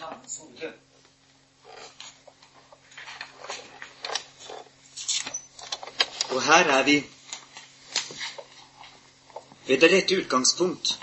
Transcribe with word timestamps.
hode. 0.00 0.72
Og 6.30 6.42
her 6.42 6.64
er 6.78 6.82
vi 6.82 7.04
ved 9.66 9.80
det 9.80 9.92
rette 9.92 10.18
utgangspunkt 10.22 10.98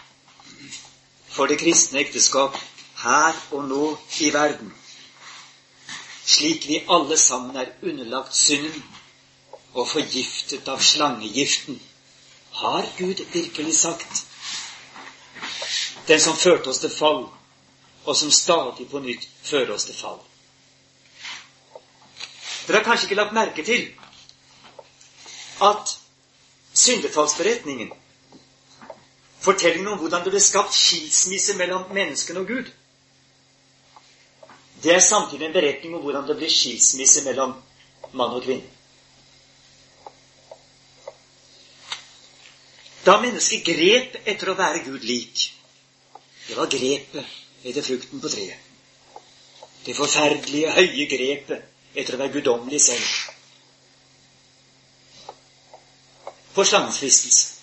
for 1.27 1.45
det 1.45 1.59
kristne 1.59 1.99
ekteskap 1.99 2.57
her 3.03 3.33
og 3.51 3.67
nå 3.69 3.97
i 4.19 4.33
verden, 4.33 4.73
slik 6.25 6.67
vi 6.67 6.79
alle 6.89 7.17
sammen 7.17 7.55
er 7.55 7.69
underlagt 7.83 8.35
synden 8.35 8.83
og 9.73 9.87
forgiftet 9.87 10.67
av 10.67 10.81
slangegiften, 10.81 11.81
har 12.57 12.87
Gud 12.97 13.21
virkelig 13.33 13.75
sagt. 13.77 14.23
Den 16.07 16.21
som 16.21 16.37
førte 16.37 16.71
oss 16.71 16.81
til 16.81 16.89
fall, 16.89 17.27
og 18.07 18.15
som 18.15 18.31
stadig 18.31 18.87
på 18.89 18.99
nytt 19.03 19.25
fører 19.43 19.73
oss 19.75 19.85
til 19.89 19.95
fall. 19.97 20.19
Dere 22.67 22.79
har 22.79 22.85
kanskje 22.85 23.07
ikke 23.09 23.17
lagt 23.19 23.35
merke 23.35 23.63
til 23.67 23.89
at 25.67 25.91
syndefallsberetningen, 26.77 27.89
fortellingen 29.43 29.91
om 29.91 29.99
hvordan 29.99 30.23
det 30.23 30.31
ble 30.35 30.41
skapt 30.43 30.75
skilsmisse 30.75 31.55
mellom 31.59 31.89
menneskene 31.95 32.43
og 32.43 32.47
Gud, 32.53 32.69
det 34.83 34.93
er 34.95 35.03
samtidig 35.03 35.47
en 35.49 35.55
beretning 35.57 35.95
om 35.97 36.03
hvordan 36.05 36.27
det 36.29 36.37
ble 36.39 36.49
skilsmisse 36.53 37.25
mellom 37.25 37.55
mann 38.13 38.35
og 38.37 38.43
kvinne. 38.45 38.71
Da 43.07 43.17
mennesket 43.23 43.63
grep 43.67 44.15
etter 44.27 44.51
å 44.51 44.57
være 44.59 44.83
Gud 44.87 45.03
lik, 45.07 45.49
det 46.47 46.55
var 46.55 46.71
grepet 46.71 47.35
etter 47.67 47.85
frukten 47.85 48.21
på 48.23 48.29
treet. 48.29 48.59
Det 49.85 49.95
forferdelige, 49.95 50.71
høye 50.75 51.05
grepet 51.11 51.97
etter 51.97 52.15
å 52.15 52.21
være 52.21 52.33
guddommelig 52.37 52.79
selv. 52.83 53.11
For 56.55 56.67
slangens 56.67 56.99
fristelse. 57.03 57.53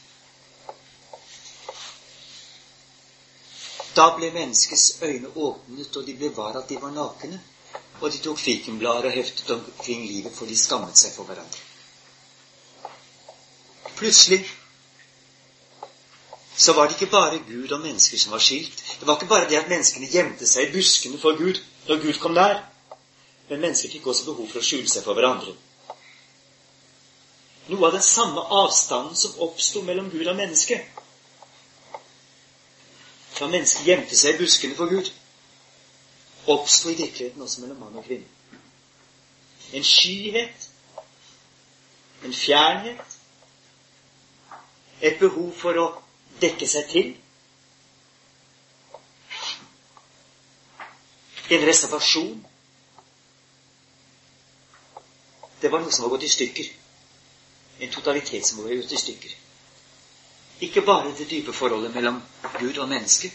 Da 3.94 4.08
ble 4.16 4.30
menneskets 4.34 5.02
øyne 5.06 5.30
åpnet, 5.38 5.96
og 5.96 6.06
de 6.06 6.14
ble 6.18 6.30
var 6.34 6.56
at 6.58 6.68
de 6.68 6.80
var 6.83 6.94
nakne. 6.94 7.39
Og 8.00 8.11
de 8.11 8.18
tok 8.18 8.41
fikenblader 8.42 9.06
og 9.11 9.14
heftet 9.14 9.50
omkring 9.55 10.02
livet, 10.08 10.34
for 10.34 10.50
de 10.50 10.56
skammet 10.58 10.98
seg 10.98 11.14
for 11.14 11.28
hverandre. 11.28 11.62
Plutselig 13.94 14.41
så 16.56 16.72
var 16.72 16.86
det 16.86 16.94
ikke 16.94 17.10
bare 17.10 17.38
Gud 17.48 17.72
og 17.72 17.80
mennesker 17.80 18.19
som 18.19 18.33
var 18.33 18.38
skilt. 18.38 18.84
Det 19.00 19.06
var 19.06 19.16
ikke 19.16 19.27
bare 19.27 19.48
det 19.50 19.58
at 19.58 19.69
menneskene 19.69 20.10
gjemte 20.10 20.47
seg 20.47 20.69
i 20.69 20.72
buskene 20.77 21.19
for 21.19 21.38
Gud 21.38 21.58
når 21.88 22.02
Gud 22.02 22.19
kom 22.22 22.34
nær. 22.34 22.62
Men 23.48 23.61
mennesker 23.61 23.91
fikk 23.91 24.06
også 24.06 24.28
behov 24.30 24.48
for 24.52 24.62
å 24.62 24.64
skjule 24.64 24.88
seg 24.88 25.05
for 25.05 25.19
hverandre. 25.19 25.56
Noe 27.69 27.88
av 27.88 27.96
den 27.96 28.05
samme 28.05 28.44
avstanden 28.61 29.16
som 29.16 29.41
oppsto 29.44 29.83
mellom 29.83 30.11
Gud 30.12 30.27
og 30.28 30.36
menneske, 30.36 30.78
da 33.39 33.48
mennesket 33.50 33.89
gjemte 33.89 34.16
seg 34.16 34.36
i 34.36 34.44
buskene 34.44 34.77
for 34.78 34.92
Gud, 34.92 35.11
oppsto 36.46 36.92
i 36.92 36.98
virkeligheten 36.98 37.42
også 37.42 37.64
mellom 37.64 37.80
mann 37.83 37.98
og 37.98 38.06
kvinne. 38.06 38.28
En 39.74 39.84
skyhet, 39.84 40.68
en 42.24 42.36
fjernhet, 42.36 43.18
et 45.00 45.18
behov 45.18 45.50
for 45.58 45.80
å 45.80 45.89
dekke 46.45 46.69
seg 46.69 46.91
til. 46.92 47.12
En 51.55 51.67
reservasjon. 51.69 52.41
Det 55.61 55.70
var 55.73 55.80
noe 55.80 55.92
som 55.92 56.07
var 56.07 56.14
gått 56.17 56.29
i 56.29 56.33
stykker. 56.33 56.70
En 57.85 57.92
totalitet 57.92 58.46
som 58.46 58.63
var 58.63 58.74
gått 58.74 58.92
i 58.92 59.01
stykker. 59.01 59.36
Ikke 60.64 60.85
bare 60.86 61.13
det 61.18 61.30
dype 61.30 61.52
forholdet 61.52 61.95
mellom 61.95 62.23
Gud 62.61 62.79
og 62.79 62.89
menneske, 62.89 63.30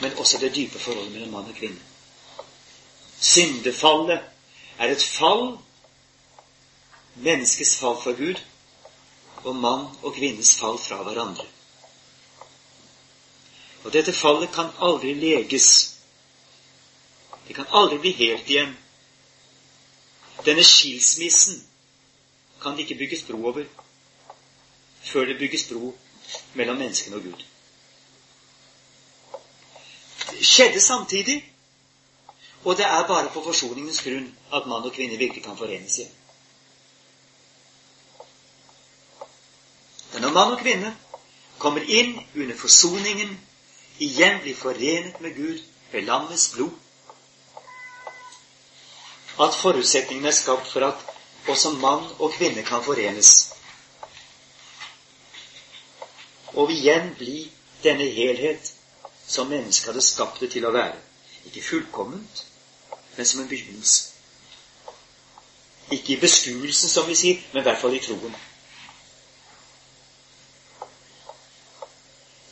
men 0.00 0.16
også 0.18 0.40
det 0.42 0.54
dype 0.54 0.78
forholdet 0.78 1.12
mellom 1.12 1.30
mann 1.36 1.50
og 1.52 1.56
kvinne. 1.56 1.80
Syndefallet 3.20 4.20
er 4.78 4.90
et 4.90 5.02
fall, 5.02 5.54
menneskets 7.14 7.76
fall 7.78 8.00
fra 8.02 8.12
Gud, 8.18 8.42
og 9.44 9.56
mann 9.56 9.86
og 10.02 10.16
kvinnes 10.16 10.56
fall 10.58 10.78
fra 10.78 11.02
hverandre. 11.06 11.46
Og 13.84 13.92
dette 13.92 14.12
fallet 14.12 14.52
kan 14.52 14.72
aldri 14.80 15.14
leges. 15.14 15.68
Det 17.48 17.56
kan 17.56 17.68
aldri 17.70 17.98
bli 17.98 18.12
helt 18.20 18.48
igjen. 18.50 18.76
Denne 20.44 20.64
skilsmissen 20.64 21.60
kan 22.62 22.76
det 22.76 22.86
ikke 22.86 22.98
bygges 22.98 23.22
bro 23.28 23.46
over 23.46 23.64
før 25.04 25.24
det 25.24 25.38
bygges 25.38 25.66
bro 25.68 25.92
mellom 26.54 26.76
menneskene 26.80 27.16
og 27.16 27.22
Gud. 27.22 27.44
Det 30.30 30.46
skjedde 30.46 30.80
samtidig, 30.80 31.52
og 32.64 32.76
det 32.76 32.86
er 32.86 33.06
bare 33.06 33.28
på 33.32 33.44
forsoningens 33.44 34.00
grunn 34.02 34.30
at 34.52 34.66
mann 34.66 34.84
og 34.88 34.92
kvinne 34.96 35.18
virkelig 35.20 35.44
kan 35.44 35.56
forenes 35.56 35.98
igjen. 35.98 36.12
Men 40.12 40.22
når 40.22 40.32
mann 40.32 40.52
og 40.56 40.62
kvinne 40.62 40.96
kommer 41.58 41.84
inn 41.84 42.16
under 42.34 42.56
forsoningen, 42.56 43.36
igjen 43.98 44.40
blir 44.42 44.54
forenet 44.54 45.20
med 45.20 45.36
Gud 45.36 45.60
ved 45.92 46.02
landets 46.02 46.48
blod, 46.54 46.70
at 49.40 49.54
forutsetningen 49.54 50.26
er 50.26 50.34
skapt 50.34 50.70
for 50.72 50.86
at 50.86 51.06
også 51.48 51.70
mann 51.70 52.06
og 52.18 52.32
kvinne 52.32 52.62
kan 52.62 52.82
forenes 52.84 53.54
og 56.54 56.70
igjen 56.70 57.14
bli 57.18 57.50
denne 57.82 58.06
helhet 58.14 58.72
som 59.26 59.50
mennesket 59.50 59.90
hadde 59.90 60.02
skapt 60.06 60.40
det 60.40 60.50
til 60.54 60.66
å 60.68 60.72
være. 60.74 60.96
Ikke 61.48 61.62
fullkomment, 61.62 62.44
men 63.16 63.26
som 63.26 63.40
en 63.42 63.48
begynnelse. 63.48 64.10
Ikke 65.92 66.14
i 66.14 66.20
beskuelsen, 66.20 66.88
som 66.88 67.08
vi 67.08 67.16
sier, 67.18 67.40
men 67.52 67.62
i 67.62 67.66
hvert 67.66 67.80
fall 67.80 67.96
i 67.96 68.02
troen. 68.04 68.36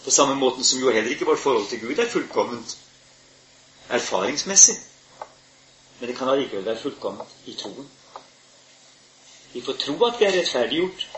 På 0.05 0.11
samme 0.11 0.35
måten 0.35 0.65
som 0.65 0.81
jo 0.81 0.91
heller 0.91 1.11
ikke 1.11 1.27
vårt 1.27 1.39
forhold 1.39 1.69
til 1.69 1.81
Gud 1.81 1.99
er 1.99 2.11
fullkomment 2.11 2.79
erfaringsmessig. 3.89 4.75
Men 6.01 6.09
det 6.09 6.17
kan 6.19 6.29
allikevel 6.29 6.65
være 6.65 6.83
fullkomment 6.83 7.29
i 7.47 7.55
troen. 7.55 7.91
Vi 9.53 9.61
får 9.61 9.73
tro 9.73 10.05
at 10.05 10.21
vi 10.21 10.25
er 10.25 10.33
rettferdiggjort, 10.39 11.09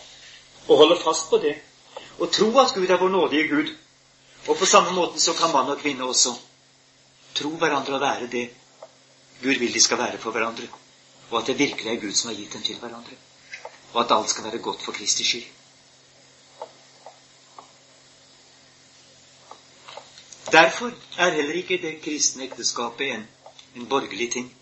og 0.69 0.77
holde 0.77 1.01
fast 1.05 1.31
på 1.31 1.39
det 1.39 1.55
og 2.19 2.33
tro 2.33 2.59
at 2.59 2.75
Gud 2.75 2.87
er 2.87 2.99
vår 2.99 3.09
nådige 3.09 3.49
Gud. 3.49 3.75
Og 4.49 4.57
på 4.57 4.67
samme 4.67 4.93
måten 4.93 5.21
så 5.21 5.33
kan 5.33 5.53
mann 5.53 5.71
og 5.71 5.79
kvinne 5.79 6.05
også 6.05 6.35
tro 7.35 7.49
hverandre 7.49 7.95
og 7.95 8.01
være 8.01 8.27
det 8.27 8.51
Gud 9.43 9.59
vil 9.59 9.75
de 9.75 9.81
skal 9.81 9.99
være 9.99 10.19
for 10.19 10.31
hverandre. 10.31 10.69
Og 11.31 11.41
at 11.41 11.47
det 11.47 11.59
virkelig 11.59 11.93
er 11.93 12.01
Gud 12.01 12.13
som 12.13 12.29
har 12.29 12.37
gitt 12.37 12.53
dem 12.53 12.63
til 12.63 12.79
hverandre. 12.79 13.17
Og 13.93 14.05
at 14.05 14.13
alt 14.17 14.31
skal 14.31 14.45
være 14.45 14.59
godt 14.59 14.83
for 14.83 14.93
Kristi 14.93 15.25
skyld. 15.25 15.64
Derfor 20.55 20.93
er 21.19 21.35
heller 21.35 21.57
ikke 21.59 21.81
det 21.83 21.97
kristne 22.05 22.45
ekteskapet 22.47 23.09
en, 23.11 23.25
en 23.75 23.89
borgerlig 23.91 24.29
ting. 24.33 24.53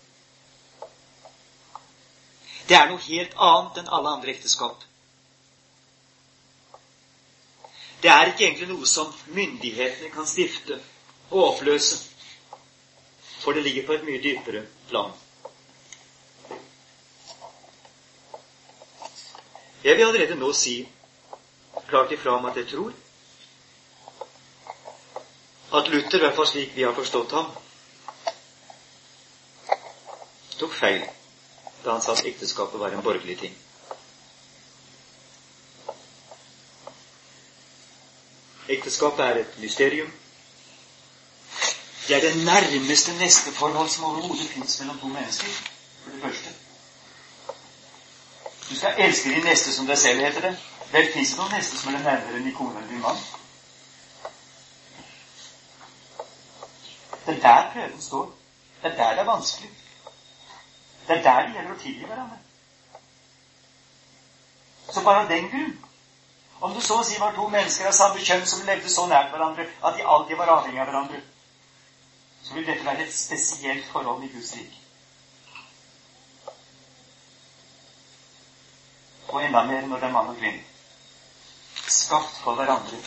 Det 2.69 2.77
er 2.79 2.87
noe 2.89 3.03
helt 3.05 3.35
annet 3.37 3.77
enn 3.81 3.91
alle 3.93 4.13
andre 4.17 4.33
ekteskap. 4.33 4.87
Det 8.01 8.09
er 8.11 8.31
ikke 8.31 8.47
egentlig 8.47 8.71
noe 8.71 8.89
som 8.89 9.11
myndighetene 9.35 10.09
kan 10.15 10.25
stifte 10.27 10.79
og 11.29 11.43
oppløse. 11.51 12.01
For 13.43 13.53
det 13.53 13.63
ligger 13.67 13.85
på 13.85 13.99
et 13.99 14.07
mye 14.07 14.23
dypere 14.23 14.65
plan. 14.89 15.13
Jeg 19.83 19.97
vil 19.99 20.07
allerede 20.09 20.41
nå 20.41 20.49
si 20.55 20.77
klart 21.87 22.11
ifra 22.17 22.39
om 22.39 22.49
at 22.49 22.57
jeg 22.63 22.71
tror 22.73 23.02
at 25.73 25.87
Luther, 25.89 26.17
i 26.17 26.21
hvert 26.25 26.35
fall 26.35 26.47
slik 26.47 26.75
vi 26.75 26.83
har 26.85 26.93
forstått 26.93 27.31
ham, 27.33 27.51
tok 30.59 30.73
feil 30.77 31.01
da 31.83 31.91
han 31.95 32.01
sa 32.01 32.13
at 32.13 32.25
ekteskapet 32.29 32.79
var 32.79 32.93
en 32.95 33.01
borgerlig 33.03 33.35
ting. 33.39 33.55
Ekteskapet 38.71 39.25
er 39.25 39.39
et 39.41 39.57
mysterium. 39.59 40.11
Det 42.07 42.15
er 42.15 42.21
det 42.21 42.45
nærmeste 42.45 43.13
neste 43.19 43.51
forhold 43.51 43.89
som 43.89 44.03
overhodet 44.03 44.47
fins 44.49 44.79
mellom 44.79 44.99
to 44.99 45.07
mennesker. 45.07 45.47
For 46.03 46.11
det 46.11 46.21
første. 46.21 46.49
Du 48.69 48.75
skal 48.75 48.95
elske 48.97 49.29
din 49.29 49.43
neste 49.43 49.73
som 49.73 49.87
deg 49.87 49.97
selv, 49.97 50.19
heter 50.19 50.41
det. 50.41 50.55
Vel, 50.91 51.13
fins 51.13 51.29
det 51.29 51.39
noen 51.39 51.55
neste 51.57 51.77
som 51.77 51.93
er 51.93 51.99
nærmere 51.99 52.37
enn 52.39 52.47
din 52.47 52.55
kone 52.55 52.77
eller 52.77 52.89
din 52.89 53.03
mann? 53.03 53.19
Det 57.25 57.35
er 57.35 57.41
der 57.41 57.71
prøven 57.73 58.01
står. 58.01 58.31
Det 58.81 58.91
er 58.91 58.95
der 58.95 59.09
det 59.09 59.19
er 59.19 59.23
vanskelig. 59.23 59.69
Det 61.07 61.17
er 61.17 61.23
der 61.23 61.45
det 61.45 61.53
gjelder 61.55 61.73
å 61.73 61.79
tilgi 61.79 62.05
hverandre. 62.05 62.37
Så 64.91 65.03
bare 65.03 65.23
av 65.23 65.29
den 65.29 65.49
grunn 65.49 65.73
Om 66.63 66.73
det 66.73 66.83
så 66.83 66.95
å 66.99 67.03
si 67.03 67.17
var 67.19 67.33
to 67.35 67.47
mennesker 67.51 67.89
av 67.89 67.95
samme 67.95 68.21
kjønn 68.23 68.45
som 68.47 68.61
levde 68.63 68.89
så 68.89 69.03
nært 69.11 69.33
hverandre 69.33 69.65
at 69.83 69.97
de 69.97 70.05
alltid 70.07 70.37
var 70.39 70.51
avhengig 70.53 70.79
av 70.79 70.87
hverandre, 70.87 71.19
så 72.43 72.53
vil 72.55 72.63
dette 72.67 72.85
være 72.85 73.03
et 73.03 73.15
spesielt 73.15 73.89
forhold 73.91 74.23
i 74.23 74.29
Guds 74.31 74.53
rike. 74.55 74.79
Og 79.27 79.43
enda 79.43 79.65
mer 79.67 79.89
når 79.91 79.99
det 79.99 80.07
er 80.07 80.15
mann 80.15 80.31
og 80.31 80.39
kvinne. 80.39 80.63
Skapt 81.83 82.39
for 82.45 82.55
hverandre 82.55 83.01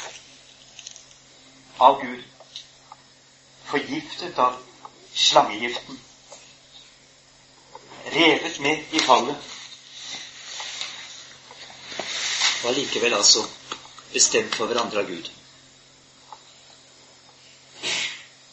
av 1.80 2.00
Gud. 2.02 2.35
Forgiftet 3.66 4.38
av 4.38 4.56
slangegiften. 5.12 5.98
Revet 8.04 8.60
med 8.60 8.84
i 8.90 8.98
fallet. 8.98 9.36
Og 12.62 12.68
allikevel 12.70 13.14
altså 13.14 13.42
bestemt 14.12 14.54
for 14.54 14.70
hverandre 14.70 15.02
av 15.02 15.10
Gud. 15.10 15.30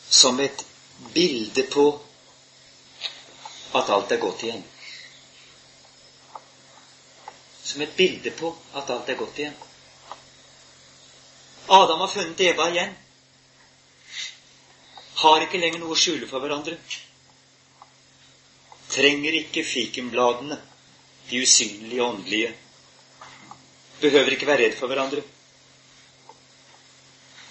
Som 0.10 0.40
et 0.40 0.66
bilde 1.14 1.68
på 1.74 1.86
at 3.74 3.90
alt 3.90 4.12
er 4.12 4.22
godt 4.22 4.44
igjen. 4.48 4.66
Som 7.64 7.82
et 7.82 7.96
bilde 7.98 8.34
på 8.38 8.52
at 8.76 8.90
alt 8.90 9.10
er 9.10 9.22
godt 9.22 9.40
igjen. 9.40 9.56
Adam 11.68 12.00
har 12.00 12.12
funnet 12.12 12.42
Eva 12.50 12.70
igjen. 12.70 13.03
Har 15.24 15.46
ikke 15.46 15.60
lenger 15.62 15.80
noe 15.80 15.96
å 15.96 16.00
skjule 16.00 16.28
for 16.28 16.44
hverandre. 16.44 16.76
Trenger 18.92 19.38
ikke 19.38 19.64
fikenbladene, 19.64 20.58
de 21.30 21.40
usynlige 21.40 22.04
åndelige. 22.04 22.50
Behøver 24.02 24.36
ikke 24.36 24.50
være 24.50 24.66
redd 24.66 24.76
for 24.76 24.92
hverandre. 24.92 25.24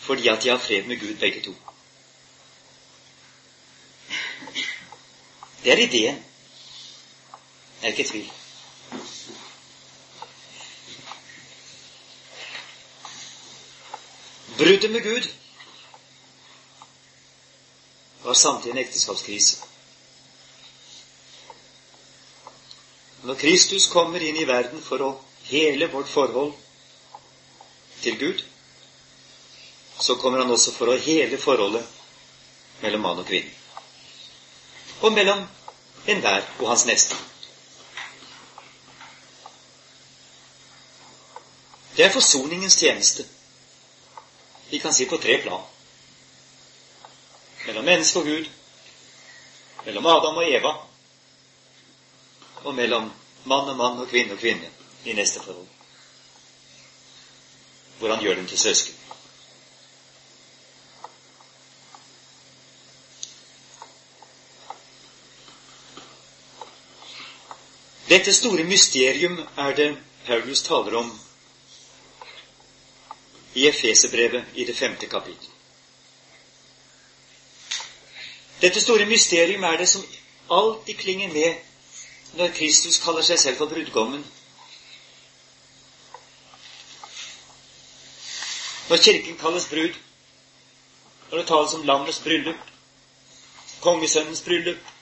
Fordi 0.04 0.28
at 0.28 0.44
de 0.44 0.52
har 0.52 0.60
fred 0.60 0.84
med 0.90 1.00
Gud, 1.00 1.16
begge 1.16 1.40
to. 1.46 1.56
Det 5.64 5.72
er 5.72 5.84
ideen. 5.86 6.20
Jeg 7.80 7.88
er 7.88 7.96
ikke 7.96 8.10
tvil. 8.10 8.32
Bruddet 14.58 14.90
med 14.90 15.08
Gud 15.08 15.32
var 18.22 18.34
samtidig 18.34 18.72
en 18.72 18.78
ekteskapskrise. 18.84 19.56
Når 23.22 23.34
Kristus 23.34 23.86
kommer 23.88 24.22
inn 24.22 24.36
i 24.36 24.46
verden 24.46 24.82
for 24.82 25.02
å 25.02 25.10
hele 25.46 25.86
vårt 25.92 26.10
forhold 26.10 26.52
til 28.02 28.18
Gud, 28.18 28.44
så 30.00 30.16
kommer 30.18 30.42
han 30.42 30.50
også 30.50 30.74
for 30.74 30.90
å 30.90 30.98
hele 30.98 31.38
forholdet 31.38 31.86
mellom 32.82 33.04
mann 33.06 33.20
og 33.22 33.28
kvinne. 33.28 33.50
Og 35.02 35.14
mellom 35.14 35.44
enhver 36.06 36.42
og 36.58 36.66
hans 36.72 36.86
neste. 36.86 37.18
Det 41.96 42.06
er 42.06 42.14
forsoningens 42.14 42.78
tjeneste. 42.80 43.26
Vi 44.70 44.78
kan 44.82 44.94
si 44.94 45.06
på 45.06 45.18
tre 45.22 45.38
plan. 45.42 45.62
Mellom 47.66 47.84
menneske 47.84 48.18
og 48.18 48.24
Gud, 48.24 48.48
mellom 49.84 50.06
Adam 50.06 50.36
og 50.36 50.48
Eva, 50.50 50.72
og 52.64 52.74
mellom 52.74 53.12
mann 53.44 53.70
og 53.70 53.76
mann 53.76 54.00
og 54.02 54.08
kvinne 54.10 54.34
og 54.34 54.42
kvinne 54.42 54.70
i 55.04 55.12
neste 55.12 55.40
forhold. 55.42 55.66
Hvor 57.98 58.14
han 58.14 58.24
gjør 58.24 58.34
dem 58.34 58.46
til 58.46 58.58
søsken. 58.58 58.98
Dette 68.12 68.32
store 68.32 68.64
mysterium 68.64 69.38
er 69.56 69.74
det 69.74 69.90
Paulus 70.26 70.62
taler 70.62 70.98
om 70.98 71.12
i 73.54 73.66
Efeserbrevet 73.68 74.44
i 74.54 74.64
det 74.64 74.76
femte 74.76 75.06
kapittel. 75.06 75.51
Dette 78.62 78.80
store 78.80 79.06
mysterium 79.06 79.62
er 79.62 79.76
det 79.76 79.88
som 79.88 80.04
alltid 80.50 80.94
klinger 80.94 81.32
med 81.32 81.54
når 82.38 82.54
Kristus 82.54 83.00
kaller 83.02 83.26
seg 83.26 83.38
selv 83.38 83.58
for 83.58 83.66
brudgommen. 83.72 84.22
Når 88.88 89.02
Kirken 89.02 89.38
kalles 89.40 89.66
brud, 89.68 89.98
når 91.30 91.38
det 91.38 91.46
tales 91.46 91.74
om 91.74 91.86
landets 91.90 92.20
bryllup, 92.24 92.70
kongesønnens 93.80 94.40
bryllup 94.46 94.92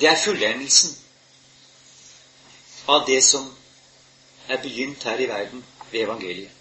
Det 0.00 0.08
er 0.08 0.16
fullendelsen 0.24 0.94
av 2.88 3.02
det 3.06 3.18
som 3.24 3.50
er 4.48 4.62
begynt 4.62 5.04
her 5.04 5.20
i 5.20 5.26
verden 5.28 5.64
ved 5.90 6.00
evangeliet. 6.06 6.59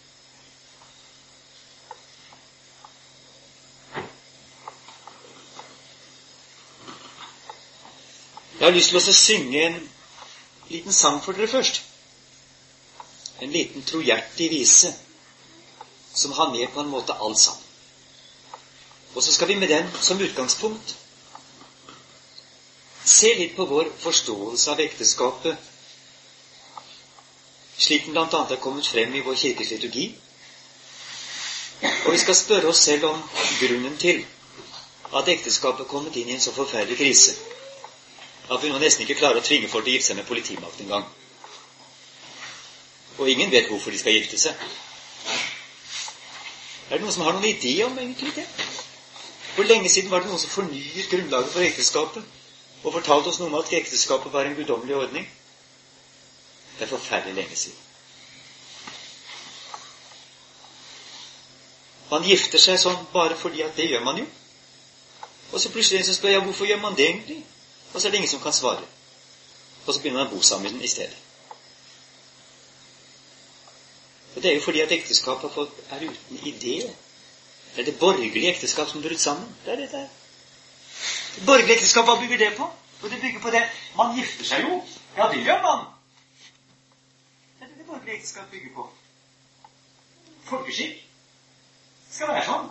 Jeg 8.59 8.67
har 8.67 8.75
lyst 8.75 8.89
til 8.91 8.99
å 8.99 9.13
synge 9.15 9.59
en 9.65 9.75
liten 10.67 10.93
sang 10.93 11.21
for 11.23 11.37
dere 11.37 11.47
først. 11.47 11.77
En 13.39 13.53
liten 13.55 13.85
trohjertig 13.87 14.49
vise 14.51 14.91
som 16.13 16.33
har 16.35 16.51
med 16.51 16.67
på 16.73 16.83
en 16.83 16.91
måte 16.91 17.15
all 17.23 17.37
sang. 17.39 17.61
Og 19.15 19.23
så 19.23 19.31
skal 19.33 19.47
vi 19.47 19.55
med 19.61 19.71
den 19.71 19.87
som 20.03 20.19
utgangspunkt 20.19 20.95
se 23.09 23.31
litt 23.39 23.55
på 23.55 23.65
vår 23.65 23.93
forståelse 24.03 24.73
av 24.73 24.81
ekteskapet 24.83 25.69
slik 27.79 28.05
den 28.05 28.13
bl.a. 28.13 28.41
er 28.43 28.59
kommet 28.59 28.87
frem 28.91 29.15
i 29.15 29.23
vår 29.23 29.37
kirkes 29.39 29.71
liturgi. 29.71 30.09
Og 32.05 32.11
vi 32.11 32.19
skal 32.19 32.35
spørre 32.35 32.73
oss 32.73 32.83
selv 32.89 33.07
om 33.07 33.23
grunnen 33.61 33.95
til 33.97 34.25
at 35.15 35.31
ekteskapet 35.31 35.85
er 35.85 35.89
kommet 35.95 36.19
inn 36.19 36.27
i 36.27 36.35
en 36.35 36.43
så 36.43 36.51
forferdelig 36.51 36.99
krise 36.99 37.37
at 38.49 38.63
vi 38.63 38.69
nå 38.69 38.79
nesten 38.81 39.05
ikke 39.05 39.19
klarer 39.19 39.41
å 39.41 39.45
tvinge 39.45 39.69
folk 39.69 39.85
til 39.85 39.93
å 39.93 39.97
gifte 39.97 40.11
seg 40.11 40.19
med 40.19 40.27
politimakt 40.29 40.81
engang. 40.81 41.05
Og 43.19 43.29
ingen 43.29 43.51
vet 43.51 43.67
hvorfor 43.69 43.91
de 43.91 43.99
skal 43.99 44.15
gifte 44.15 44.39
seg. 44.41 44.55
Er 46.89 46.97
det 46.97 47.03
noen 47.03 47.13
som 47.13 47.25
har 47.27 47.35
noen 47.35 47.45
idé 47.45 47.75
om 47.85 47.97
egentlig 47.99 48.33
det? 48.35 48.45
Hvor 49.55 49.67
lenge 49.67 49.89
siden 49.89 50.09
var 50.11 50.23
det 50.23 50.31
noen 50.31 50.41
som 50.41 50.49
fornyet 50.49 51.11
grunnlaget 51.11 51.53
for 51.53 51.65
ekteskapet 51.65 52.23
og 52.83 52.95
fortalte 52.95 53.29
oss 53.29 53.37
noe 53.41 53.51
om 53.51 53.59
at 53.59 53.73
ekteskapet 53.75 54.33
var 54.33 54.47
en 54.47 54.57
guddommelig 54.57 54.95
ordning? 54.95 55.27
Det 56.77 56.87
er 56.87 56.93
forferdelig 56.93 57.35
lenge 57.35 57.59
siden. 57.59 57.85
Man 62.09 62.25
gifter 62.25 62.57
seg 62.57 62.79
sånn 62.81 63.03
bare 63.13 63.37
fordi 63.37 63.61
at 63.61 63.75
det 63.77 63.91
gjør 63.91 64.05
man 64.07 64.23
jo. 64.23 64.25
Og 65.51 65.61
så 65.61 65.69
plutselig 65.73 66.07
så 66.07 66.15
spør 66.15 66.33
jeg 66.33 66.45
hvorfor 66.45 66.69
gjør 66.69 66.81
man 66.81 66.95
det 66.97 67.05
egentlig? 67.05 67.43
Og 67.93 68.01
så 68.01 68.07
er 68.07 68.11
det 68.11 68.17
ingen 68.17 68.29
som 68.29 68.41
kan 68.41 68.53
svare. 68.53 68.85
Og 69.85 69.93
så 69.93 70.01
begynner 70.01 70.23
man 70.23 70.31
å 70.31 70.35
bo 70.35 70.41
sammen 70.41 70.81
i 70.81 70.87
stedet. 70.87 71.17
Og 74.35 74.43
Det 74.43 74.51
er 74.51 74.55
jo 74.55 74.61
fordi 74.61 74.81
at 74.81 74.91
ekteskapet 74.91 75.57
er 75.89 76.03
uten 76.09 76.37
idé. 76.37 76.75
Det 77.75 77.81
er 77.81 77.85
det 77.91 77.99
borgerlige 77.99 78.49
ekteskap 78.53 78.89
som 78.89 79.01
brutt 79.01 79.19
sammen. 79.19 79.55
Det 79.65 79.73
er 79.73 79.75
det 79.75 79.91
der. 79.91 80.07
Det 81.35 81.45
borgerlige 81.45 81.75
ekteskap, 81.75 82.05
hva 82.05 82.19
bygger 82.21 82.37
det 82.37 82.53
på? 82.57 82.69
Og 83.01 83.09
det 83.09 83.21
bygger 83.21 83.39
på 83.39 83.49
det 83.49 83.63
Man 83.97 84.15
gifter 84.15 84.45
seg 84.45 84.63
jo. 84.67 84.81
Ja, 85.17 85.27
det 85.31 85.43
gjør 85.43 85.61
man 85.61 85.85
Det 87.59 87.67
er 87.67 87.77
det 87.77 87.85
borgerlige 87.87 88.15
ekteskap 88.15 88.51
bygger 88.51 88.73
på. 88.75 88.89
Folkeskikk 90.49 91.05
skal 92.11 92.27
være 92.33 92.45
sånn. 92.45 92.69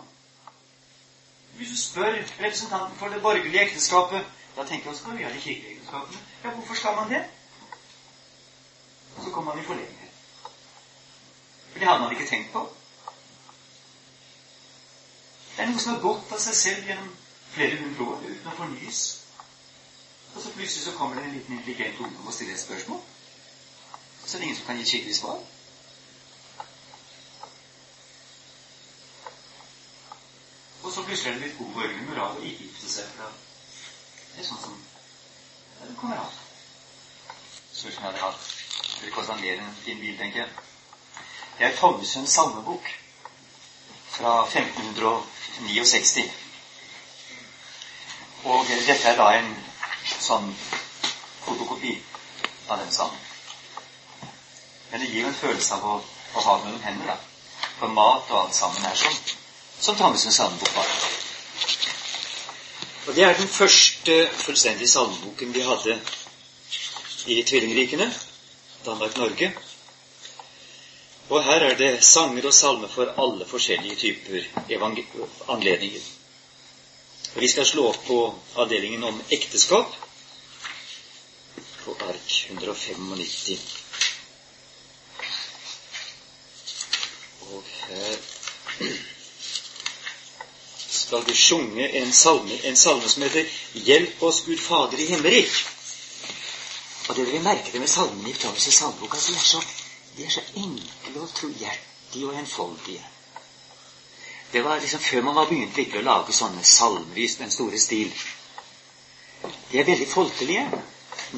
Hvis 1.57 1.69
du 1.69 1.77
spør 1.81 2.11
representanten 2.15 2.97
for 2.99 3.13
det 3.13 3.21
borgerlige 3.21 3.65
ekteskapet 3.67 4.38
Da 4.55 4.65
tenker 4.65 4.89
jeg 4.89 4.93
også 4.93 5.11
vi 5.11 5.21
gjøre 5.23 5.33
de 5.33 5.41
kirkelige. 5.41 5.81
Ja, 6.43 6.49
hvorfor 6.49 6.75
skal 6.75 6.95
man 6.95 7.09
det? 7.09 7.23
Og 9.17 9.23
så 9.23 9.29
kommer 9.29 9.53
man 9.53 9.63
i 9.63 9.67
forlegenhet. 9.67 10.11
For 11.71 11.79
det 11.79 11.87
hadde 11.87 12.03
man 12.03 12.11
ikke 12.11 12.27
tenkt 12.27 12.51
på. 12.51 12.65
Det 15.55 15.65
er 15.65 15.69
noe 15.71 15.79
som 15.83 15.93
har 15.93 16.01
gått 16.01 16.33
av 16.33 16.39
seg 16.39 16.55
selv 16.55 16.87
gjennom 16.87 17.13
flere 17.53 17.79
hundre 17.83 18.11
år 18.13 18.27
uten 18.29 18.51
å 18.51 18.57
fornyes. 18.57 18.99
Og 20.35 20.41
så 20.41 20.51
plutselig 20.55 20.83
så 20.85 20.97
kommer 20.97 21.19
det 21.19 21.25
en 21.27 21.37
liten 21.37 21.57
intelligent 21.57 21.99
ungdom 22.05 22.27
og 22.27 22.33
stiller 22.33 22.53
et 22.55 22.61
spørsmål 22.63 23.01
så 24.29 24.37
er 24.37 24.39
det 24.39 24.45
ingen 24.45 24.57
som 24.57 24.65
kan 24.65 24.77
gi 24.77 24.85
skikkelig 24.85 25.15
svar. 25.15 25.39
Og 30.83 30.91
så 30.91 31.03
plutselig 31.03 31.29
er 31.29 31.33
det 31.33 31.41
blitt 31.43 31.57
god 31.57 31.71
borgermoral 31.73 32.37
å 32.37 32.43
ikke 32.45 32.67
gifte 32.67 32.91
seg. 32.93 33.07
For 33.15 33.48
det 34.35 34.43
er 34.43 34.47
sånn 34.47 34.61
som 34.63 34.79
det 35.79 35.95
kommer 35.99 36.19
an. 36.21 36.39
Sånn 37.73 37.91
som 37.91 38.03
jeg 38.03 38.07
hadde 38.09 38.23
hatt. 38.23 38.49
Det 38.99 39.05
vil 39.05 39.13
koste 39.15 39.35
mer 39.39 39.55
enn 39.55 39.69
en 39.69 39.79
fin 39.83 40.01
bil, 40.01 40.17
tenker 40.19 40.43
jeg. 40.43 40.51
Det 41.59 41.65
er 41.67 41.77
Thomsens 41.77 42.35
salmebok 42.35 42.85
fra 44.15 44.33
1569. 44.45 46.27
Og 48.43 48.67
dette 48.69 49.09
er 49.09 49.17
da 49.19 49.29
en 49.35 49.49
sånn 50.19 50.53
fotokopi 51.45 51.95
av 52.67 52.79
den 52.79 52.91
salmen. 52.95 53.25
Men 54.91 55.03
det 55.03 55.09
gir 55.11 55.25
jo 55.25 55.31
en 55.31 55.41
følelse 55.41 55.75
av 55.75 55.85
å, 55.85 55.97
å 56.35 56.45
ha 56.45 56.57
det 56.57 56.69
mellom 56.69 56.85
hendene. 56.87 57.17
For 57.79 57.91
mat 57.95 58.31
og 58.31 58.41
alt 58.43 58.55
sammen 58.55 58.87
er 58.87 58.99
sånn 58.99 59.19
som 59.79 59.95
Thomsens 59.99 60.39
salmebok 60.39 60.75
var. 60.75 60.98
Og 63.09 63.15
Det 63.15 63.23
er 63.23 63.33
den 63.37 63.47
første 63.47 64.15
fullstendige 64.37 64.87
salmeboken 64.87 65.53
vi 65.55 65.61
hadde 65.65 65.95
i 67.25 67.43
tvillingrikene, 67.43 68.05
Danmark-Norge. 68.85 69.47
Og 71.29 71.43
her 71.43 71.65
er 71.71 71.77
det 71.77 72.03
sanger 72.05 72.45
og 72.45 72.53
salmer 72.53 72.87
for 72.87 73.09
alle 73.23 73.45
forskjellige 73.49 73.95
typer 73.95 74.45
anledninger. 75.55 75.99
Og 77.35 77.41
Vi 77.41 77.47
skal 77.49 77.65
slå 77.65 77.87
opp 77.89 78.05
på 78.05 78.19
avdelingen 78.55 79.03
om 79.03 79.21
ekteskap 79.31 79.95
på 81.83 81.97
ark 82.11 82.37
195. 82.49 83.59
Og 87.41 87.63
her 87.87 88.17
skal 91.09 91.25
vi 91.25 91.33
sjunge 91.33 91.89
en 91.89 92.11
salme, 92.13 92.55
en 92.63 92.75
salme 92.75 93.09
som 93.09 93.23
heter 93.23 93.45
'Hjelp 93.73 94.23
oss, 94.23 94.43
Gud 94.45 94.59
Fader 94.59 94.97
i 94.99 95.05
himmelrik'. 95.05 95.65
Og 97.07 97.15
det 97.15 97.25
dere 97.25 97.37
vi 97.37 97.43
merke 97.43 97.71
det 97.71 97.79
med 97.79 97.89
salmene 97.89 98.29
i 98.29 98.33
Klaus' 98.33 98.69
salmebok. 98.71 99.13
Altså, 99.13 99.31
de, 99.31 99.37
er 99.37 99.41
så, 99.41 99.61
de 100.17 100.23
er 100.25 100.29
så 100.29 100.41
enkle 100.55 101.21
og 101.21 101.33
trohjertige 101.33 102.27
og 102.27 102.35
enfoldige. 102.39 103.05
Det 104.53 104.63
var 104.63 104.79
liksom 104.79 104.99
før 104.99 105.21
man 105.21 105.35
var 105.35 105.49
begynt 105.49 105.77
virkelig 105.77 105.99
å 105.99 106.09
lage 106.11 106.33
sånne 106.33 106.63
salmevis 106.63 107.39
med 107.39 107.47
den 107.47 107.57
store 107.57 107.79
stil. 107.79 108.13
De 109.71 109.79
er 109.79 109.89
veldig 109.89 110.07
folkelige. 110.13 110.69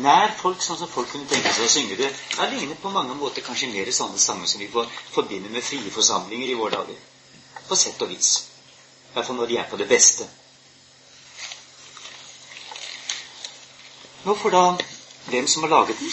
Nær 0.03 0.35
folk, 0.41 0.61
sånn 0.61 0.77
som 0.83 0.91
folk 0.91 1.11
kunne 1.11 1.31
tenke 1.31 1.53
seg 1.53 1.65
å 1.65 1.71
synge 1.71 1.95
det. 1.95 2.11
Det 2.35 2.51
ligner 2.57 2.75
på 2.75 2.91
mange 2.91 3.15
måter 3.15 3.41
kanskje 3.41 3.71
mer 3.71 3.91
sånne 3.91 4.19
sanger 4.19 4.47
som 4.47 4.59
vi 4.59 4.67
får 4.67 4.91
forbinde 5.15 5.49
med 5.49 5.63
frie 5.63 5.91
forsamlinger 5.91 6.47
i 6.47 6.59
våre 6.59 6.75
dager. 6.75 7.03
På 7.67 7.75
sett 7.75 8.01
og 8.01 8.11
vis. 8.11 8.50
Hvert 9.13 9.25
fall 9.25 9.35
når 9.35 9.45
de 9.45 9.57
er 9.57 9.69
på 9.69 9.77
det 9.77 9.87
beste. 9.87 10.29
Nå 14.23 14.35
får 14.35 14.49
da 14.49 14.65
hvem 15.31 15.47
som 15.47 15.63
har 15.63 15.69
laget 15.69 15.99
den, 15.99 16.11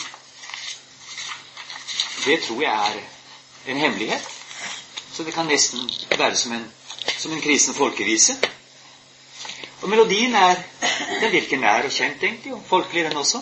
det 2.25 2.41
tror 2.45 2.63
jeg 2.63 2.73
er 2.73 3.01
en 3.73 3.77
hemmelighet. 3.77 4.29
Så 5.13 5.25
det 5.25 5.35
kan 5.35 5.47
nesten 5.47 5.91
være 6.19 6.37
som 6.37 6.53
en, 6.53 6.73
som 7.19 7.33
en 7.33 7.41
kristen 7.41 7.75
folkevise. 7.75 8.39
Og 9.83 9.89
melodien 9.89 10.35
er 10.35 10.55
Den 11.21 11.33
virker 11.33 11.59
nær 11.59 11.83
og 11.83 11.91
kjent, 11.91 12.23
egentlig, 12.23 12.55
og 12.55 12.63
folkelig, 12.67 13.05
den 13.05 13.17
også. 13.17 13.41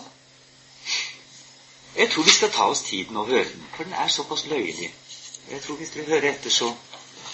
Jeg 1.95 2.09
tror 2.11 2.23
vi 2.23 2.29
skal 2.29 2.51
ta 2.51 2.63
oss 2.63 2.81
tiden 2.81 3.17
og 3.17 3.25
høre 3.27 3.43
den, 3.43 3.67
for 3.75 3.83
den 3.83 3.93
er 3.93 4.07
såpass 4.07 4.45
løyelig. 4.45 4.93
Jeg 5.51 5.61
tror 5.61 5.75
hvis 5.75 5.89
dere 5.89 6.05
hører 6.05 6.29
etter, 6.31 6.49
så, 6.49 6.73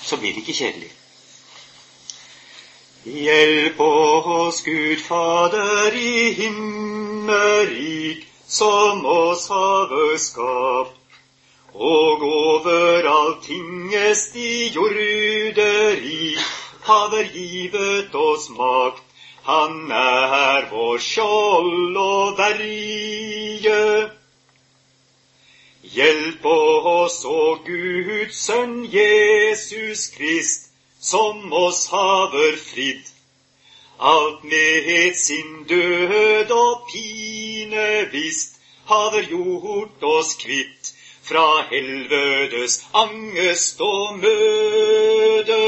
så 0.03 0.17
blir 0.17 0.33
det 0.33 0.37
ikke 0.37 0.53
kjedelig. 0.53 0.91
Hjelp 3.05 3.79
oss, 3.79 4.63
Gud 4.63 4.99
Fader 4.99 5.93
i 5.93 6.31
himmelrik, 6.33 8.27
som 8.47 9.05
oss 9.05 9.49
havet 9.49 10.21
skapt, 10.21 10.95
og 11.73 12.23
overalt 12.23 13.43
tingest 13.43 14.35
i 14.39 14.71
jorderik, 14.71 16.39
haver 16.87 17.27
givet 17.35 18.15
oss 18.15 18.49
makt. 18.55 19.03
Han 19.43 19.91
er 19.91 20.69
vår 20.71 20.97
skjold 21.03 21.97
og 21.99 22.37
verje. 22.39 24.09
Hjelp 25.83 26.45
oss, 26.45 27.25
å 27.27 27.59
Guds 27.67 28.45
sønn 28.47 28.85
Jesus 28.87 30.07
Krist, 30.15 30.72
som 31.03 31.53
oss 31.53 31.87
haver 31.91 32.55
fridd. 32.55 33.07
Alt 33.97 34.43
med 34.43 35.15
sin 35.15 35.63
død 35.67 36.51
og 36.51 36.87
pine 36.91 37.87
visst 38.11 38.55
haver 38.85 39.27
gjort 39.31 40.03
oss 40.03 40.31
kvitt 40.39 40.93
fra 41.27 41.65
helvedes 41.71 42.77
angest 42.93 43.83
og 43.83 44.15
møde. 44.23 45.59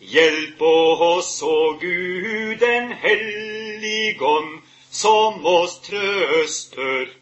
Hjelp 0.00 0.62
oss, 0.62 1.30
å 1.42 1.78
Gud 1.78 2.58
den 2.58 2.90
helligånd, 3.06 4.60
som 4.90 5.46
oss 5.46 5.78
trøster 5.86 7.14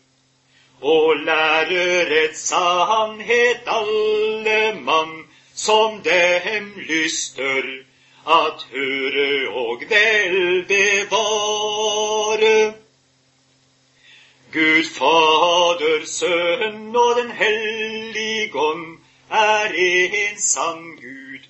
og 0.80 1.24
lærer 1.28 2.12
et 2.24 2.36
sannhet 2.40 3.68
alle 3.68 4.60
mann 4.80 5.25
som 5.56 6.02
dem 6.02 6.72
lyster 6.76 7.62
at 8.26 8.66
høre 8.72 9.48
og 9.48 9.80
vel 9.90 10.64
bevare. 10.68 12.74
Gud 14.52 14.84
Fader, 14.98 16.06
Sønn 16.06 16.96
og 16.96 17.16
Den 17.16 17.30
hellige 17.30 18.50
ånd 18.54 18.98
er 19.30 19.72
en 19.76 20.40
sann 20.40 20.96
Gud, 21.00 21.48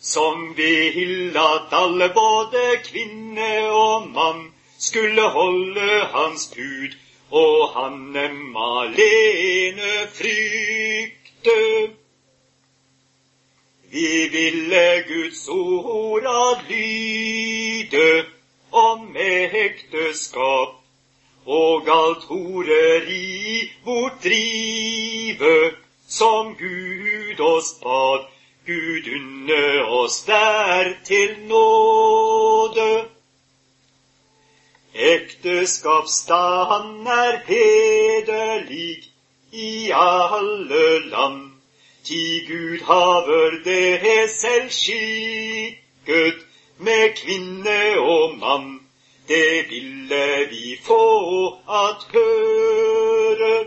som 0.00 0.56
vil 0.56 1.36
at 1.36 1.72
alle, 1.72 2.08
både 2.14 2.80
kvinne 2.84 3.70
og 3.70 4.08
mann, 4.08 4.52
skulle 4.78 5.22
holde 5.22 6.00
Hans 6.12 6.52
bud 6.56 6.96
og 7.30 7.68
han 7.74 8.14
dem 8.14 8.56
alene 8.56 10.08
frykte. 10.14 12.05
Vi 13.90 14.28
ville 14.28 15.04
Guds 15.08 15.48
ord 15.48 16.22
adlyde 16.26 18.24
om 18.70 19.16
ekteskap, 19.16 20.68
og 21.46 21.88
alt 21.88 22.24
horeri 22.24 23.70
bort 23.84 24.24
drive, 24.24 25.70
som 26.08 26.56
Gud 26.58 27.40
oss 27.40 27.74
bad, 27.82 28.26
Gud 28.66 29.08
unne 29.16 29.84
oss 29.84 30.24
der 30.26 30.92
til 31.04 31.36
nåde. 31.46 33.04
Ekteskapsstand 34.94 37.08
er 37.08 37.40
hederlig 37.46 39.04
i 39.52 39.90
alle 39.94 41.08
land. 41.10 41.45
Ti 42.06 42.46
Gud 42.46 42.80
haver 42.86 43.62
det 43.64 44.30
selv 44.30 44.70
skikket 44.70 46.38
med 46.78 47.16
kvinne 47.16 48.00
og 48.00 48.38
mann. 48.38 48.80
Det 49.28 49.70
ville 49.70 50.46
vi 50.50 50.78
få 50.84 51.48
at 51.68 52.06
høre. 52.12 53.64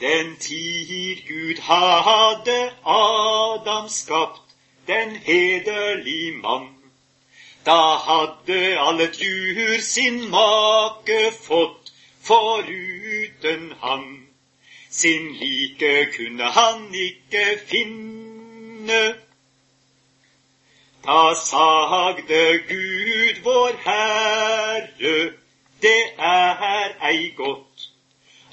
Den 0.00 0.36
tid 0.36 1.16
Gud 1.28 1.60
hadde 1.60 2.70
Adam 2.86 3.88
skapt, 3.88 4.56
den 4.86 5.16
hederlig 5.16 6.36
mann 6.42 6.80
da 7.66 7.96
hadde 7.96 8.78
alle 8.80 9.06
dyr 9.06 9.80
sin 9.80 10.30
make 10.30 11.32
fått, 11.42 11.92
foruten 12.22 13.72
han. 13.80 14.19
Sin 14.90 15.32
like 15.40 16.12
kunne 16.16 16.44
han 16.44 16.94
ikke 16.94 17.60
finne. 17.66 19.14
Da 21.06 21.34
sagde 21.34 22.58
Gud 22.68 23.42
vår 23.42 23.72
Herre, 23.84 25.32
det 25.82 26.02
er 26.18 27.08
ei 27.10 27.32
godt 27.36 27.90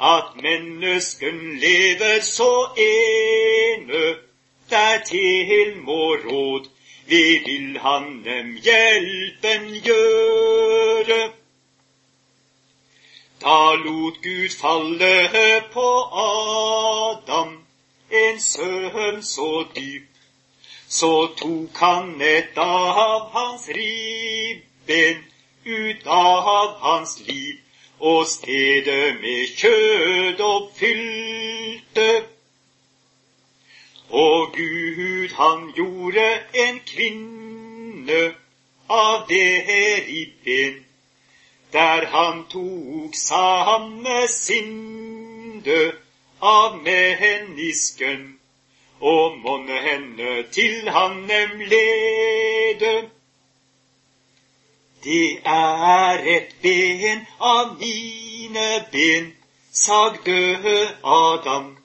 at 0.01 0.41
mennesken 0.41 1.57
lever 1.59 2.21
så 2.21 2.69
ene, 2.77 4.15
dertil 4.69 5.77
må 5.77 6.15
råd 6.15 6.69
vi 7.07 7.39
vil 7.45 7.77
han 7.79 8.23
dem 8.23 8.57
hjelpen 8.63 9.67
gjøre. 9.83 11.31
Da 13.39 13.73
lot 13.75 14.21
Gud 14.21 14.49
falle 14.49 15.61
på 15.73 15.87
Adam 16.11 17.65
en 18.09 18.39
søvn 18.39 19.23
så 19.23 19.65
dyp, 19.75 20.03
Så 20.89 21.27
tok 21.37 21.77
han 21.77 22.21
et 22.21 22.57
av 22.57 23.29
hans 23.31 23.67
ribben 23.69 25.17
ut 25.65 26.07
av 26.07 26.79
hans 26.79 27.19
liv, 27.27 27.59
og 27.99 28.27
stedet 28.27 29.19
med 29.21 29.53
kjød 29.57 30.39
oppfylte. 30.39 32.09
Og 34.09 34.53
Gud, 34.55 35.29
han 35.35 35.71
gjorde 35.75 36.27
en 36.53 36.79
kvinne 36.79 38.33
av 38.89 39.27
det 39.29 39.51
ribben, 39.67 40.86
der 41.71 42.05
han 42.05 42.45
tok 42.49 43.15
samme 43.15 44.27
synde 44.27 45.91
av 46.39 46.77
mennesken, 46.83 48.39
og 48.99 49.37
monne 49.43 49.79
henne 49.83 50.43
til 50.51 50.89
han 50.89 51.17
nem 51.27 51.59
lede. 51.59 53.09
Det 55.03 55.39
er 55.45 56.23
et 56.35 56.55
ben 56.61 57.27
av 57.39 57.75
mine 57.79 58.69
ben, 58.91 59.33
sagde 59.71 60.87
Adam. 61.03 61.77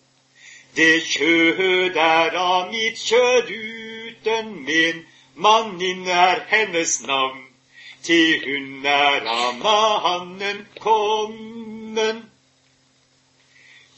Det 0.76 1.02
kjød 1.04 1.96
er 1.96 2.36
av 2.38 2.70
mitt 2.72 2.98
kjød 2.98 3.50
uten 3.50 4.54
min, 4.64 5.06
mannen 5.34 6.06
er 6.08 6.46
hennes 6.48 7.02
navn 7.06 7.51
til 8.02 8.42
hun 8.44 8.86
er 8.86 9.26
av 9.30 9.58
mannen 9.62 10.66
kommen. 10.80 12.22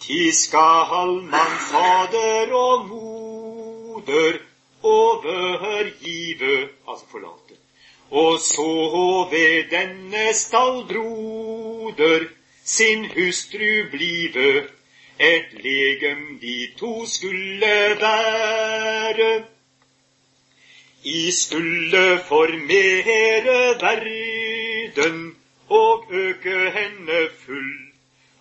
Ti 0.05 0.33
skal 0.33 1.15
man 1.33 1.55
fader 1.71 2.53
og 2.53 2.89
moder 2.89 4.39
overgive, 4.83 6.69
altså 6.89 7.07
forlate, 7.11 7.57
og 8.11 8.39
så 8.41 8.69
ved 9.31 9.71
denne 9.71 10.27
stallbroder 10.35 12.29
sin 12.65 13.05
hustru 13.15 13.89
blive, 13.91 14.69
et 15.19 15.57
legem 15.65 16.39
de 16.43 16.69
to 16.79 17.07
skulle 17.07 17.97
være. 18.01 19.54
I 21.07 21.31
skulle 21.31 22.19
formere 22.29 23.77
verden 23.81 25.37
og 25.69 26.05
øke 26.11 26.71
henne 26.71 27.29
full, 27.45 27.75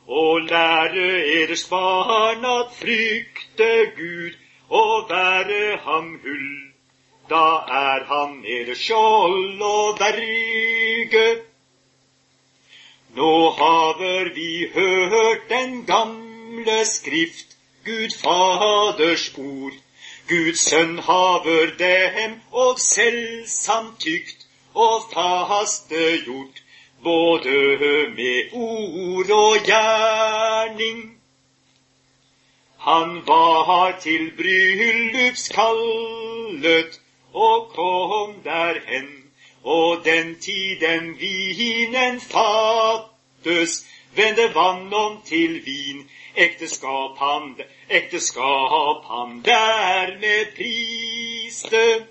og 0.08 0.42
lære 0.42 1.26
eders 1.28 1.68
barn 1.70 2.46
at 2.46 2.72
frykte 2.80 3.92
Gud 3.98 4.32
og 4.70 5.10
være 5.10 5.78
ham 5.78 6.20
hull. 6.24 6.74
Da 7.30 7.46
er 7.84 8.04
han 8.14 8.46
eders 8.48 8.78
skjold 8.78 9.62
og 9.62 10.00
verge. 10.00 11.42
Nå 13.16 13.50
haver 13.60 14.34
vi 14.34 14.68
hørt 14.74 15.50
den 15.50 15.86
gamle 15.86 16.86
skrift, 16.86 17.58
Gud 17.86 18.20
Faders 18.24 19.34
ord, 19.38 19.83
Guds 20.28 20.60
sønn 20.70 21.00
haver 21.00 21.72
dem 21.80 22.42
og 22.52 22.80
selv 22.80 23.48
samtykt 23.48 24.48
og 24.74 25.02
fastegjort, 25.14 26.64
både 27.04 27.78
med 28.16 28.54
ord 28.54 29.30
og 29.30 29.58
gjerning. 29.66 31.22
Han 32.78 33.28
var 33.28 34.00
til 34.02 34.32
bryllupskallet 34.38 37.02
og 37.34 37.70
kom 37.76 38.34
derhen, 38.44 39.24
og 39.64 40.06
den 40.06 40.40
tiden 40.40 41.20
vinen 41.20 42.22
fattes, 42.22 43.86
vende 44.16 44.56
vann 44.56 44.94
om 44.94 45.22
til 45.26 45.66
vin, 45.66 46.10
ekteskap 46.36 47.18
han, 47.18 47.56
ekteskap 47.90 49.06
han 49.06 49.42
dermed 49.42 50.56
priste. 50.56 52.06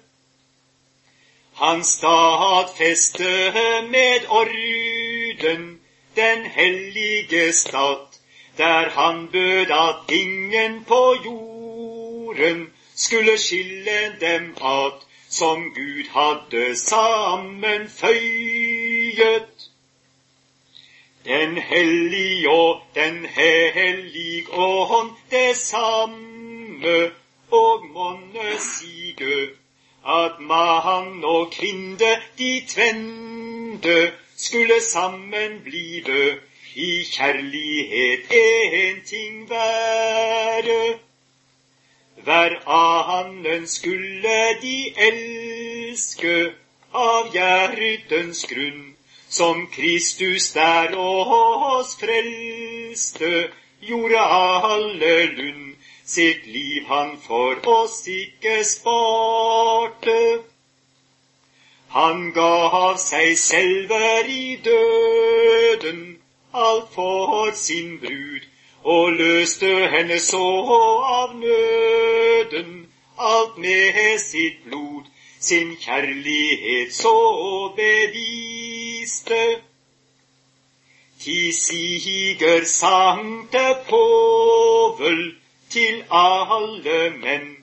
Han 1.54 1.84
stadfeste 1.84 3.52
med 3.90 4.20
orden 4.28 5.80
den 6.16 6.46
hellige 6.46 7.52
stat, 7.52 8.20
der 8.56 8.90
han 8.90 9.28
bød 9.28 9.70
at 9.70 10.14
ingen 10.14 10.84
på 10.84 11.16
jorden 11.24 12.72
skulle 12.94 13.38
skille 13.38 14.16
dem 14.20 14.56
at, 14.60 15.06
som 15.28 15.74
Gud 15.74 16.04
hadde 16.10 16.76
sammenføyet. 16.76 19.71
Den 21.24 21.56
hellige 21.58 22.50
og 22.50 22.80
den 22.94 23.26
hellige 23.26 24.44
ånd 24.52 25.10
det 25.30 25.56
samme, 25.56 27.10
og 27.50 27.86
monne 27.94 28.58
sige 28.58 29.48
at 30.06 30.40
mann 30.40 31.24
og 31.24 31.52
kvinne 31.52 32.12
de 32.38 32.62
tvende 32.68 34.12
skulle 34.36 34.80
sammen 34.80 35.60
blive 35.64 36.38
i 36.74 37.02
kjærlighet 37.12 38.26
en 38.72 39.04
ting 39.04 39.50
være. 39.50 40.98
Hver 42.24 42.68
annen 42.68 43.66
skulle 43.66 44.38
de 44.62 44.78
elske 45.08 46.52
av 46.94 47.32
hjertens 47.32 48.46
grunn 48.50 48.91
som 49.32 49.66
Kristus 49.66 50.52
der 50.52 50.92
oss 50.98 51.96
frelste, 51.96 53.50
gjorde 53.80 54.20
alle 54.20 55.26
lund, 55.26 55.76
sitt 56.04 56.46
liv 56.46 56.84
han 56.86 57.16
for 57.26 57.68
oss 57.68 58.06
ikke 58.06 58.58
sparte. 58.64 60.18
Han 61.96 62.32
gav 62.36 62.98
seg 63.00 63.38
selver 63.38 64.28
i 64.28 64.58
døden, 64.64 66.02
alt 66.52 66.92
for 66.94 67.50
sin 67.56 67.98
brud, 68.04 68.44
og 68.84 69.12
løste 69.16 69.72
henne 69.94 70.20
så 70.20 70.44
av 71.16 71.36
nøden, 71.40 72.86
alt 73.18 73.58
med 73.58 74.18
sitt 74.20 74.64
blod, 74.68 75.08
sin 75.40 75.76
kjærlighet 75.80 76.92
så 76.94 77.16
beviste. 79.02 79.62
Ti 81.20 81.52
siger 81.52 82.64
sankte 82.64 83.76
påvel 83.88 85.34
til 85.70 86.04
alle 86.10 87.10
menn. 87.10 87.56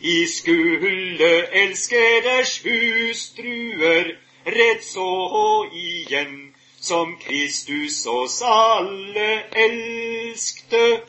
I 0.00 0.26
skulle 0.26 1.52
elske 1.62 2.22
deres 2.24 2.58
hustruer 2.62 4.16
rett 4.46 4.84
så 4.84 5.68
igjen, 5.72 6.54
som 6.80 7.18
Kristus 7.18 8.06
oss 8.06 8.42
alle 8.42 9.42
elskte. 9.52 11.00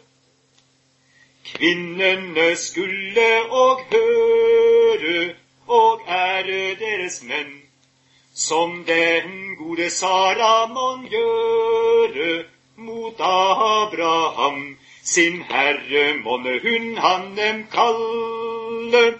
Kvinnene 1.45 2.55
skulle 2.55 3.31
og 3.49 3.81
høre 3.91 5.35
og 5.67 6.01
ære 6.07 6.75
deres 6.79 7.23
menn, 7.23 7.60
som 8.33 8.83
den 8.87 9.55
gode 9.55 9.89
Saramon 9.89 11.07
gjøre 11.11 12.43
mot 12.77 13.15
Abraham, 13.19 14.77
sin 15.03 15.41
herre 15.41 16.13
monne 16.23 16.59
hun 16.63 16.97
han 16.97 17.35
dem 17.37 17.67
kalle. 17.71 19.19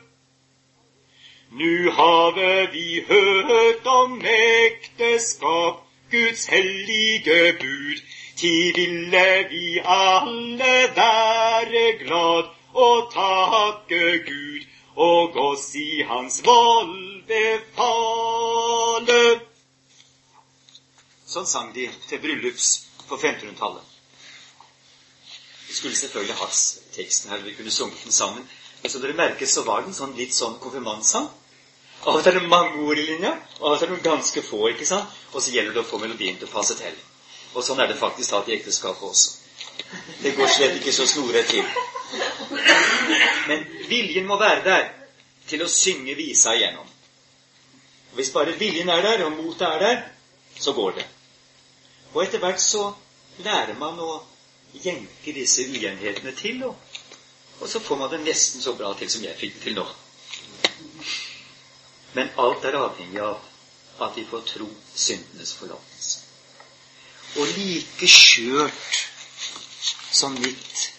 Nu 1.52 1.92
have 1.92 2.72
vi 2.72 3.04
hørt 3.08 3.86
om 3.86 4.22
ekteskap, 4.22 5.84
Guds 6.12 6.46
hellige 6.48 7.54
bud, 7.60 8.02
ti 8.38 8.72
ville 8.76 9.46
vi 9.50 9.80
alle 9.86 10.76
være 10.96 11.98
glad 12.04 12.52
og 12.74 13.12
takke 13.14 14.20
Gud 14.28 14.68
og 14.96 15.36
oss 15.36 15.76
i 15.76 16.04
hans 16.08 16.42
vold 16.46 17.11
befale. 17.32 19.22
Sånn 21.32 21.48
sang 21.48 21.72
de 21.76 21.88
til 22.10 22.20
bryllups 22.24 22.72
på 23.08 23.16
1500-tallet. 23.18 23.84
Vi 25.68 25.78
skulle 25.78 25.96
selvfølgelig 25.96 26.40
hatt 26.42 26.58
teksten 26.98 27.32
her, 27.32 27.44
vi 27.46 27.56
kunne 27.56 27.72
sunget 27.72 28.04
den 28.04 28.12
sammen. 28.16 28.44
Men 28.82 28.92
som 28.92 29.04
dere 29.04 29.16
merker, 29.16 29.48
så 29.48 29.64
var 29.64 29.86
den 29.86 29.96
sånn 29.96 30.18
litt 30.18 30.36
sånn 30.36 30.58
konfirmantsang. 30.60 31.30
Av 32.02 32.18
og 32.18 32.24
til 32.26 32.34
er 32.34 32.40
det 32.42 32.50
mange 32.52 32.82
ord 32.82 33.00
i 33.00 33.06
linja, 33.08 33.32
og 33.60 33.68
av 33.70 33.76
og 33.76 33.80
til 33.80 33.88
er 33.88 33.96
det 33.96 34.10
ganske 34.10 34.44
få. 34.44 34.62
ikke 34.74 34.90
sant? 34.90 35.20
Og 35.32 35.40
så 35.44 35.54
gjelder 35.56 35.78
det 35.78 35.84
å 35.86 35.88
få 35.88 36.02
melodien 36.02 36.40
til 36.42 36.50
å 36.50 36.52
passe 36.52 36.76
til. 36.80 36.98
Og 37.54 37.64
sånn 37.64 37.80
er 37.80 37.92
det 37.92 38.00
faktisk 38.00 38.34
tatt 38.34 38.50
i 38.50 38.58
ekteskapet 38.58 39.08
også. 39.08 39.38
Det 40.22 40.36
går 40.36 40.52
slett 40.52 40.80
ikke 40.80 40.96
så 40.96 41.08
snoret 41.08 41.48
til. 41.52 41.64
Men 43.48 43.64
viljen 43.88 44.28
må 44.28 44.40
være 44.42 44.66
der 44.68 44.90
til 45.48 45.64
å 45.64 45.72
synge 45.72 46.18
visa 46.20 46.56
igjennom. 46.58 46.91
Og 48.12 48.16
Hvis 48.20 48.30
bare 48.30 48.58
viljen 48.60 48.90
er 48.90 49.02
der, 49.02 49.26
og 49.26 49.32
motet 49.32 49.68
er 49.68 49.80
der, 49.80 50.02
så 50.60 50.74
går 50.74 50.92
det. 50.92 51.08
Og 52.14 52.24
etter 52.24 52.40
hvert 52.40 52.62
så 52.62 52.92
lærer 53.40 53.78
man 53.80 54.00
å 54.00 54.12
jenke 54.84 55.34
disse 55.36 55.64
ujevnhetene 55.68 56.34
til, 56.36 56.64
og, 56.68 56.76
og, 57.60 57.68
så 57.70 57.80
får 57.80 58.00
man 58.00 58.12
det 58.12 58.24
nesten 58.26 58.64
så 58.64 58.76
bra 58.76 58.92
til 59.00 59.10
som 59.12 59.24
jeg 59.24 59.40
fikk 59.40 59.56
det 59.56 59.64
til 59.68 59.80
nå. 59.80 59.86
Men 62.18 62.34
alt 62.44 62.68
er 62.68 62.80
avhengig 62.82 63.22
av 63.24 63.40
at 64.04 64.18
vi 64.18 64.26
får 64.28 64.44
tro 64.50 64.68
syndenes 64.96 65.54
forlatelse. 65.56 66.20
Og 67.40 67.48
like 67.56 68.08
skjørt 68.12 68.98
som 70.12 70.36
mitt 70.44 70.92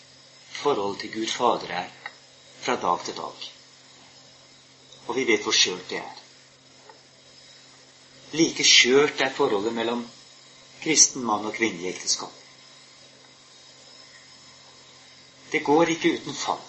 forhold 0.63 0.97
til 1.03 1.13
Gud 1.13 1.29
Fader 1.29 1.75
er 1.83 1.91
fra 2.63 2.79
dag 2.81 3.05
til 3.05 3.19
dag. 3.21 3.49
Og 5.07 5.17
vi 5.17 5.27
vet 5.29 5.45
hvor 5.45 5.53
skjørt 5.57 5.91
det 5.91 6.01
er. 6.01 6.22
Like 8.33 8.65
skjørt 8.65 9.21
er 9.21 9.33
forholdet 9.37 9.75
mellom 9.77 10.07
kristen 10.83 11.25
mann 11.25 11.45
og 11.47 11.55
kvinne 11.57 11.85
i 11.85 11.91
ekteskap. 11.91 12.33
Det 15.53 15.61
går 15.65 15.93
ikke 15.93 16.15
uten 16.17 16.35
fall. 16.35 16.63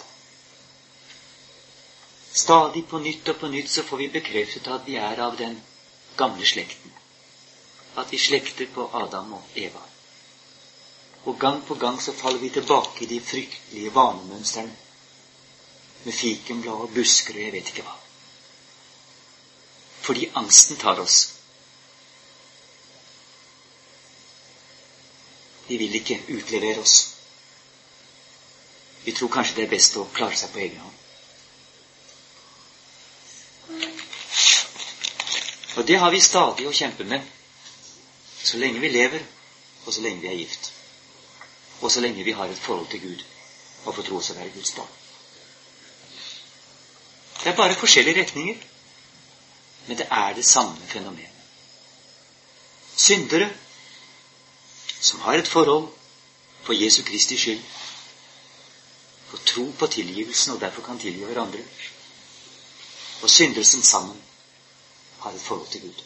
Stadig 2.34 2.84
på 2.90 3.00
nytt 3.00 3.30
og 3.32 3.40
på 3.40 3.48
nytt 3.54 3.70
så 3.72 3.84
får 3.88 3.98
vi 4.02 4.08
bekreftet 4.18 4.68
at 4.68 4.88
vi 4.88 4.98
er 5.00 5.20
av 5.24 5.38
den 5.40 5.56
gamle 6.18 6.46
slekten. 6.46 6.92
At 7.96 8.12
vi 8.12 8.18
slekter 8.18 8.68
på 8.76 8.90
Adam 9.00 9.34
og 9.38 9.44
Eva. 9.56 9.82
Og 11.24 11.38
gang 11.40 11.62
på 11.68 11.76
gang 11.80 12.02
så 12.02 12.12
faller 12.14 12.40
vi 12.40 12.50
tilbake 12.50 13.04
i 13.06 13.12
de 13.14 13.20
fryktelige 13.22 13.94
vanemønstrene 13.96 14.76
med 16.04 16.14
fikenblad 16.14 16.74
og 16.88 16.92
busker 16.98 17.38
og 17.38 17.42
jeg 17.46 17.54
vet 17.54 17.70
ikke 17.72 17.86
hva. 17.88 17.96
Fordi 20.04 20.28
angsten 20.36 20.76
tar 20.82 21.00
oss. 21.00 21.33
De 25.68 25.78
vil 25.78 25.96
ikke 25.96 26.20
utlevere 26.30 26.80
oss. 26.82 26.98
Vi 29.06 29.12
tror 29.12 29.32
kanskje 29.32 29.56
det 29.56 29.66
er 29.68 29.74
best 29.76 29.98
å 30.00 30.08
klare 30.16 30.38
seg 30.40 30.52
på 30.54 30.62
egen 30.64 30.80
hånd. 30.84 31.00
Og 35.76 35.88
det 35.88 35.98
har 36.00 36.12
vi 36.14 36.22
stadig 36.22 36.68
å 36.70 36.76
kjempe 36.76 37.04
med 37.10 37.24
så 38.44 38.60
lenge 38.62 38.80
vi 38.84 38.92
lever, 38.92 39.24
og 39.86 39.94
så 39.94 40.04
lenge 40.04 40.22
vi 40.22 40.30
er 40.30 40.38
gift. 40.38 40.72
Og 41.82 41.92
så 41.92 42.04
lenge 42.04 42.24
vi 42.24 42.36
har 42.36 42.52
et 42.52 42.60
forhold 42.60 42.90
til 42.92 43.02
Gud 43.02 43.24
og 43.84 43.96
får 43.96 44.06
tro 44.08 44.20
oss 44.20 44.32
å 44.32 44.38
være 44.38 44.54
Guds 44.54 44.76
barn. 44.78 44.92
Det 47.44 47.52
er 47.52 47.58
bare 47.58 47.76
forskjellige 47.76 48.22
retninger, 48.22 48.60
men 49.88 50.00
det 50.00 50.08
er 50.12 50.36
det 50.38 50.46
samme 50.48 50.80
fenomenet. 50.88 51.30
Syndere 52.96 53.50
som 55.04 55.20
har 55.20 55.34
et 55.34 55.48
forhold 55.48 55.90
for 56.64 56.74
Jesu 56.74 57.04
Kristi 57.04 57.38
skyld, 57.38 57.64
For 59.28 59.38
tro 59.46 59.72
på 59.80 59.88
tilgivelsen 59.88 60.54
og 60.54 60.60
derfor 60.62 60.82
kan 60.82 61.00
tilgi 61.00 61.24
hverandre, 61.26 61.60
og 63.22 63.30
syndelsen 63.30 63.82
sammen 63.84 64.22
har 65.20 65.32
et 65.32 65.42
forhold 65.42 65.68
til 65.68 65.82
Gud. 65.82 66.04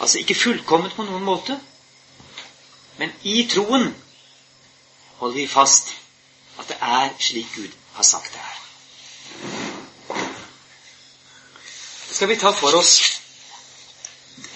Altså 0.00 0.18
ikke 0.18 0.34
fullkomment 0.34 0.94
på 0.94 1.06
noen 1.08 1.24
måte, 1.24 1.56
men 2.98 3.14
i 3.22 3.48
troen 3.50 3.88
holder 5.16 5.34
vi 5.40 5.46
fast 5.46 5.94
at 6.58 6.68
det 6.68 6.76
er 6.80 7.16
slik 7.18 7.48
Gud 7.56 7.72
har 7.92 8.02
sagt 8.02 8.32
det 8.32 8.40
er. 8.44 8.58
Det 12.08 12.16
skal 12.16 12.28
vi 12.28 12.36
ta 12.36 12.50
for 12.50 12.76
oss 12.76 13.22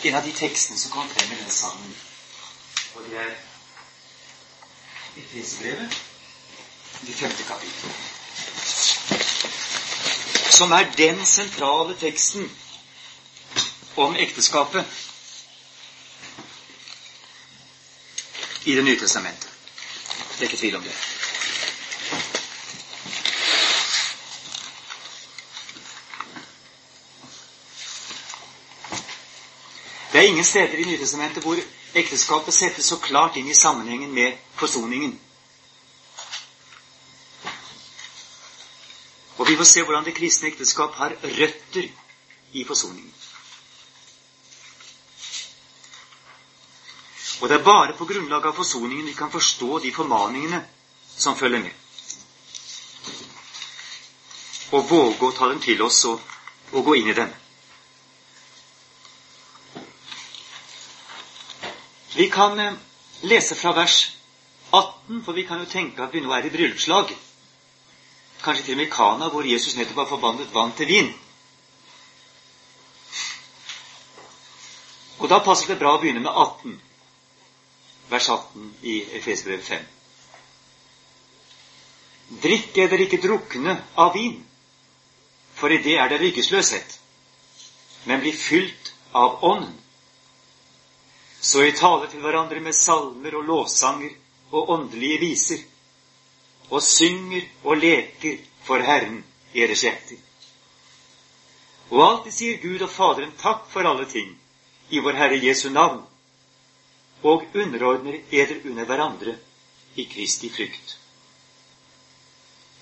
en 0.03 0.15
av 0.15 0.25
de 0.25 0.33
tekstene 0.33 0.79
som 0.79 0.91
kom 0.91 1.09
frem 1.09 1.33
i 1.33 1.37
denne 1.38 1.53
sangen. 1.55 1.95
Og 2.95 3.05
det 3.11 3.19
er 3.23 3.35
Efesbrevet, 5.17 5.97
det 7.07 7.15
femte 7.15 7.43
kapittel. 7.45 7.91
Som 10.53 10.73
er 10.73 10.88
den 10.97 11.25
sentrale 11.27 11.97
teksten 12.01 12.51
om 13.97 14.17
ekteskapet 14.17 14.85
i 18.65 18.75
Det 18.75 18.85
nye 18.85 18.99
testamentet. 18.99 19.49
Det 20.38 20.38
er 20.38 20.51
ikke 20.51 20.57
tvil 20.57 20.77
om 20.77 20.83
det. 20.83 20.95
Er 30.22 30.28
ingen 30.30 30.44
steder 30.44 30.78
i 30.78 30.85
Nytestamentet 30.87 31.42
hvor 31.44 31.58
ekteskapet 31.98 32.54
settes 32.54 32.87
så 32.92 32.98
klart 33.02 33.37
inn 33.37 33.48
i 33.50 33.54
sammenhengen 33.58 34.12
med 34.14 34.37
forsoningen. 34.61 35.16
Og 39.40 39.48
vi 39.48 39.56
får 39.58 39.66
se 39.66 39.82
hvordan 39.82 40.06
det 40.06 40.14
kristne 40.14 40.52
ekteskap 40.52 40.94
har 41.00 41.16
røtter 41.24 41.88
i 42.52 42.64
forsoningen. 42.68 43.11
Og 47.42 47.48
det 47.48 47.56
er 47.58 47.64
bare 47.66 47.96
på 47.98 48.06
grunnlag 48.06 48.46
av 48.46 48.54
forsoningen 48.54 49.06
vi 49.11 49.16
kan 49.18 49.30
forstå 49.32 49.78
de 49.82 49.90
formaningene 49.92 50.62
som 51.18 51.35
følger 51.37 51.64
med. 51.64 51.74
Og 54.72 54.87
våge 54.90 55.26
å 55.26 55.35
ta 55.35 55.48
dem 55.50 55.58
til 55.61 55.82
oss 55.82 56.04
og, 56.06 56.20
og 56.72 56.85
gå 56.87 57.00
inn 57.00 57.11
i 57.11 57.16
dem. 57.18 57.32
Vi 62.14 62.31
kan 62.31 62.61
eh, 62.61 62.72
lese 63.20 63.55
fra 63.55 63.72
vers 63.72 64.16
18, 64.70 65.25
for 65.25 65.33
vi 65.33 65.46
kan 65.46 65.59
jo 65.61 65.66
tenke 65.66 66.05
at 66.05 66.14
vi 66.14 66.20
nå 66.20 66.33
er 66.33 66.46
i 66.46 66.53
bryllupslag. 66.53 67.12
Kanskje 68.42 68.64
til 68.64 68.75
og 68.75 68.81
med 68.83 68.87
i 68.87 68.92
Kana, 68.92 69.29
hvor 69.33 69.46
Jesus 69.48 69.77
nettopp 69.77 70.03
har 70.03 70.11
forbannet 70.11 70.55
vann 70.55 70.75
til 70.77 70.88
vin. 70.90 71.11
Og 75.22 75.29
da 75.31 75.38
passer 75.44 75.72
det 75.72 75.79
bra 75.81 75.94
å 75.94 76.01
begynne 76.03 76.25
med 76.25 76.33
18, 76.33 76.79
vers 78.11 78.29
18 78.29 78.70
i 78.83 78.96
Efesbrev 79.20 79.62
5. 79.64 79.85
Drikk 82.42 82.81
eller 82.83 83.05
ikke 83.05 83.20
drukne 83.22 83.77
av 83.96 84.16
vin, 84.16 84.40
for 85.55 85.72
i 85.72 85.79
det 85.85 85.94
er 86.01 86.11
det 86.11 86.20
ryggesløshet, 86.25 86.98
men 88.05 88.20
bli 88.25 88.33
fylt 88.35 88.92
av 89.14 89.44
Ånden 89.46 89.82
så 91.42 91.64
I 91.66 91.72
tale 91.74 92.07
til 92.11 92.22
hverandre 92.22 92.61
med 92.62 92.76
salmer 92.78 93.35
og 93.35 93.48
lovsanger 93.48 94.12
og 94.55 94.70
åndelige 94.70 95.18
viser, 95.18 95.64
og 96.70 96.83
synger 96.87 97.48
og 97.64 97.83
leker 97.83 98.38
for 98.62 98.85
Herren 98.87 99.24
i 99.52 99.61
deres 99.61 99.83
hjerter. 99.83 100.20
Og 101.90 102.05
alltid 102.07 102.37
sier 102.37 102.61
Gud 102.62 102.87
og 102.87 102.92
Faderen 102.94 103.35
takk 103.42 103.66
for 103.72 103.88
alle 103.90 104.07
ting 104.09 104.31
i 104.94 105.02
vår 105.02 105.18
Herre 105.18 105.40
Jesu 105.42 105.66
navn, 105.74 106.00
og 107.22 107.44
underordner 107.55 108.20
eder 108.31 108.62
under 108.70 108.87
hverandre 108.87 109.37
i 109.98 110.07
Kristi 110.14 110.48
frykt. 110.50 110.96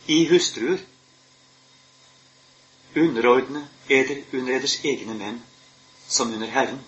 I 0.06 0.24
hustruer 0.28 0.78
underordne 2.96 3.68
eder 3.88 4.22
under 4.32 4.56
eders 4.58 4.78
egne 4.84 5.14
menn 5.14 5.42
som 6.08 6.32
under 6.34 6.50
Herren. 6.50 6.80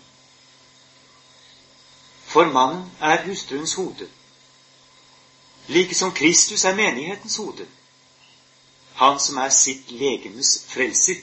For 2.32 2.44
mannen 2.44 2.90
er 3.00 3.26
hustruens 3.26 3.74
hode, 3.74 4.08
like 5.68 5.94
som 5.94 6.12
Kristus 6.12 6.64
er 6.64 6.74
menighetens 6.74 7.36
hode, 7.36 7.66
han 8.94 9.20
som 9.20 9.36
er 9.36 9.48
sitt 9.48 9.90
legemes 9.90 10.64
frelser. 10.68 11.20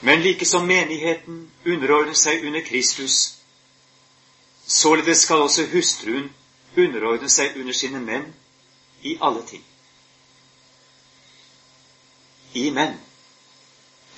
Men 0.00 0.20
like 0.20 0.44
som 0.44 0.66
menigheten 0.68 1.50
underordner 1.66 2.14
seg 2.14 2.44
under 2.44 2.60
Kristus, 2.66 3.38
således 4.66 5.24
skal 5.24 5.46
også 5.48 5.66
hustruen 5.72 6.28
underordne 6.76 7.30
seg 7.30 7.56
under 7.56 7.72
sine 7.72 8.04
menn 8.04 8.34
i 9.02 9.16
alle 9.20 9.46
ting. 9.48 9.64
I 12.52 12.68
menn, 12.70 12.98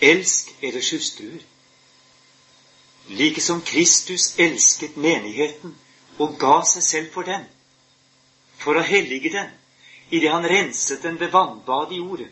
elsk 0.02 0.56
eders 0.62 0.90
hustruer 0.90 1.42
like 3.08 3.40
som 3.40 3.60
Kristus 3.60 4.38
elsket 4.38 4.96
menigheten 4.96 5.74
og 6.18 6.38
ga 6.38 6.60
seg 6.66 6.82
selv 6.82 7.12
for 7.12 7.26
den, 7.28 7.44
for 8.58 8.78
å 8.78 8.86
hellige 8.86 9.32
den 9.34 9.50
idet 10.10 10.30
han 10.32 10.46
renset 10.48 11.02
den 11.02 11.18
ved 11.20 11.32
vannbad 11.32 11.92
i 11.92 12.00
ordet, 12.00 12.30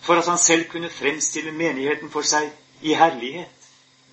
for 0.00 0.18
at 0.18 0.26
han 0.26 0.38
selv 0.38 0.68
kunne 0.70 0.90
fremstille 0.90 1.52
menigheten 1.52 2.10
for 2.10 2.26
seg 2.26 2.50
i 2.82 2.94
herlighet, 2.94 3.58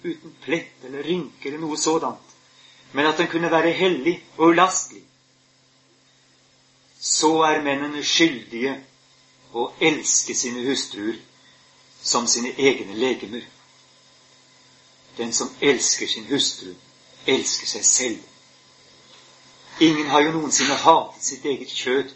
uten 0.04 0.34
plett 0.44 0.86
eller 0.88 1.04
rynke 1.04 1.50
eller 1.50 1.62
noe 1.62 1.78
sådant, 1.78 2.36
men 2.92 3.06
at 3.06 3.18
den 3.18 3.28
kunne 3.28 3.52
være 3.52 3.76
hellig 3.76 4.18
og 4.38 4.54
ulastelig. 4.54 5.04
så 7.00 7.30
er 7.48 7.62
mennene 7.64 8.02
skyldige 8.04 8.74
å 9.56 9.70
elske 9.80 10.36
sine 10.36 10.66
hustruer 10.66 11.16
som 12.04 12.28
sine 12.28 12.52
egne 12.60 12.98
legemer. 13.00 13.46
Den 15.18 15.34
som 15.34 15.52
elsker 15.62 16.08
sin 16.08 16.26
hustru, 16.26 16.74
elsker 17.28 17.68
seg 17.68 17.86
selv. 17.86 18.20
Ingen 19.80 20.08
har 20.08 20.22
jo 20.22 20.32
noensinne 20.36 20.76
hatet 20.76 21.24
sitt 21.24 21.46
eget 21.46 21.72
kjød, 21.72 22.12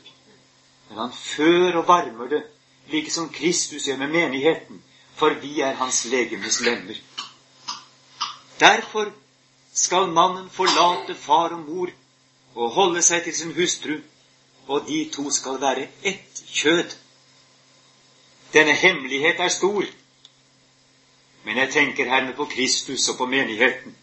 men 0.90 0.98
han 0.98 1.14
før 1.16 1.80
og 1.82 1.88
varmer 1.88 2.28
det, 2.30 2.44
like 2.92 3.12
som 3.12 3.30
Kristus 3.30 3.88
gjør 3.88 3.98
med 3.98 4.08
menigheten, 4.08 4.84
for 5.16 5.30
vi 5.42 5.62
er 5.62 5.74
hans 5.80 6.06
legemes 6.06 6.60
lemmer. 6.62 6.96
Derfor 8.60 9.12
skal 9.74 10.08
mannen 10.08 10.50
forlate 10.50 11.16
far 11.16 11.56
og 11.56 11.60
mor 11.60 11.90
og 12.56 12.70
holde 12.70 13.02
seg 13.02 13.24
til 13.24 13.36
sin 13.36 13.54
hustru, 13.56 13.98
og 14.68 14.88
de 14.88 15.10
to 15.14 15.32
skal 15.32 15.62
være 15.62 15.88
ett 16.04 16.44
kjød. 16.48 16.92
Denne 18.54 18.74
hemmelighet 18.74 19.40
er 19.40 19.50
stor, 19.50 19.84
men 21.44 21.58
jeg 21.58 21.74
tenker 21.74 22.10
hermed 22.10 22.34
på 22.34 22.46
Kristus 22.46 23.10
og 23.10 23.18
på 23.18 23.26
menigheten. 23.26 23.96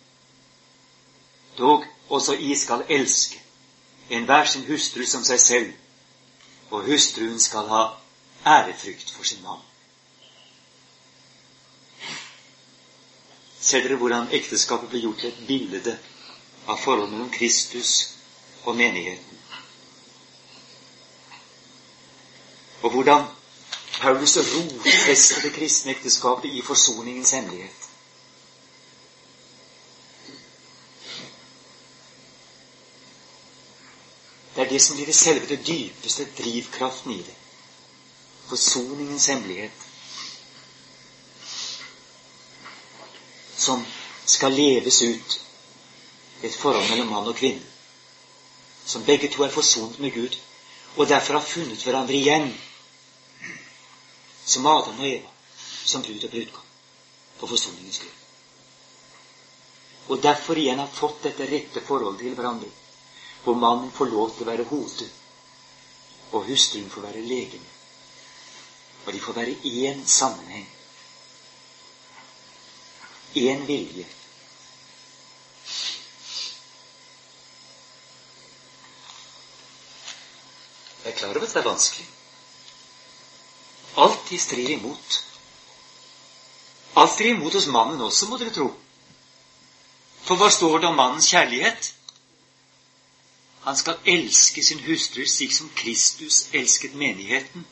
Dog 1.58 1.84
også 2.08 2.34
I 2.34 2.54
skal 2.54 2.84
elske 2.88 3.40
enhver 4.10 4.44
sin 4.44 4.66
hustru 4.66 5.06
som 5.06 5.24
seg 5.24 5.40
selv, 5.40 5.72
og 6.70 6.84
hustruen 6.86 7.40
skal 7.40 7.68
ha 7.68 7.82
ærefrykt 8.46 9.12
for 9.16 9.24
sin 9.24 9.42
mann. 9.42 9.62
Ser 13.60 13.84
dere 13.84 13.98
hvordan 14.00 14.32
ekteskapet 14.32 14.88
blir 14.88 15.04
gjort 15.04 15.20
til 15.20 15.28
et 15.32 15.42
bilde 15.46 15.98
av 16.66 16.78
forholdet 16.80 17.12
mellom 17.12 17.30
Kristus 17.30 18.16
og 18.64 18.76
menigheten? 18.76 19.38
Og 22.82 22.90
hvordan 22.90 23.26
Paulus 24.00 24.36
rotfester 24.36 25.42
det 25.42 25.50
kristne 25.52 25.92
ekteskapet 25.92 26.50
i 26.50 26.62
forsoningens 26.62 27.32
hemmelighet. 27.36 27.88
Det 34.54 34.64
er 34.64 34.70
det 34.70 34.80
som 34.82 34.96
blir 34.96 35.06
det 35.06 35.14
selve 35.14 35.46
det 35.46 35.66
dypeste 35.66 36.26
drivkraften 36.38 37.12
i 37.12 37.18
det. 37.26 37.36
Forsoningens 38.48 39.26
hemmelighet. 39.26 39.84
Som 43.56 43.84
skal 44.26 44.52
leves 44.52 45.02
ut 45.02 45.36
i 46.42 46.46
et 46.46 46.56
forhold 46.56 46.88
mellom 46.88 47.12
mann 47.12 47.28
og 47.28 47.36
kvinne. 47.36 47.68
Som 48.84 49.04
begge 49.04 49.28
to 49.28 49.44
er 49.44 49.52
forsonet 49.52 50.00
med 50.00 50.14
Gud, 50.16 50.40
og 50.96 51.08
derfor 51.08 51.34
har 51.38 51.46
funnet 51.46 51.84
hverandre 51.84 52.16
igjen 52.16 52.50
som 54.50 54.66
Adam 54.66 54.98
og 54.98 55.06
Eva, 55.06 55.30
som 55.84 56.02
brud 56.02 56.24
og 56.24 56.30
brudgom, 56.30 56.66
på 57.38 57.48
forsoningens 57.50 58.00
grunn. 58.02 58.16
Og 60.10 60.22
derfor 60.22 60.58
igjen 60.58 60.82
har 60.82 60.90
fått 60.90 61.22
dette 61.28 61.46
rette 61.46 61.82
forholdet 61.86 62.24
til 62.24 62.34
hverandre, 62.34 62.70
hvor 63.44 63.58
mannen 63.62 63.92
får 63.94 64.10
lov 64.10 64.32
til 64.34 64.44
å 64.44 64.50
være 64.50 64.66
hodet, 64.72 65.08
og 66.32 66.48
hustruen 66.50 66.90
får 66.90 67.06
være 67.06 67.22
legen. 67.26 67.62
Og 69.06 69.12
de 69.14 69.22
får 69.22 69.38
være 69.38 69.56
én 69.70 70.02
sammenheng, 70.06 70.66
én 73.38 73.66
vilje. 73.70 74.06
Jeg 81.00 81.14
er 81.14 81.16
klar 81.16 81.30
over 81.38 81.46
at 81.46 81.54
det 81.54 81.62
er 81.62 81.70
vanskelig 81.70 82.10
alltid 84.04 84.40
strir 84.40 84.70
imot. 84.70 85.24
Alt 86.94 87.12
strir 87.12 87.34
imot 87.34 87.54
hos 87.54 87.66
mannen 87.66 88.00
også, 88.00 88.28
må 88.28 88.38
dere 88.40 88.54
tro. 88.54 88.68
For 90.26 90.40
hva 90.40 90.50
står 90.52 90.78
det 90.78 90.88
om 90.90 90.98
mannens 90.98 91.30
kjærlighet? 91.32 91.94
Han 93.64 93.76
skal 93.76 93.98
elske 94.08 94.62
sin 94.64 94.80
hustru 94.84 95.26
slik 95.26 95.52
som 95.52 95.70
Kristus 95.76 96.46
elsket 96.52 96.94
menigheten. 96.94 97.66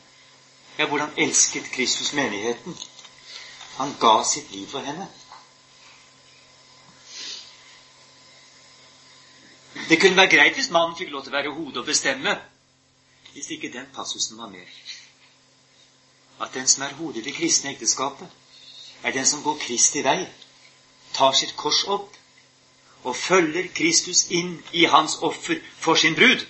Ja, 0.77 0.85
hvordan 0.87 1.13
elsket 1.17 1.71
Kristus 1.71 2.13
menigheten? 2.13 2.77
Han 3.77 3.95
ga 3.99 4.23
sitt 4.23 4.51
liv 4.51 4.67
for 4.67 4.79
henne. 4.79 5.07
Det 9.89 10.01
kunne 10.01 10.17
være 10.17 10.29
greit 10.29 10.53
hvis 10.53 10.69
mannen 10.69 10.97
fikk 10.97 11.09
lov 11.11 11.23
til 11.23 11.33
å 11.33 11.37
være 11.37 11.53
hodet 11.55 11.81
og 11.81 11.85
bestemme, 11.85 12.35
hvis 13.33 13.49
ikke 13.55 13.71
den 13.73 13.87
passusen 13.95 14.37
var 14.37 14.49
med 14.53 14.67
at 16.41 16.53
den 16.53 16.67
som 16.67 16.83
er 16.83 16.93
hodet 16.93 17.17
i 17.21 17.21
det 17.21 17.35
kristne 17.35 17.71
ekteskapet, 17.71 18.27
er 19.03 19.11
den 19.11 19.25
som 19.25 19.43
går 19.43 19.57
Kristi 19.61 20.03
vei, 20.03 20.27
tar 21.13 21.33
sitt 21.33 21.55
kors 21.57 21.83
opp 21.87 22.15
og 23.03 23.15
følger 23.15 23.67
Kristus 23.75 24.25
inn 24.29 24.57
i 24.71 24.85
hans 24.85 25.17
offer 25.23 25.59
for 25.79 25.95
sin 25.95 26.15
brud. 26.15 26.45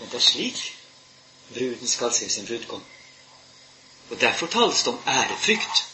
Men 0.00 0.10
det 0.10 0.20
er 0.20 0.26
slik 0.30 0.62
bruden 1.52 1.88
skal 1.88 2.12
se 2.12 2.30
sin 2.30 2.46
brudgom. 2.46 2.84
Og 4.10 4.20
derfor 4.20 4.46
tales 4.46 4.82
det 4.82 4.92
om 4.92 5.00
ærefrykt. 5.06 5.87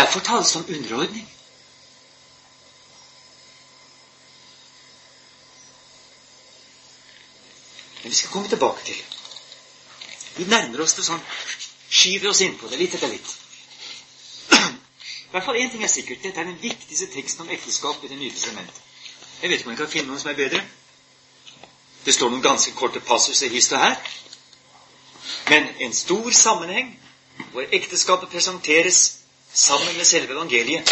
Derfor 0.00 0.20
tales 0.20 0.52
det 0.52 0.58
om 0.60 0.74
underordning. 0.74 1.26
Men 8.02 8.10
vi 8.10 8.14
skal 8.16 8.30
komme 8.30 8.48
tilbake 8.48 8.84
til 8.84 8.96
Vi 10.36 10.44
nærmer 10.48 10.80
oss 10.80 10.94
det 10.96 11.04
sånn, 11.04 11.20
skyver 11.90 12.30
oss 12.30 12.40
innpå 12.40 12.68
det 12.70 12.78
litt 12.80 12.94
etter 12.96 13.10
litt. 13.12 13.32
I 14.54 15.32
hvert 15.34 15.44
fall 15.44 15.58
én 15.58 15.68
ting 15.70 15.82
er 15.84 15.90
sikkert. 15.90 16.22
Dette 16.22 16.40
er 16.40 16.48
den 16.48 16.60
viktigste 16.62 17.10
teksten 17.12 17.44
om 17.44 17.50
ekteskap 17.52 18.04
i 18.04 18.08
Det 18.08 18.16
nye 18.16 18.30
testamentet. 18.30 18.78
Jeg 19.42 19.50
vet 19.50 19.60
ikke 19.60 19.68
om 19.68 19.74
jeg 19.74 19.80
kan 19.82 19.90
finne 19.90 20.08
noen 20.08 20.22
som 20.22 20.30
er 20.30 20.38
bedre. 20.38 20.62
Det 22.06 22.14
står 22.14 22.30
noen 22.30 22.42
ganske 22.42 22.72
korte 22.78 23.00
passuser 23.00 23.52
hist 23.52 23.72
og 23.76 23.82
her. 23.82 23.96
Men 25.50 25.68
en 25.86 25.92
stor 25.94 26.30
sammenheng 26.30 26.94
hvor 27.52 27.68
ekteskapet 27.72 28.30
presenteres 28.32 29.19
sammen 29.52 29.96
med 29.96 30.04
selve 30.04 30.32
evangeliet. 30.32 30.90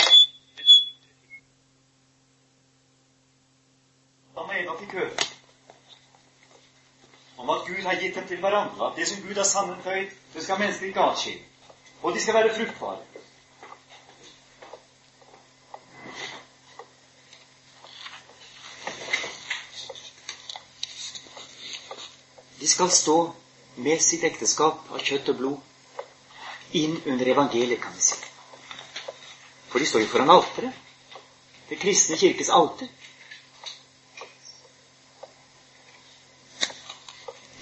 Adam 4.36 4.48
og 4.48 4.60
Eva 4.60 4.78
fikk 4.78 4.92
høre 4.92 5.28
om 7.38 7.50
at 7.50 7.66
Gud 7.66 7.82
har 7.82 8.00
gitt 8.00 8.14
dem 8.14 8.26
til 8.26 8.40
hverandre. 8.40 8.90
At 8.90 8.96
det 8.96 9.08
som 9.08 9.22
Gud 9.22 9.34
har 9.34 9.44
sammenføyd, 9.44 10.10
det 10.34 10.42
skal 10.42 10.58
mennesker 10.58 10.86
ikke 10.86 11.00
atskille. 11.00 11.42
Og 12.02 12.14
de 12.14 12.22
skal 12.22 12.34
være 12.34 12.54
fruktbare. 12.54 12.98
De 22.60 22.68
skal 22.68 22.90
stå 22.90 23.34
med 23.76 24.00
sitt 24.02 24.24
ekteskap 24.24 24.90
av 24.90 24.98
kjøtt 24.98 25.30
og 25.30 25.36
blod 25.36 26.74
inn 26.74 26.98
under 27.06 27.30
evangeliet, 27.34 27.80
kan 27.82 27.94
vi 27.94 28.02
si. 28.02 28.27
For 29.68 29.78
de 29.78 29.86
står 29.86 30.00
jo 30.00 30.12
foran 30.12 30.30
alteret. 30.30 30.72
Det 31.68 31.76
kristne 31.80 32.16
kirkes 32.16 32.48
alter. 32.48 32.88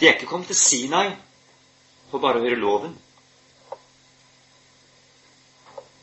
De 0.01 0.07
er 0.07 0.15
ikke 0.15 0.29
kommet 0.31 0.47
til 0.53 0.59
Sinai 0.61 1.09
for 2.11 2.23
bare 2.23 2.39
å 2.39 2.45
høre 2.45 2.61
loven. 2.61 2.95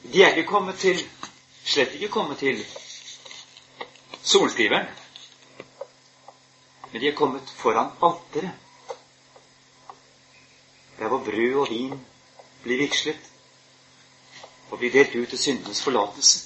De 0.03 0.23
er 0.23 0.33
ikke 0.33 0.49
kommet 0.49 0.81
til 0.81 0.99
Slett 1.63 1.93
ikke 1.95 2.09
kommet 2.11 2.41
til 2.43 2.57
solskriveren. 4.27 4.89
Men 6.91 7.01
de 7.01 7.07
er 7.07 7.15
kommet 7.15 7.53
foran 7.61 7.93
alteret. 8.03 8.51
Der 10.99 11.07
hvor 11.07 11.23
brød 11.23 11.55
og 11.61 11.71
vin 11.71 11.95
blir 12.65 12.83
vigslet 12.83 13.32
og 14.73 14.79
blir 14.81 14.91
delt 14.91 15.15
ut 15.15 15.29
til 15.29 15.39
syndenes 15.39 15.81
forlatelse. 15.85 16.39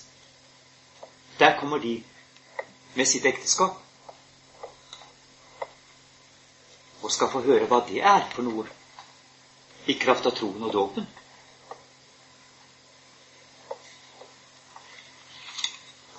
Der 1.40 1.60
kommer 1.60 1.78
de 1.80 2.04
med 2.96 3.06
sitt 3.06 3.26
ekteskap 3.26 3.78
og 7.02 7.12
skal 7.12 7.32
få 7.32 7.40
høre 7.46 7.70
hva 7.72 7.80
det 7.88 8.02
er 8.04 8.26
for 8.34 8.44
noe 8.44 8.66
i 9.88 9.96
kraft 9.96 10.28
av 10.28 10.36
troen 10.36 10.68
og 10.68 10.74
dåpen. 10.74 11.08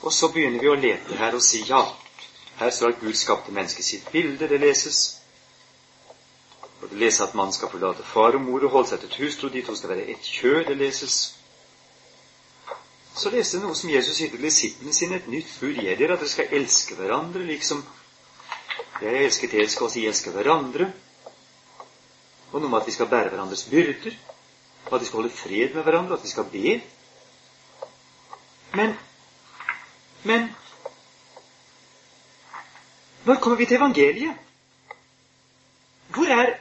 Og 0.01 0.13
så 0.13 0.31
begynner 0.33 0.65
vi 0.65 0.71
å 0.73 0.81
lete 0.81 1.19
her 1.21 1.37
og 1.37 1.45
si 1.45 1.61
ja. 1.69 1.83
Her 2.57 2.71
står 2.73 2.95
at 2.95 3.03
Gud 3.03 3.21
skapte 3.21 3.53
mennesket 3.53 3.85
sitt 3.85 4.09
bilde. 4.15 4.49
Det 4.49 4.61
leses. 4.63 5.19
Og 6.81 6.89
det 6.89 7.03
leser 7.05 7.27
at 7.27 7.37
man 7.37 7.53
skal 7.53 7.69
forlate 7.69 8.07
far 8.07 8.39
og 8.39 8.47
mor 8.47 8.65
og 8.65 8.73
holde 8.79 8.95
seg 8.95 9.05
til 9.05 9.27
hustru. 9.27 9.51
De 9.53 9.63
to 9.67 9.77
skal 9.77 9.93
være 9.93 10.09
ett 10.15 10.25
kjør. 10.25 10.65
Det 10.71 10.79
leses. 10.81 11.38
Så 13.19 13.33
leste 13.35 13.59
jeg 13.59 13.65
noe 13.65 13.75
som 13.75 13.91
Jesus 13.91 14.15
sier 14.21 14.31
til 14.31 14.45
disiplene 14.47 14.95
sine, 14.95 15.19
et 15.19 15.31
nytt 15.31 15.51
bud 15.59 15.75
gir 15.75 15.97
dere, 15.99 16.15
at 16.15 16.23
dere 16.23 16.31
skal 16.31 16.53
elske 16.55 16.95
hverandre, 16.95 17.43
liksom 17.49 17.83
jeg 19.03 19.25
elsker 19.25 19.51
dere, 19.51 19.69
skal 19.71 19.89
også 19.89 20.05
elske 20.07 20.35
hverandre. 20.35 20.87
Og 22.53 22.63
noe 22.63 22.71
med 22.71 22.79
at 22.81 22.87
vi 22.87 22.95
skal 22.95 23.11
bære 23.11 23.33
hverandres 23.33 23.67
byrder, 23.71 24.15
og 24.87 24.95
at 24.95 25.03
vi 25.03 25.11
skal 25.11 25.21
holde 25.21 25.35
fred 25.35 25.75
med 25.75 25.83
hverandre, 25.83 26.15
at 26.15 26.25
vi 26.25 26.33
skal 26.33 26.49
be. 26.53 26.79
Men 28.79 28.97
Men 30.23 30.55
når 33.25 33.35
kommer 33.35 33.59
vi 33.59 33.67
til 33.67 33.77
evangeliet? 33.77 34.35
Hvor 36.09 36.27
er 36.27 36.55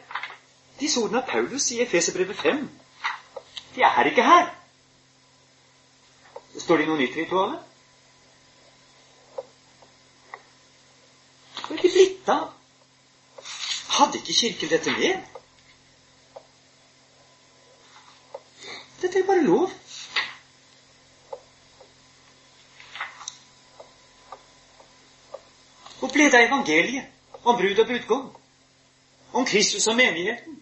disse 0.80 1.00
ordene 1.00 1.22
av 1.22 1.30
Paulus 1.30 1.72
i 1.72 1.82
Efeserbrevet 1.82 2.38
5? 2.38 2.70
De 3.76 3.82
er 3.82 4.10
ikke 4.10 4.24
her. 4.24 4.54
Står 6.58 6.78
det 6.78 6.88
noe 6.88 6.98
nytt 6.98 7.18
i 7.18 7.26
er 11.78 11.82
det 11.82 11.92
blitt 11.92 12.30
av? 12.32 12.54
Hadde 13.98 14.18
ikke 14.22 14.34
Kirken 14.34 14.70
dette 14.72 14.92
med? 14.92 15.22
Dette 19.02 19.20
er 19.20 19.28
bare 19.28 19.44
lov. 19.44 19.72
Hvor 26.00 26.14
ble 26.14 26.30
det 26.32 26.40
av 26.40 26.48
evangeliet 26.48 27.44
om 27.44 27.58
brud 27.58 27.80
og 27.80 27.88
brudgom? 27.90 28.30
Om 29.34 29.46
Kristus 29.46 29.88
og 29.88 29.96
menigheten? 29.96 30.62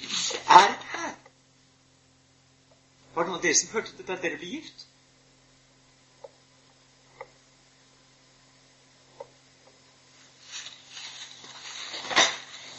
Det 0.00 0.40
er 0.48 0.76
her. 0.92 1.14
Var 3.14 3.24
det 3.24 3.30
noen 3.30 3.38
av 3.38 3.42
dere 3.42 3.58
som 3.58 3.72
hørte 3.74 3.96
dette, 3.98 4.12
at 4.12 4.22
dere 4.22 4.38
ble 4.38 4.50
gift? 4.54 4.86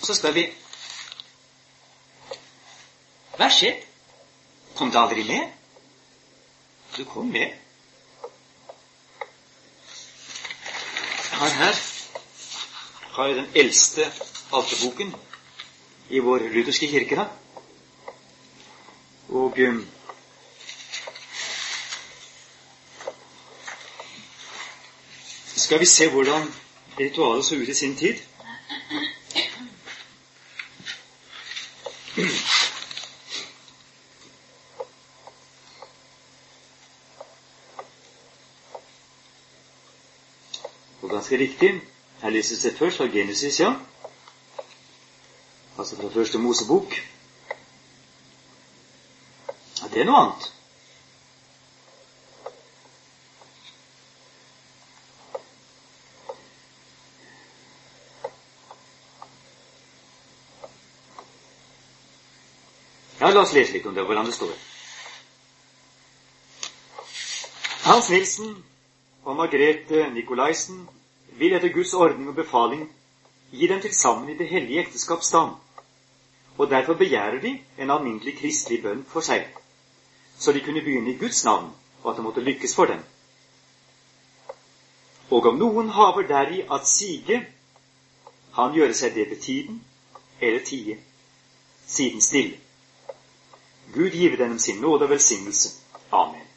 Så 0.01 0.15
spør 0.17 0.35
vi 0.35 0.45
Hva 3.37 3.47
skjedde? 3.51 3.87
Kom 4.75 4.89
det 4.91 4.99
aldri 4.99 5.23
med? 5.27 5.51
Du 6.97 7.03
kom 7.05 7.27
med. 7.31 7.53
Har 11.37 11.49
her 11.59 11.77
har 13.11 13.27
jo 13.27 13.35
den 13.35 13.49
eldste 13.55 14.05
alterboken 14.53 15.13
i 16.09 16.19
vår 16.19 16.47
lutherske 16.53 16.87
kirke. 16.87 17.15
da. 17.15 17.27
Og 19.29 19.57
um, 19.67 19.81
skal 25.55 25.79
vi 25.79 25.85
se 25.85 26.09
hvordan 26.09 26.53
ritualet 26.99 27.45
så 27.45 27.55
ut 27.55 27.67
i 27.67 27.73
sin 27.73 27.95
tid. 27.95 28.15
Og 41.01 41.09
ganske 41.09 41.37
riktig. 41.37 41.81
Her 42.21 42.29
leses 42.29 42.59
det 42.59 42.77
først 42.77 42.97
fra 42.97 43.05
Genesis, 43.05 43.59
ja. 43.59 43.73
Altså 45.77 45.95
fra 45.95 46.09
første 46.13 46.37
Mosebok. 46.37 46.93
Ja, 49.81 49.87
det 49.87 50.01
er 50.01 50.05
noe 50.05 50.17
annet. 50.17 50.51
La 63.33 63.41
oss 63.45 63.53
lese 63.53 63.73
litt 63.73 63.85
om 63.85 63.95
det, 63.95 64.03
hvordan 64.05 64.25
det 64.25 64.33
står. 64.35 64.53
Hans 67.81 68.09
Nilsen 68.09 68.55
og 69.23 69.35
Margrethe 69.35 70.09
Nikolaisen 70.13 70.87
vil 71.39 71.53
etter 71.53 71.73
Guds 71.73 71.93
ordning 71.93 72.29
og 72.29 72.35
befaling 72.35 72.87
gi 73.51 73.67
dem 73.67 73.81
til 73.81 73.93
sammen 73.95 74.29
i 74.29 74.37
det 74.37 74.47
hellige 74.47 74.79
ekteskaps 74.85 75.27
stand, 75.27 75.55
og 76.57 76.69
derfor 76.69 76.93
begjærer 76.93 77.41
de 77.41 77.59
en 77.77 77.91
alminnelig 77.91 78.37
kristelig 78.39 78.81
bønn 78.83 79.05
for 79.07 79.25
seg, 79.25 79.47
så 80.39 80.51
de 80.51 80.61
kunne 80.61 80.81
begynne 80.81 81.11
i 81.11 81.17
Guds 81.17 81.43
navn, 81.45 81.71
og 82.03 82.11
at 82.11 82.17
det 82.17 82.23
måtte 82.23 82.41
lykkes 82.41 82.75
for 82.75 82.85
dem. 82.85 83.03
Og 85.31 85.45
om 85.45 85.57
noen 85.57 85.89
haver 85.89 86.27
deri 86.27 86.61
at 86.71 86.87
sige, 86.87 87.45
han 88.53 88.73
gjøre 88.73 88.93
seg 88.93 89.15
det 89.15 89.29
betiden, 89.29 89.83
eller 90.41 90.65
tie, 90.65 90.97
siden 91.87 92.21
stille. 92.21 92.57
Gud 93.93 94.11
give 94.11 94.37
dem 94.37 94.59
sin 94.59 94.81
nåde 94.81 95.05
og 95.05 95.09
velsignelse. 95.09 95.69
Amen. 96.11 96.47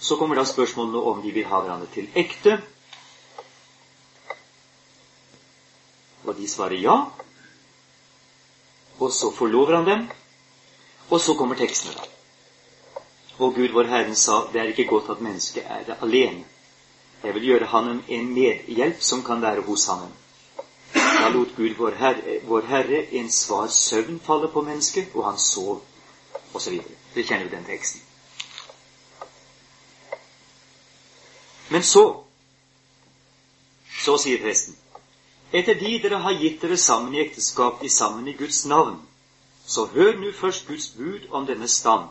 Så 0.00 0.16
kommer 0.16 0.36
da 0.36 0.44
spørsmålene 0.44 0.98
om 0.98 1.22
de 1.22 1.30
vil 1.32 1.46
ha 1.46 1.60
hverandre 1.60 1.88
til 1.94 2.08
ekte. 2.14 2.56
Og 6.24 6.36
de 6.36 6.48
svarer 6.48 6.80
ja. 6.80 6.96
Og 8.98 9.12
så 9.12 9.30
forlover 9.30 9.76
han 9.76 9.86
dem. 9.86 10.08
Og 11.10 11.20
så 11.20 11.34
kommer 11.34 11.58
tekstene, 11.58 11.94
da. 11.94 12.08
Og 13.38 13.54
Gud 13.54 13.72
vår 13.74 13.88
Herren 13.90 14.16
sa, 14.16 14.46
det 14.52 14.60
er 14.60 14.70
ikke 14.72 14.86
godt 14.90 15.10
at 15.10 15.20
mennesket 15.20 15.64
er 15.66 15.96
alene. 16.00 16.44
Jeg 17.22 17.34
vil 17.34 17.46
gjøre 17.46 17.70
han 17.70 18.02
en 18.08 18.34
medhjelp 18.34 19.00
som 19.02 19.22
kan 19.24 19.42
være 19.42 19.62
hos 19.66 19.86
ham. 19.86 20.10
Da 21.22 21.28
lot 21.28 21.56
Gud 21.56 21.76
vår 21.78 21.92
Herre, 21.92 22.40
vår 22.46 22.62
Herre 22.62 23.04
en 23.14 23.28
svar 23.30 23.68
søvn 23.68 24.16
falle 24.20 24.48
på 24.48 24.62
mennesket, 24.66 25.12
og 25.14 25.24
han 25.24 25.36
sov, 25.38 25.84
osv. 26.54 26.80
Dere 27.14 27.24
kjenner 27.28 27.44
jo 27.44 27.50
den 27.52 27.66
teksten. 27.68 28.00
Men 31.70 31.82
så 31.82 32.02
Så 34.02 34.16
sier 34.18 34.40
presten 34.42 34.74
etter 35.52 35.78
de 35.78 35.92
dere 36.02 36.18
har 36.24 36.34
gitt 36.40 36.62
dere 36.62 36.76
sammen 36.76 37.14
i 37.14 37.20
ekteskap, 37.22 37.78
de 37.82 37.90
sammen 37.90 38.28
i 38.28 38.32
Guds 38.32 38.64
navn, 38.66 38.96
så 39.66 39.84
hør 39.94 40.16
nu 40.16 40.32
først 40.32 40.66
Guds 40.66 40.88
bud 40.96 41.28
om 41.30 41.46
denne 41.46 41.68
stand. 41.68 42.08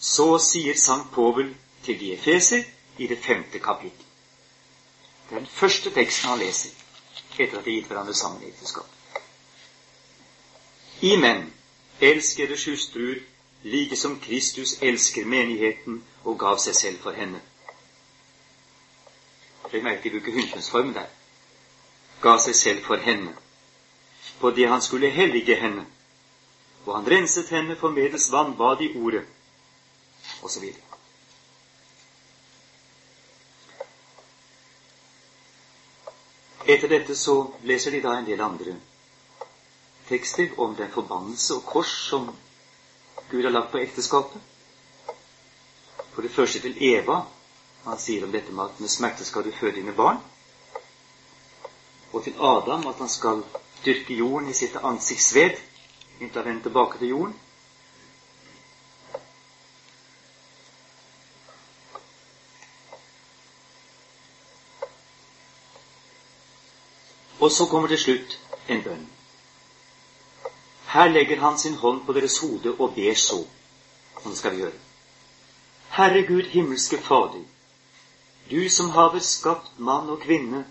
Så 0.00 0.26
sier 0.38 0.76
Sankt 0.76 1.12
Povel 1.14 1.54
til 1.84 2.00
de 2.00 2.12
efeser 2.12 2.68
i 2.98 3.06
det 3.06 3.18
femte 3.24 3.58
kapittel. 3.58 4.04
Den 5.30 5.46
første 5.46 5.94
teksten 5.94 6.28
han 6.28 6.44
leser 6.44 6.79
etter 7.38 7.58
at 7.58 7.64
de 7.64 7.76
gitt 7.76 7.86
hverandre 7.90 8.14
sammen 8.14 8.42
i 8.42 8.50
ekteskap. 8.50 8.88
I 11.00 11.16
menn, 11.16 11.46
elsk 12.00 12.36
deres 12.36 12.66
hustruer 12.68 13.22
like 13.62 13.96
som 13.96 14.18
Kristus 14.20 14.78
elsker 14.82 15.24
menigheten 15.24 16.02
og 16.24 16.38
gav 16.38 16.58
seg 16.58 16.76
selv 16.76 17.00
for 17.04 17.16
henne. 17.16 17.40
Legg 19.72 19.84
merke 19.84 20.10
til 20.10 20.62
form 20.70 20.94
der 20.94 21.08
ga 22.20 22.36
seg 22.38 22.56
selv 22.56 22.84
for 22.84 23.00
henne, 23.00 23.32
på 24.40 24.50
det 24.50 24.68
han 24.68 24.82
skulle 24.82 25.10
hellige 25.10 25.56
henne, 25.56 25.86
og 26.86 26.96
han 26.96 27.08
renset 27.08 27.48
henne 27.48 27.76
for 27.76 27.90
medels 27.96 28.28
vannbad 28.32 28.80
i 28.84 28.92
ordet, 28.96 29.24
osv. 30.42 30.66
Etter 36.70 36.88
dette 36.92 37.16
så 37.18 37.34
leser 37.66 37.90
de 37.96 38.00
da 38.04 38.14
en 38.18 38.28
del 38.28 38.40
andre 38.44 38.76
tekster 40.10 40.52
om 40.62 40.74
den 40.78 40.90
forbannelse 40.94 41.56
og 41.56 41.64
kors 41.66 41.90
som 42.10 42.28
Gud 43.30 43.44
har 43.46 43.54
lagt 43.54 43.70
på 43.72 43.78
ekteskapet. 43.78 44.40
For 46.14 46.22
det 46.26 46.32
første 46.34 46.62
til 46.62 46.78
Eva. 46.92 47.20
Han 47.84 47.98
sier 47.98 48.26
om 48.26 48.32
dette 48.34 48.52
med 48.52 48.64
at 48.68 48.80
med 48.82 48.92
smerte 48.92 49.24
skal 49.24 49.46
du 49.46 49.54
føde 49.56 49.78
dine 49.80 49.94
barn 49.96 50.18
og 52.12 52.24
til 52.24 52.34
Adam 52.42 52.86
at 52.90 52.98
han 52.98 53.08
skal 53.08 53.42
dyrke 53.84 54.14
jorden 54.18 54.50
i 54.50 54.56
sitt 54.58 54.74
ansiktsved 54.76 55.56
inntil 56.20 56.42
han 56.42 56.48
vender 56.50 56.66
tilbake 56.66 56.98
til 56.98 57.14
jorden. 57.14 57.36
Og 67.40 67.50
så 67.50 67.66
kommer 67.66 67.88
til 67.88 67.98
slutt 67.98 68.38
en 68.68 68.82
bønn. 68.82 69.08
Her 70.90 71.08
legger 71.08 71.40
han 71.40 71.58
sin 71.58 71.74
hånd 71.74 72.04
på 72.06 72.12
deres 72.12 72.38
hode 72.38 72.74
og 72.78 72.94
ber 72.94 73.14
så. 73.14 73.44
Og 74.14 74.36
skal 74.36 74.52
vi 74.52 74.56
gjøre. 74.56 74.78
Herre 75.90 76.22
Gud, 76.26 76.42
himmelske 76.42 76.98
Fader, 76.98 77.44
du 78.50 78.68
som 78.68 78.90
haver 78.90 79.18
skapt 79.18 79.78
mann 79.78 80.10
og 80.10 80.20
kvinne 80.20 80.64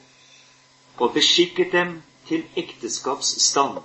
og 0.97 1.13
beskikket 1.13 1.72
dem 1.72 2.01
til 2.28 2.45
ekteskapsstand, 2.55 3.78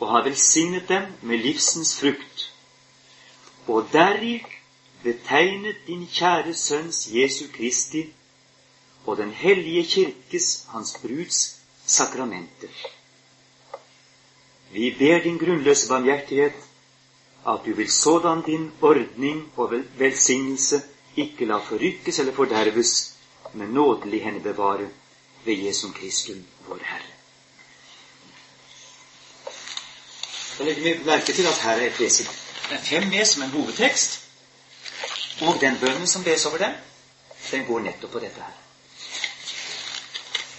og 0.00 0.10
har 0.10 0.24
velsignet 0.24 0.88
dem 0.88 1.02
med 1.22 1.38
livsens 1.38 2.00
frukt, 2.00 2.54
og 3.68 3.86
deri 3.92 4.42
betegnet 5.02 5.76
din 5.86 6.06
kjære 6.06 6.54
Sønns 6.54 7.08
Jesu 7.14 7.44
Kristi 7.54 8.12
og 9.06 9.16
Den 9.16 9.30
hellige 9.30 9.84
kirkes, 9.84 10.66
hans 10.68 10.98
bruds, 11.02 11.59
sakramenter. 11.96 12.72
Vi 14.72 14.90
ber 14.98 15.22
din 15.22 15.38
grunnløse 15.38 15.88
barmhjertighet 15.88 16.52
at 17.46 17.60
du 17.66 17.74
vil 17.74 17.90
sådan 17.92 18.42
din 18.46 18.72
ordning 18.82 19.52
og 19.56 19.72
velsignelse 19.98 20.82
ikke 21.16 21.44
la 21.44 21.58
forrykkes 21.58 22.18
eller 22.18 22.34
forderves, 22.34 23.14
men 23.54 23.68
nådelig 23.68 24.24
henne 24.24 24.40
bevare 24.40 24.88
ved 25.44 25.54
Jesum 25.54 25.92
Kristum, 25.92 26.44
vår 26.68 26.78
Herre. 26.84 27.12
Da 30.58 30.64
legger 30.64 30.82
vi 30.82 31.04
merke 31.04 31.32
til 31.32 31.46
at 31.46 31.58
her 31.62 31.70
er 31.72 31.86
Efeser 31.86 32.24
5 32.78 33.06
med 33.08 33.24
som 33.24 33.42
en 33.42 33.50
hovedtekst. 33.50 34.20
Og 35.40 35.60
den 35.60 35.78
bønnen 35.80 36.06
som 36.06 36.24
bes 36.24 36.46
over 36.46 36.58
dem, 36.58 36.72
den 37.50 37.64
går 37.66 37.80
nettopp 37.80 38.12
på 38.12 38.18
dette 38.18 38.40
her. 38.40 38.56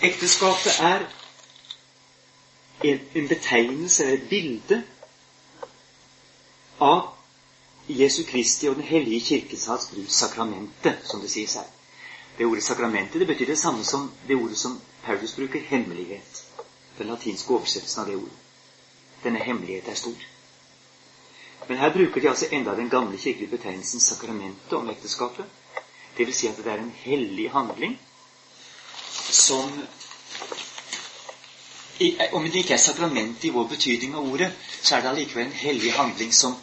Ekteskapet 0.02 0.80
er 0.80 1.06
en 2.84 3.28
betegnelse, 3.28 4.06
et 4.14 4.30
bilde, 4.30 4.82
av 6.82 7.10
Jesu 7.88 8.24
Kristi 8.24 8.70
og 8.70 8.76
Den 8.76 8.88
hellige 8.88 9.20
kirkes 9.22 9.68
bruk, 9.68 10.10
sakramentet, 10.10 11.04
som 11.06 11.22
det 11.22 11.30
sies 11.30 11.56
her. 11.56 11.68
Det 12.38 12.46
ordet 12.46 12.64
sakramentet 12.64 13.20
det 13.20 13.28
betyr 13.28 13.46
det 13.46 13.60
samme 13.60 13.84
som 13.84 14.12
det 14.28 14.36
ordet 14.36 14.58
som 14.58 14.80
Paulus 15.04 15.36
bruker, 15.36 15.62
hemmelighet. 15.62 16.44
Den 16.98 17.08
latinske 17.08 17.54
oversettelsen 17.54 18.02
av 18.02 18.08
det 18.10 18.16
ordet. 18.16 18.38
Denne 19.24 19.40
hemmelighet 19.40 19.88
er 19.88 19.96
stor. 19.96 20.28
Men 21.68 21.78
her 21.78 21.94
bruker 21.94 22.22
de 22.22 22.30
altså 22.30 22.48
enda 22.52 22.76
den 22.76 22.90
gamle 22.90 23.18
kirkelige 23.18 23.52
betegnelsen 23.52 24.00
sakramentet 24.00 24.74
om 24.74 24.90
ekteskapet. 24.90 25.46
Det 26.18 26.26
vil 26.26 26.36
si 26.36 26.48
at 26.48 26.58
det 26.58 26.72
er 26.72 26.82
en 26.82 26.96
hellig 27.04 27.50
handling 27.52 28.00
som 29.32 29.70
om 32.32 32.44
det 32.50 32.64
ikke 32.64 32.74
er 32.74 32.82
sakrament 32.82 33.44
i 33.46 33.52
vår 33.54 33.68
betydning 33.70 34.16
av 34.18 34.26
ordet, 34.34 34.50
så 34.82 34.96
er 34.96 35.04
det 35.04 35.12
allikevel 35.12 35.46
en 35.48 35.60
hellig 35.62 35.92
handling 35.94 36.34
som 36.34 36.56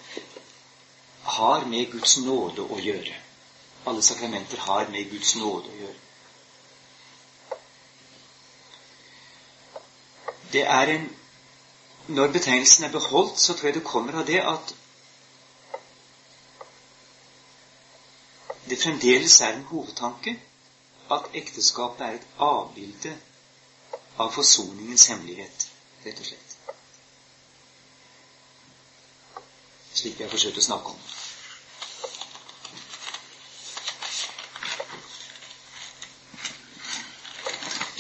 har 1.38 1.66
med 1.70 1.90
Guds 1.92 2.16
nåde 2.24 2.64
å 2.64 2.78
gjøre. 2.82 3.14
Alle 3.86 4.02
sakramenter 4.02 4.58
har 4.66 4.88
med 4.92 5.10
Guds 5.12 5.36
nåde 5.38 5.70
å 5.70 5.78
gjøre. 5.84 5.98
Det 10.52 10.66
er 10.66 10.94
en 10.96 11.08
Når 12.08 12.30
betegnelsen 12.32 12.84
er 12.86 12.92
beholdt, 12.92 13.36
så 13.36 13.52
tror 13.52 13.66
jeg 13.68 13.74
det 13.74 13.84
kommer 13.84 14.14
av 14.16 14.22
det 14.26 14.38
at 14.40 14.70
det 18.70 18.78
fremdeles 18.80 19.34
er 19.44 19.58
en 19.58 19.66
hovedtanke 19.68 20.32
at 21.12 21.28
ekteskapet 21.36 22.06
er 22.06 22.16
et 22.16 22.24
avbilde 22.46 23.12
av 24.18 24.30
forsoningens 24.34 25.08
hemmelighet, 25.12 25.68
rett 26.04 26.20
og 26.20 26.26
slett. 26.26 26.54
Slik 29.98 30.18
jeg 30.20 30.26
har 30.28 30.32
forsøkt 30.34 30.58
å 30.60 30.64
snakke 30.68 30.94
om. 30.94 31.02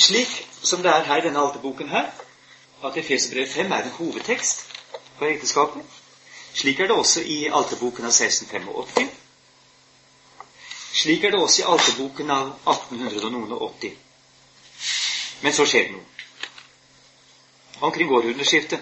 Slik 0.08 0.34
som 0.62 0.82
det 0.82 0.90
er 0.92 1.06
her 1.08 1.22
i 1.22 1.26
denne 1.26 1.42
alteboken 1.42 1.90
her, 1.92 2.10
at 2.84 2.96
Efesbrev 2.96 3.46
5 3.50 3.72
er 3.72 3.86
en 3.88 3.96
hovedtekst 3.98 4.66
for 5.18 5.26
ekteskapet. 5.26 5.82
Slik 6.54 6.80
er 6.80 6.90
det 6.90 6.96
også 6.96 7.22
i 7.22 7.38
alteboken 7.46 8.06
av 8.06 8.14
1685. 8.14 9.10
Slik 10.98 11.24
er 11.24 11.34
det 11.34 11.40
også 11.40 11.62
i 11.62 11.66
alteboken 11.72 12.30
av 12.30 12.52
1880. 12.66 14.07
Men 15.40 15.52
så 15.52 15.66
skjer 15.66 15.88
det 15.88 15.96
noe. 15.96 16.04
Omkring 17.80 18.10
århundreskiftet 18.10 18.80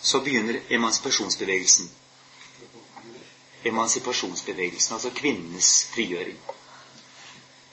så 0.00 0.20
begynner 0.20 0.60
emansipasjonsbevegelsen. 0.68 1.90
Emansipasjonsbevegelsen, 3.62 4.94
altså 4.94 5.10
kvinnenes 5.10 5.84
frigjøring. 5.92 6.38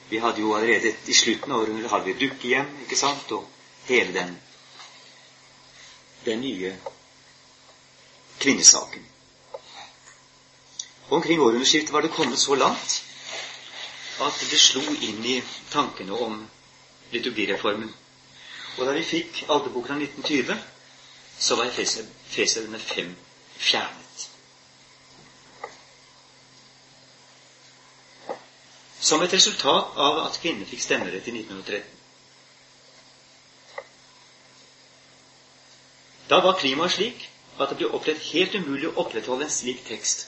Vi 0.09 0.17
hadde 0.17 0.41
jo 0.41 0.55
allerede 0.55 0.95
i 1.07 1.13
slutten 1.13 1.51
av 1.51 1.63
århundret 1.63 1.91
hadde 1.91 2.09
vi 2.11 2.17
dukkehjem, 2.25 2.73
ikke 2.83 2.97
sant, 2.99 3.31
og 3.31 3.47
hele 3.87 4.13
den, 4.13 4.35
den 6.25 6.41
nye 6.43 6.73
kvinnesaken. 8.39 9.05
Omkring 11.09 11.41
århundreskiftet 11.41 11.93
var 11.93 12.01
det 12.01 12.11
kommet 12.11 12.39
så 12.39 12.55
langt 12.55 12.99
at 14.21 14.43
det 14.51 14.59
slo 14.59 14.83
inn 15.01 15.23
i 15.25 15.37
tankene 15.71 16.19
om 16.27 16.43
liturgireformen. 17.13 17.93
Og 18.77 18.85
da 18.87 18.91
vi 18.97 19.03
fikk 19.05 19.43
alterboken 19.47 19.95
av 19.95 20.01
1920, 20.01 20.57
så 21.39 21.55
var 21.59 21.65
Efeserene 21.69 22.79
fem 22.79 23.15
fjernet. 23.57 24.29
Som 29.03 29.21
et 29.21 29.33
resultat 29.35 29.97
av 29.99 30.23
at 30.25 30.39
kvinner 30.41 30.65
fikk 30.69 30.81
stemmerett 30.81 31.27
i 31.27 31.31
1913. 31.35 31.83
Da 36.29 36.39
var 36.41 36.57
klimaet 36.57 36.91
slik 36.95 37.29
at 37.59 37.69
det 37.69 37.77
ble 37.81 37.87
opplevd 37.93 38.21
helt 38.31 38.55
umulig 38.57 38.87
å 38.89 38.99
opprettholde 39.03 39.45
en 39.45 39.51
slik 39.53 39.83
tekst 39.85 40.27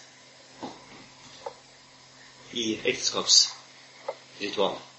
i 2.55 2.79
ekteskapsritualet. 2.83 4.94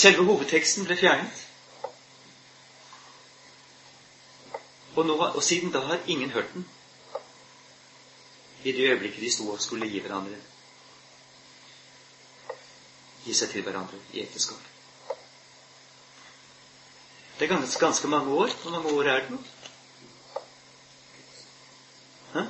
Selve 0.00 0.24
hovedteksten 0.28 0.86
ble 0.88 0.96
fjernet. 0.96 1.40
Og, 4.96 5.06
nå, 5.06 5.16
og, 5.16 5.42
siden 5.44 5.72
da 5.74 5.80
har 5.86 6.00
ingen 6.06 6.30
hørt 6.34 6.52
den 6.54 6.64
i 8.64 8.72
det 8.76 8.88
øyeblikket 8.90 9.22
de 9.24 9.30
sto 9.32 9.46
og 9.50 9.60
skulle 9.64 9.88
gi 9.88 10.00
hverandre 10.04 10.36
gi 13.24 13.34
seg 13.36 13.50
til 13.52 13.62
hverandre 13.64 13.98
i 14.16 14.20
ekteskap. 14.24 14.60
Det 17.38 17.46
er 17.46 17.52
ganske, 17.54 17.80
ganske 17.80 18.08
mange 18.08 18.32
år. 18.36 18.52
Hvor 18.62 18.70
mange 18.74 18.92
år 18.92 19.02
er 19.12 19.20
det 19.20 19.30
nå? 19.30 19.38
Hæ? 22.34 22.42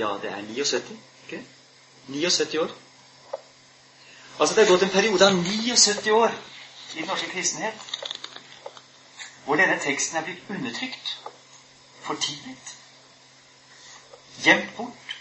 Ja, 0.00 0.10
det 0.22 0.30
er 0.32 0.42
79. 0.42 0.96
Ikke? 1.26 1.42
79 2.08 2.54
år. 2.64 2.76
Altså 4.40 4.54
Det 4.54 4.62
er 4.64 4.68
gått 4.70 4.82
en 4.82 4.90
periode 4.94 5.26
av 5.26 5.34
79 5.34 6.12
år 6.14 6.34
i 6.94 6.98
den 7.00 7.08
norske 7.10 7.30
kristenhet 7.30 7.86
hvor 9.44 9.56
denne 9.56 9.78
teksten 9.80 10.18
er 10.18 10.24
blitt 10.26 10.50
undertrykt, 10.52 11.10
fortiet, 12.04 12.72
gjemt 14.44 14.74
bort. 14.76 15.14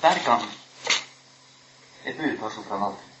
Hver 0.00 0.18
gang 0.26 0.48
et 2.04 2.16
budkast 2.18 2.58
fra 2.66 2.76
en 2.80 2.86
alter. 2.88 3.12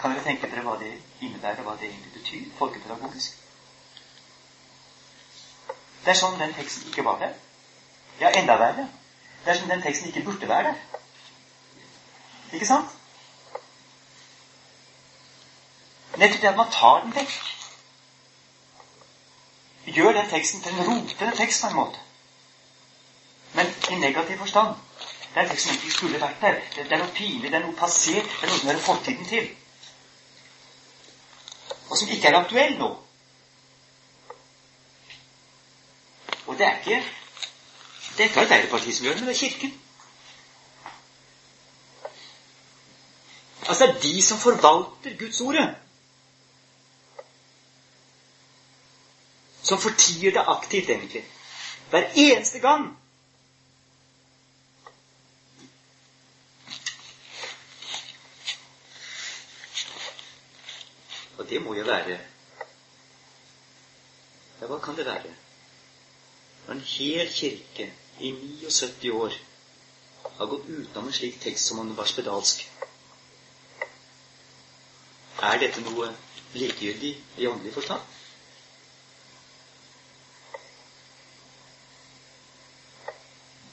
Kan 0.00 0.16
dere 0.16 0.24
tenke 0.26 0.50
dere 0.50 0.64
hva 0.66 0.74
det 0.82 0.90
innebærer, 1.20 1.62
hva 1.62 1.76
det 1.78 1.92
egentlig 1.92 2.12
betyr 2.16 2.48
folkepedagogisk? 2.58 3.38
Det 6.02 6.10
er 6.10 6.18
sånn 6.24 6.40
den 6.42 6.56
teksten 6.58 6.90
ikke 6.90 7.06
var 7.06 7.22
der. 7.22 7.38
Ja, 8.20 8.34
enda 8.34 8.58
verre 8.58 8.88
dersom 9.44 9.68
den 9.68 9.82
teksten 9.82 10.08
ikke 10.08 10.22
burde 10.24 10.48
være 10.48 10.62
der. 10.62 10.74
Ikke 12.52 12.66
sant? 12.66 12.86
Nettopp 16.16 16.42
det 16.42 16.48
at 16.48 16.56
man 16.56 16.70
tar 16.72 17.00
den 17.04 17.14
vekk. 17.14 17.32
Gjør 19.86 20.12
den 20.12 20.28
teksten 20.30 20.62
til 20.62 20.72
en 20.72 20.86
rotete 20.88 21.36
tekst 21.36 21.62
på 21.62 21.68
en 21.68 21.76
måte. 21.76 21.98
Men 23.54 23.66
i 23.90 23.94
negativ 23.94 24.38
forstand. 24.38 24.76
Den 25.34 25.48
teksten 25.48 25.74
ikke 25.74 25.90
skulle 25.90 26.20
vært 26.20 26.40
der. 26.40 26.60
Det 26.76 26.92
er 26.92 26.98
noe 26.98 27.14
pinlig, 27.14 27.50
det 27.50 27.58
er 27.58 27.64
noe 27.66 27.76
passé, 27.76 28.14
det 28.20 28.42
er 28.42 28.50
noe 28.50 28.58
som 28.58 28.68
hører 28.68 28.84
fortiden 28.84 29.26
til. 29.26 29.48
Og 31.90 31.96
som 31.98 32.08
ikke 32.08 32.28
er 32.28 32.38
aktuell 32.38 32.78
nå. 32.78 32.90
Og 36.46 36.58
det 36.58 36.66
er 36.66 36.78
ikke 36.78 37.02
det 38.16 38.20
er 38.20 38.28
ikke 38.28 38.40
Arbeiderpartiet 38.40 38.96
som 38.96 39.04
gjør 39.04 39.12
det, 39.12 39.22
men 39.22 39.28
det 39.28 39.36
er 39.36 39.48
Kirken. 39.48 39.80
Altså, 43.68 43.86
det 43.86 43.94
er 43.96 44.00
de 44.00 44.22
som 44.22 44.38
forvalter 44.38 45.18
Guds 45.18 45.40
ordet. 45.40 45.76
Som 49.62 49.78
fortier 49.80 50.30
det 50.30 50.44
aktivt, 50.46 50.90
egentlig. 50.90 51.24
Hver 51.90 52.10
eneste 52.14 52.58
gang. 52.58 52.98
Og 61.38 61.48
det 61.48 61.62
må 61.62 61.74
jo 61.74 61.84
være 61.84 62.18
Ja, 64.60 64.66
hva 64.66 64.78
kan 64.78 64.96
det 64.96 65.06
være? 65.06 65.34
En 66.70 66.80
hel 66.80 67.32
kirke 67.34 67.92
i 68.18 68.32
79 68.32 69.10
år 69.10 69.32
har 70.36 70.46
gått 70.46 70.66
utenom 70.68 71.06
en 71.06 71.12
slik 71.12 71.40
tekst 71.40 71.66
som 71.66 71.78
om 71.78 71.86
den 71.86 71.96
var 71.96 72.08
spedalsk. 72.10 72.64
Er 75.42 75.58
dette 75.58 75.82
noe 75.82 76.08
likegyldig 76.54 77.12
i 77.42 77.46
åndelig 77.50 77.72
forstand? 77.74 78.02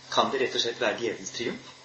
Kan 0.09 0.31
det 0.33 0.41
rett 0.41 0.55
og 0.57 0.63
slett 0.63 0.81
være 0.81 0.97
djevelens 1.03 1.35
triumf? 1.35 1.75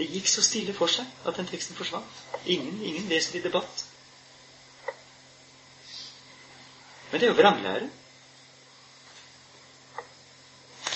Det 0.00 0.08
gikk 0.08 0.28
så 0.32 0.42
stille 0.42 0.72
for 0.72 0.88
seg 0.88 1.28
at 1.28 1.36
den 1.36 1.48
teksten 1.48 1.76
forsvant. 1.76 2.20
Ingen, 2.48 2.80
ingen 2.82 3.08
vesentlig 3.10 3.44
debatt. 3.44 3.84
Men 7.10 7.20
det 7.20 7.26
er 7.26 7.32
jo 7.32 7.40
vranglære. 7.42 7.90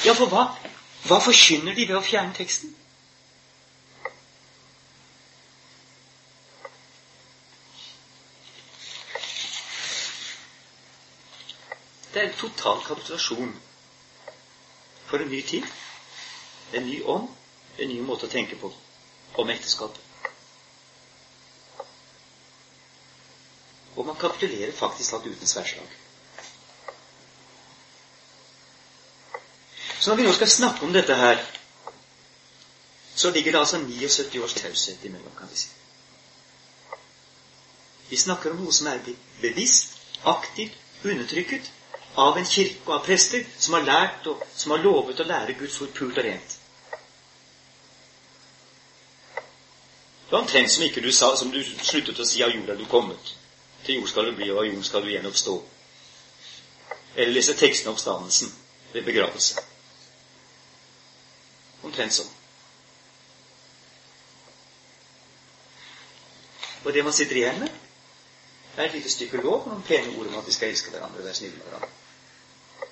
Ja, 0.05 0.13
for 0.13 0.29
hva? 0.29 0.45
Hva 1.09 1.19
forkynner 1.25 1.75
de 1.75 1.87
ved 1.89 1.97
å 1.99 2.05
fjerne 2.05 2.37
teksten? 2.37 2.75
Det 12.15 12.23
er 12.23 12.29
en 12.29 12.39
total 12.39 12.85
kapitulasjon 12.87 13.57
for 15.09 15.25
en 15.25 15.33
ny 15.33 15.41
tid. 15.43 15.67
En 16.73 16.87
ny 16.87 17.01
ånd, 17.03 17.27
en 17.79 17.91
ny 17.91 17.99
måte 18.07 18.29
å 18.29 18.31
tenke 18.31 18.61
på 18.61 18.71
om 19.43 19.51
ekteskapet. 19.51 20.01
Og 23.97 24.07
man 24.07 24.19
kapitulerer 24.19 24.73
faktisk 24.75 25.17
alt 25.17 25.27
uten 25.27 25.47
sverdslag. 25.47 25.91
Så 30.05 30.11
når 30.11 30.17
vi 30.17 30.25
nå 30.27 30.33
skal 30.37 30.49
snakke 30.53 30.85
om 30.85 30.91
dette 30.93 31.15
her, 31.17 31.39
så 33.17 33.31
ligger 33.31 33.53
det 33.53 33.59
altså 33.59 33.79
79 33.79 34.43
års 34.45 34.55
taushet 34.55 35.05
imellom, 35.05 35.33
kan 35.39 35.49
vi 35.51 35.57
si. 35.57 35.69
Vi 38.11 38.19
snakker 38.21 38.53
om 38.53 38.61
noe 38.61 38.73
som 38.73 38.91
er 38.91 39.01
bevisst, 39.41 39.97
aktivt, 40.29 40.77
undertrykket 41.05 41.73
av 42.21 42.37
en 42.37 42.45
kirke 42.45 42.85
og 42.85 42.95
av 42.99 43.03
prester 43.07 43.49
som 43.57 43.79
har 43.79 43.89
lært 43.89 44.29
og 44.29 44.45
som 44.53 44.77
har 44.77 44.85
lovet 44.85 45.25
å 45.25 45.29
lære 45.33 45.57
Guds 45.65 45.81
ord 45.81 45.97
pult 45.97 46.21
og 46.21 46.29
rent. 46.29 46.61
Det 49.33 50.37
var 50.37 50.45
omtrent 50.45 50.77
som 50.77 50.85
ikke 50.85 51.01
du 51.01 51.13
sa, 51.13 51.33
som 51.37 51.51
du 51.51 51.63
sluttet 51.65 52.21
å 52.21 52.29
si 52.29 52.43
'av 52.43 52.53
jorda 52.53 52.73
er 52.73 52.77
du 52.77 52.85
kommet'. 52.85 53.37
Til 53.87 53.95
jord 53.95 54.09
skal 54.09 54.25
du 54.25 54.37
bli, 54.37 54.51
og 54.51 54.59
av 54.59 54.73
jord 54.75 54.85
skal 54.85 55.03
du 55.03 55.09
gjenoppstå. 55.17 55.63
Eller 57.17 57.35
disse 57.35 57.57
tekstene 57.57 57.89
om 57.89 57.95
oppstandelsen 57.95 58.53
ved 58.93 59.05
begravelse. 59.05 59.65
Omtrent 61.95 62.17
sånn. 62.17 62.31
Og 66.83 66.89
det 66.93 67.05
man 67.07 67.15
sitter 67.15 67.39
igjen 67.39 67.61
med, 67.63 67.77
er 68.75 68.89
et 68.89 68.97
lite 68.97 69.13
stykke 69.13 69.39
lov 69.39 69.61
og 69.61 69.69
noen 69.71 69.85
pene 69.87 70.11
ord 70.19 70.27
om 70.27 70.41
at 70.41 70.49
vi 70.49 70.55
skal 70.57 70.73
elske 70.73 70.91
hverandre 70.91 71.23
og 71.23 71.29
være 71.29 71.37
snille 71.39 71.55
med 71.55 71.69
hverandre. 71.69 72.89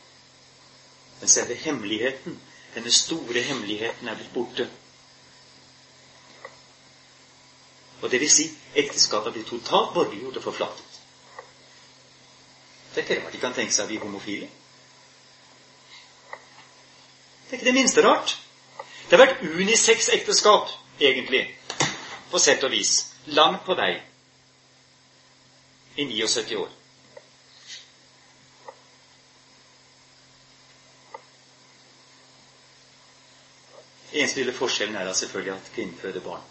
Men 1.18 1.32
selve 1.32 1.56
hemmeligheten, 1.64 2.36
denne 2.76 2.92
store 2.94 3.42
hemmeligheten, 3.48 4.08
er 4.08 4.20
blitt 4.20 4.30
borte. 4.36 4.68
Og 8.02 8.06
det 8.14 8.22
vil 8.22 8.30
si, 8.30 8.46
ekteskapet 8.78 9.34
blitt 9.34 9.50
totalt 9.50 9.90
borgergjort 9.98 10.38
og 10.38 10.46
forflatet. 10.46 11.02
Det 12.94 13.02
er 13.02 13.08
ikke 13.08 13.18
rart 13.24 13.34
de 13.34 13.42
kan 13.42 13.58
tenke 13.58 13.74
seg 13.74 13.90
vi 13.90 13.98
homofile. 13.98 14.46
Det 17.50 17.50
er 17.50 17.58
ikke 17.58 17.70
det 17.72 17.78
minste 17.82 18.06
rart. 18.06 18.38
Det 19.12 19.18
har 19.18 19.26
vært 19.26 19.42
unisex 19.44 20.06
ekteskap, 20.16 20.70
egentlig, 20.96 21.42
på 22.32 22.38
sett 22.40 22.62
og 22.64 22.70
vis. 22.72 22.92
Langt 23.36 23.60
på 23.66 23.74
vei. 23.76 23.90
I 26.00 26.06
79 26.08 26.56
år. 26.56 26.70
Eneste 34.14 34.40
lille 34.40 34.56
forskjellen 34.56 34.96
er 34.96 35.04
da 35.04 35.12
selvfølgelig 35.20 35.58
at 35.58 35.68
kvinnen 35.76 36.00
føder 36.00 36.24
barn. 36.30 36.48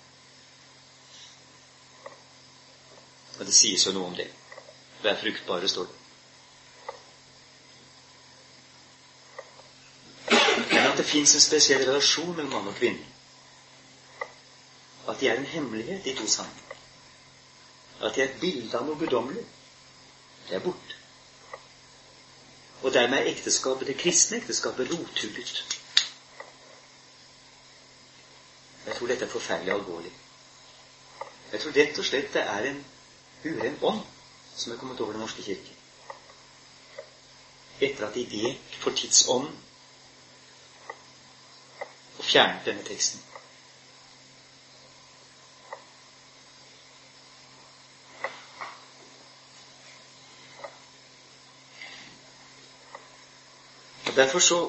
Og 3.39 3.45
det 3.49 3.57
sies 3.57 3.87
jo 3.89 3.95
noe 3.97 4.11
om 4.11 4.15
det. 4.21 4.29
Vær 5.01 5.17
fruktbare, 5.17 5.65
står 5.73 5.89
det. 5.89 5.97
Men 10.71 10.90
det 11.01 11.09
fins 11.09 11.33
en 11.35 11.41
spesiell 11.41 11.81
relasjon 11.87 12.35
mellom 12.35 12.51
mann 12.53 12.67
og 12.69 12.75
kvinne. 12.77 13.05
At 15.09 15.19
de 15.19 15.27
er 15.27 15.39
en 15.39 15.45
hemmelighet, 15.49 16.03
de 16.05 16.13
to 16.15 16.27
sammen. 16.29 16.59
At 18.01 18.15
de 18.15 18.21
er 18.21 18.27
et 18.29 18.39
bilde 18.41 18.77
av 18.77 18.85
noe 18.85 18.99
guddommelig. 18.99 19.41
Det 20.49 20.57
er 20.57 20.61
borte. 20.65 20.97
Og 22.83 22.93
dermed 22.93 23.17
er 23.17 23.31
ekteskapet, 23.31 23.87
det 23.87 23.97
kristne 23.97 24.37
ekteskapet, 24.37 24.91
rothugget. 24.93 25.63
Jeg 28.85 28.95
tror 28.95 29.07
dette 29.07 29.25
er 29.25 29.33
forferdelig 29.33 29.73
alvorlig. 29.73 30.13
Jeg 31.51 31.61
tror 31.61 31.75
rett 31.77 31.99
og 31.99 32.05
slett 32.05 32.33
det 32.33 32.45
er 32.45 32.69
en 32.69 32.79
uren 33.45 33.81
ånd 33.89 34.05
som 34.55 34.73
er 34.73 34.77
kommet 34.77 35.01
over 35.01 35.17
Den 35.17 35.25
norske 35.25 35.41
kirke. 35.45 35.73
Etter 37.81 38.05
at 38.07 38.15
de 38.15 38.25
vek 38.29 38.79
for 38.81 38.93
tidsånden 38.97 39.57
fjernet 42.31 42.65
denne 42.65 42.83
teksten. 42.87 43.21
Og 54.11 54.15
Derfor 54.17 54.39
så 54.39 54.59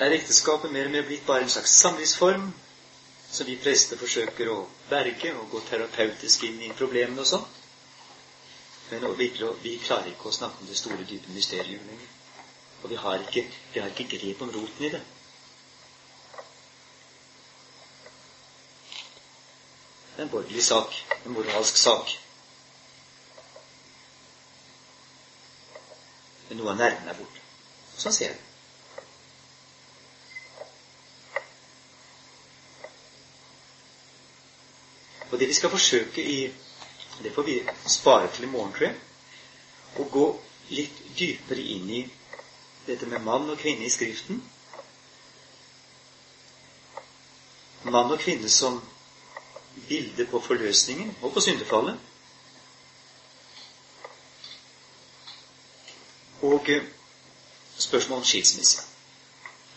er 0.00 0.10
ekteskapet 0.10 0.72
mer 0.72 0.88
og 0.88 0.90
mer 0.90 1.04
blitt 1.06 1.26
bare 1.26 1.42
en 1.46 1.50
slags 1.50 1.70
samlivsform 1.82 2.48
som 3.34 3.46
vi 3.46 3.54
prester 3.62 3.98
forsøker 3.98 4.50
å 4.50 4.56
berge 4.90 5.30
og 5.38 5.50
gå 5.52 5.60
terapeutisk 5.68 6.42
inn 6.48 6.60
i 6.62 6.72
problemene 6.78 7.22
og 7.22 7.28
sånn. 7.30 7.46
Men 8.90 9.06
vi, 9.18 9.30
klarer 9.82 10.10
ikke 10.10 10.28
å 10.28 10.34
snakke 10.34 10.62
om 10.62 10.68
det 10.70 10.76
store, 10.78 11.06
dype 11.08 11.32
mysteriet 11.34 11.86
lenger. 11.88 12.10
Og 12.82 12.90
vi 12.90 12.98
har, 13.00 13.22
ikke, 13.22 13.46
vi 13.72 13.80
har 13.80 13.90
ikke 13.90 14.10
grep 14.18 14.42
om 14.44 14.52
roten 14.54 14.86
i 14.86 14.90
det. 14.92 15.00
Det 15.00 15.00
er 15.00 15.14
en 20.16 20.28
borgerlig 20.28 20.64
sak. 20.64 21.04
En 21.24 21.32
moralsk 21.32 21.76
sak. 21.76 22.18
Men 26.48 26.60
noe 26.60 26.74
av 26.74 26.78
nerven 26.78 27.08
er 27.08 27.16
borte. 27.18 27.40
Sånn 27.98 28.14
ser 28.14 28.30
jeg 28.30 28.36
det. 28.36 28.50
Og 35.32 35.40
det 35.40 35.48
vi 35.50 35.56
skal 35.56 35.72
forsøke 35.72 36.22
i 36.22 36.52
Det 37.22 37.30
får 37.34 37.42
vi 37.46 37.54
spare 37.86 38.28
til 38.34 38.44
i 38.44 38.50
morgen, 38.50 38.72
tror 38.74 38.88
jeg. 38.88 38.96
Å 40.02 40.06
gå 40.10 40.24
litt 40.74 40.96
dypere 41.18 41.62
inn 41.62 41.90
i 41.90 42.00
dette 42.86 43.06
med 43.06 43.22
mann 43.22 43.46
og 43.52 43.60
kvinne 43.60 43.86
i 43.86 43.92
Skriften. 43.94 44.40
Mann 47.86 48.10
og 48.10 48.18
kvinne 48.18 48.50
som 48.50 48.80
bilde 49.88 50.26
på 50.26 50.40
forløsningen 50.40 51.16
og 51.22 51.32
på 51.34 51.40
syndefallet. 51.40 51.98
Og 56.42 56.60
spørsmålet 56.60 56.90
spørsmål 57.78 58.18
om 58.18 58.24
skilsmisse. 58.24 58.82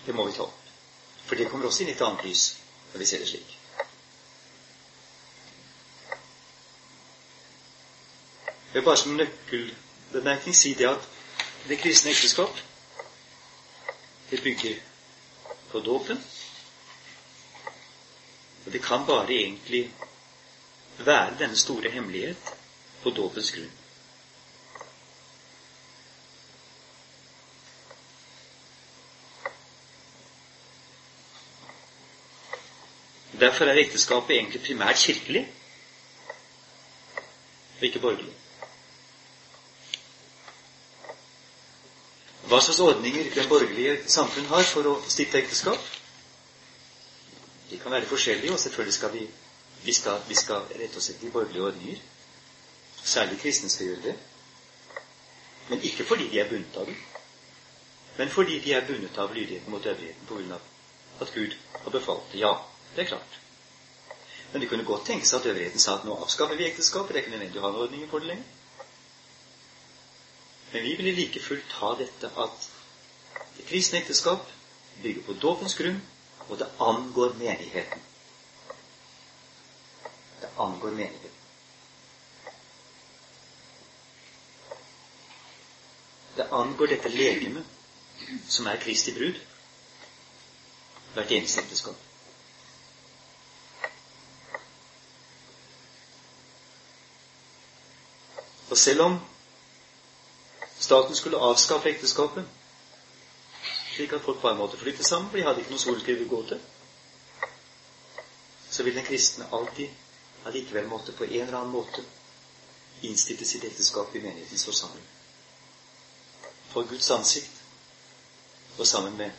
Det 0.05 0.15
må 0.15 0.25
vi 0.27 0.33
ta 0.35 0.43
opp. 0.43 0.67
For 1.25 1.35
det 1.35 1.49
kommer 1.51 1.65
også 1.67 1.83
inn 1.83 1.89
i 1.89 1.95
et 1.95 2.01
annet 2.05 2.23
lys 2.27 2.43
når 2.91 2.99
vi 3.01 3.05
ser 3.09 3.19
det 3.23 3.27
slik. 3.27 3.57
Jeg 8.73 8.81
vil 8.81 8.85
bare 8.85 8.97
som 8.97 9.15
nøkkelbemerkning 9.17 10.55
si 10.55 10.73
det 10.77 10.87
at 10.89 11.07
det 11.67 11.79
kristne 11.81 12.11
ekteskap 12.11 12.59
det 14.31 14.43
bygger 14.43 14.75
på 15.71 15.79
dåpen. 15.79 16.19
Og 18.67 18.73
det 18.73 18.83
kan 18.83 19.05
bare 19.07 19.31
egentlig 19.33 19.93
være 20.97 21.35
denne 21.39 21.55
store 21.55 21.89
hemmelighet 21.89 22.49
på 23.03 23.09
dåpens 23.09 23.51
grunn. 23.55 23.69
Derfor 33.39 33.65
er 33.71 33.79
ekteskapet 33.79 34.35
egentlig 34.35 34.61
primært 34.65 34.99
kirkelig, 34.99 35.45
og 37.77 37.83
ikke 37.87 37.99
borgerlig. 38.03 38.33
Hva 42.47 42.59
slags 42.67 42.79
ordninger 42.89 43.31
det 43.35 43.47
borgerlige 43.49 43.95
samfunn 44.17 44.51
har 44.51 44.67
for 44.73 44.91
å 44.91 44.97
stifte 45.07 45.39
ekteskap? 45.39 45.96
Kan 47.87 47.93
være 47.95 48.05
forskjellige, 48.05 48.53
og 48.53 48.59
selvfølgelig 48.59 48.93
skal 48.93 49.13
vi, 49.13 49.29
vi, 49.83 49.93
skal, 49.93 50.17
vi 50.27 50.35
skal 50.35 50.55
rette 50.55 50.97
oss 50.99 51.05
etter 51.09 51.21
de 51.25 51.29
borgerlige 51.31 51.63
ordninger. 51.63 51.99
Særlig 53.03 53.37
kristne 53.39 53.69
skal 53.69 53.85
gjøre 53.87 54.01
det. 54.01 54.15
Men 55.69 55.81
ikke 55.81 56.03
fordi 56.09 56.25
de 56.33 56.39
er 56.39 56.49
bundet 56.49 56.75
av 56.81 56.85
det, 56.89 56.95
men 58.17 58.29
fordi 58.33 58.57
de 58.65 58.73
er 58.73 58.83
bundet 58.89 59.17
av 59.17 59.31
lydigheten 59.37 59.71
mot 59.71 59.85
øvrigheten 59.85 60.27
på 60.27 60.35
grunn 60.35 60.51
av 60.57 61.23
at 61.23 61.31
Gud 61.37 61.55
har 61.85 61.95
befalt 61.95 62.27
det. 62.33 62.41
Ja, 62.41 62.51
det 62.95 63.05
er 63.05 63.07
klart. 63.13 63.39
Men 64.51 64.61
det 64.61 64.69
kunne 64.73 64.89
godt 64.91 65.07
tenke 65.07 65.31
seg 65.31 65.39
at 65.39 65.49
øvrigheten 65.53 65.85
sa 65.85 65.95
at 66.01 66.09
nå 66.09 66.19
avskaffer 66.25 66.59
vi 66.59 66.67
ekteskapet. 66.67 67.13
Det 67.15 67.21
er 67.21 67.25
ikke 67.25 67.35
nødvendig 67.37 67.63
å 67.63 67.65
ha 67.69 67.71
noen 67.71 67.85
ordninger 67.87 68.11
for 68.11 68.19
det 68.19 68.33
lenger. 68.33 68.51
Men 70.75 70.83
vi 70.89 70.93
vil 70.99 71.13
like 71.23 71.45
fullt 71.47 71.79
ha 71.79 71.95
dette 72.03 72.35
at 72.47 72.69
det 73.55 73.71
kristne 73.71 74.03
ekteskap 74.03 74.43
bygger 75.07 75.23
på 75.31 75.39
dåpens 75.47 75.79
grunn, 75.79 76.03
og 76.49 76.59
det 76.59 76.69
angår 76.79 77.33
menigheten. 77.33 78.01
Det 80.41 80.49
angår 80.57 80.91
menigheten. 80.91 81.31
Det 86.37 86.47
angår 86.51 86.87
dette 86.87 87.09
legemet 87.09 87.65
som 88.47 88.67
er 88.67 88.79
Kristi 88.81 89.13
brud. 89.13 89.39
Hvert 91.13 91.31
eneste 91.31 91.61
ekteskap. 91.61 91.95
Og 98.69 98.77
selv 98.77 99.01
om 99.01 99.19
staten 100.79 101.15
skulle 101.15 101.37
avskaffe 101.37 101.89
ekteskapet, 101.89 102.45
slik 103.97 104.13
at 104.13 104.21
folk 104.21 104.41
på 104.41 104.49
en 104.51 104.59
måte 104.59 104.77
flytte 104.77 105.03
sammen, 105.03 105.29
for 105.31 105.39
de 105.39 105.45
hadde 105.47 105.63
ikke 105.63 105.73
noe 105.73 105.81
sorenskriv 105.81 106.19
å 106.25 106.29
gå 106.29 106.41
til, 106.51 106.59
så 108.69 108.85
vil 108.85 108.97
den 108.97 109.05
kristne 109.07 109.47
alltid 109.57 110.45
allikevel 110.45 110.85
måtte 110.91 111.15
på 111.17 111.25
en 111.25 111.39
eller 111.47 111.57
annen 111.57 111.73
måte 111.73 112.03
innstille 113.07 113.45
sitt 113.45 113.65
ekteskap 113.65 114.13
i 114.15 114.21
menighetens 114.21 114.65
forsamling. 114.67 115.05
For 116.69 116.85
Guds 116.89 117.09
ansikt 117.15 118.77
og 118.77 118.85
sammen 118.85 119.17
med 119.17 119.33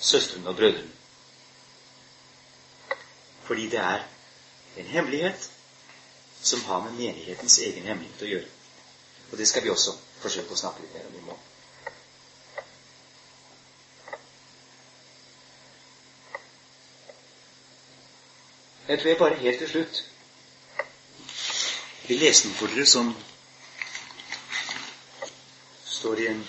søstrene 0.00 0.52
og 0.52 0.56
brødrene. 0.60 0.92
Fordi 3.46 3.66
det 3.70 3.82
er 3.82 4.06
en 4.76 4.92
hemmelighet 4.92 5.50
som 6.42 6.62
har 6.68 6.84
med 6.86 6.98
menighetens 7.00 7.58
egen 7.66 7.86
hemmelighet 7.86 8.22
å 8.22 8.30
gjøre. 8.30 8.54
Og 9.32 9.38
det 9.38 9.48
skal 9.50 9.66
vi 9.66 9.74
også 9.74 9.96
forsøke 10.22 10.54
å 10.54 10.62
snakke 10.62 10.84
litt 10.84 10.94
mer 10.94 11.10
om 11.10 11.18
i 11.18 11.26
morgen. 11.26 11.55
Jeg 18.88 18.98
tror 19.00 19.08
jeg 19.08 19.18
bare 19.18 19.34
helt 19.34 19.58
til 19.58 19.68
slutt 19.68 20.04
vil 22.08 22.20
lese 22.22 22.46
noe 22.46 22.54
for 22.54 22.70
dere 22.70 22.84
som 22.86 23.08
står 25.90 26.20
i 26.22 26.26
en 26.30 26.42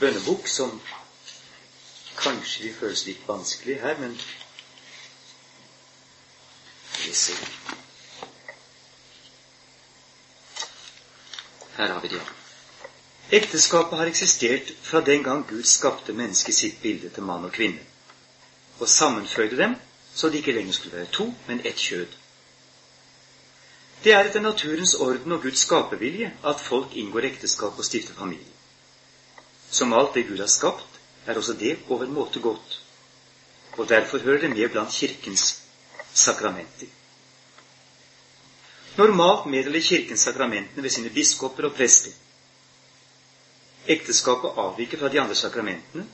bønnebok 0.00 0.48
som 0.50 0.72
kanskje 2.18 2.64
vil 2.64 2.74
føles 2.80 3.04
litt 3.06 3.22
vanskelig 3.28 3.76
her, 3.84 4.00
men 4.02 4.16
vi 7.04 7.14
ser. 7.14 7.46
Her 11.76 11.94
har 11.94 12.02
vi 12.02 12.10
det. 12.16 12.24
Ekteskapet 13.38 14.02
har 14.02 14.10
eksistert 14.10 14.74
fra 14.82 15.00
den 15.06 15.22
gang 15.22 15.46
Gud 15.46 15.62
skapte 15.64 16.12
mennesket 16.12 16.58
sitt 16.58 16.82
bilde 16.82 17.14
til 17.14 17.30
mann 17.30 17.46
og 17.46 17.54
kvinne, 17.54 17.86
og 18.80 18.90
sammenføyde 18.90 19.62
dem 19.62 19.78
så 20.14 20.28
de 20.28 20.36
ikke 20.36 20.52
lenger 20.52 20.72
skulle 20.72 20.96
være 20.96 21.12
to, 21.12 21.34
men 21.46 21.60
ett 21.64 21.78
kjød. 21.78 22.06
Det 24.04 24.12
er 24.12 24.24
etter 24.26 24.40
naturens 24.42 24.94
orden 24.94 25.32
og 25.32 25.42
Guds 25.42 25.58
skapervilje 25.62 26.32
at 26.44 26.60
folk 26.60 26.96
inngår 26.98 27.28
ekteskap 27.30 27.78
og 27.78 27.84
stifter 27.84 28.14
familie. 28.14 28.50
Som 29.70 29.92
alt 29.92 30.14
det 30.14 30.26
Gud 30.28 30.38
har 30.38 30.50
skapt, 30.50 30.98
er 31.26 31.38
også 31.38 31.52
det 31.52 31.78
overmåte 31.88 32.40
godt, 32.40 32.80
og 33.78 33.88
derfor 33.88 34.18
hører 34.18 34.40
det 34.40 34.50
med 34.50 34.68
blant 34.68 34.92
Kirkens 34.92 35.62
sakramenter. 36.14 36.90
Normalt 38.96 39.46
meddeler 39.46 39.80
Kirken 39.80 40.16
sakramentene 40.16 40.82
ved 40.82 40.90
sine 40.90 41.10
biskoper 41.10 41.64
og 41.64 41.74
prester. 41.74 42.10
Ekteskapet 43.86 44.58
avviker 44.60 44.98
fra 44.98 45.08
de 45.08 45.20
andre 45.20 45.34
sakramentene 45.34 46.04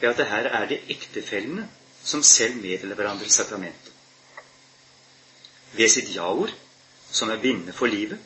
ved 0.00 0.08
at 0.08 0.16
det 0.16 0.26
her 0.26 0.48
er 0.48 0.66
det 0.68 0.80
ektefellene 0.88 1.68
som 2.04 2.22
selv 2.22 2.60
meddeler 2.62 2.94
hverandre 2.98 3.30
sakramentet. 3.30 3.92
Ved 5.74 5.88
sitt 5.90 6.12
ja-ord, 6.14 6.52
som 7.10 7.30
er 7.30 7.40
bindende 7.42 7.72
for 7.72 7.86
livet, 7.90 8.18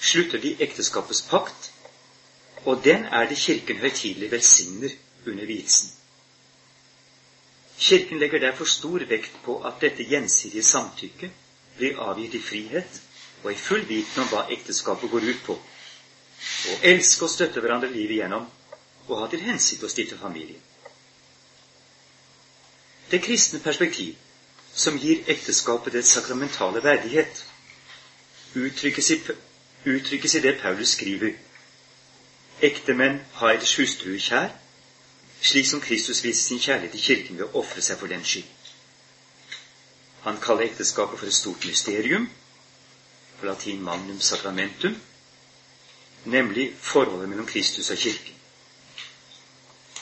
slutter 0.00 0.38
de 0.40 0.54
ekteskapets 0.62 1.22
pakt, 1.28 1.72
og 2.64 2.84
den 2.84 3.04
er 3.04 3.28
det 3.28 3.38
Kirken 3.38 3.76
høytidelig 3.82 4.30
velsigner 4.30 4.94
under 5.26 5.46
vielsen. 5.46 5.90
Kirken 7.78 8.18
legger 8.18 8.38
derfor 8.42 8.64
stor 8.64 9.04
vekt 9.08 9.36
på 9.44 9.60
at 9.68 9.80
dette 9.80 10.06
gjensidige 10.10 10.62
samtykket 10.66 11.30
blir 11.78 12.00
avgitt 12.02 12.34
i 12.34 12.42
frihet 12.42 13.00
og 13.44 13.52
i 13.52 13.58
full 13.58 13.84
viten 13.88 14.22
om 14.24 14.30
hva 14.32 14.46
ekteskapet 14.50 15.10
går 15.10 15.28
ut 15.30 15.44
på. 15.46 15.54
Å 16.72 16.78
elske 16.90 17.26
og 17.26 17.30
støtte 17.30 17.62
hverandre 17.62 17.90
livet 17.92 18.16
igjennom 18.18 18.48
og 19.06 19.14
ha 19.20 19.28
til 19.30 19.44
hensikt 19.46 19.86
å 19.86 19.90
stifte 19.90 20.18
familie. 20.18 20.58
Det 23.10 23.22
kristne 23.22 23.60
perspektiv, 23.60 24.14
som 24.74 24.98
gir 24.98 25.24
ekteskapet 25.26 25.92
dets 25.92 26.08
sakramentale 26.12 26.82
verdighet, 26.84 27.44
uttrykkes 28.54 29.10
i, 29.10 29.20
uttrykkes 29.84 30.34
i 30.34 30.40
det 30.40 30.58
Paulus 30.62 30.88
skriver. 30.88 31.32
Ektemenn 32.62 33.20
har 33.32 33.52
deres 33.56 33.76
hustruer 33.76 34.18
kjær, 34.20 34.52
slik 35.40 35.66
som 35.66 35.80
Kristus 35.80 36.24
viser 36.24 36.42
sin 36.42 36.60
kjærlighet 36.60 36.92
til 36.96 37.04
Kirken 37.06 37.38
ved 37.38 37.46
å 37.48 37.62
ofre 37.62 37.82
seg 37.82 37.98
for 38.00 38.10
den 38.12 38.24
skyld. 38.24 38.48
Han 40.26 40.40
kaller 40.42 40.66
ekteskapet 40.66 41.18
for 41.18 41.30
et 41.30 41.34
stort 41.36 41.64
mysterium, 41.64 42.28
på 43.40 43.46
latin 43.46 43.82
magnum 43.82 44.20
sacramentum, 44.20 44.96
nemlig 46.24 46.72
forholdet 46.80 47.28
mellom 47.28 47.46
Kristus 47.46 47.90
og 47.90 47.98
Kirken. 47.98 48.37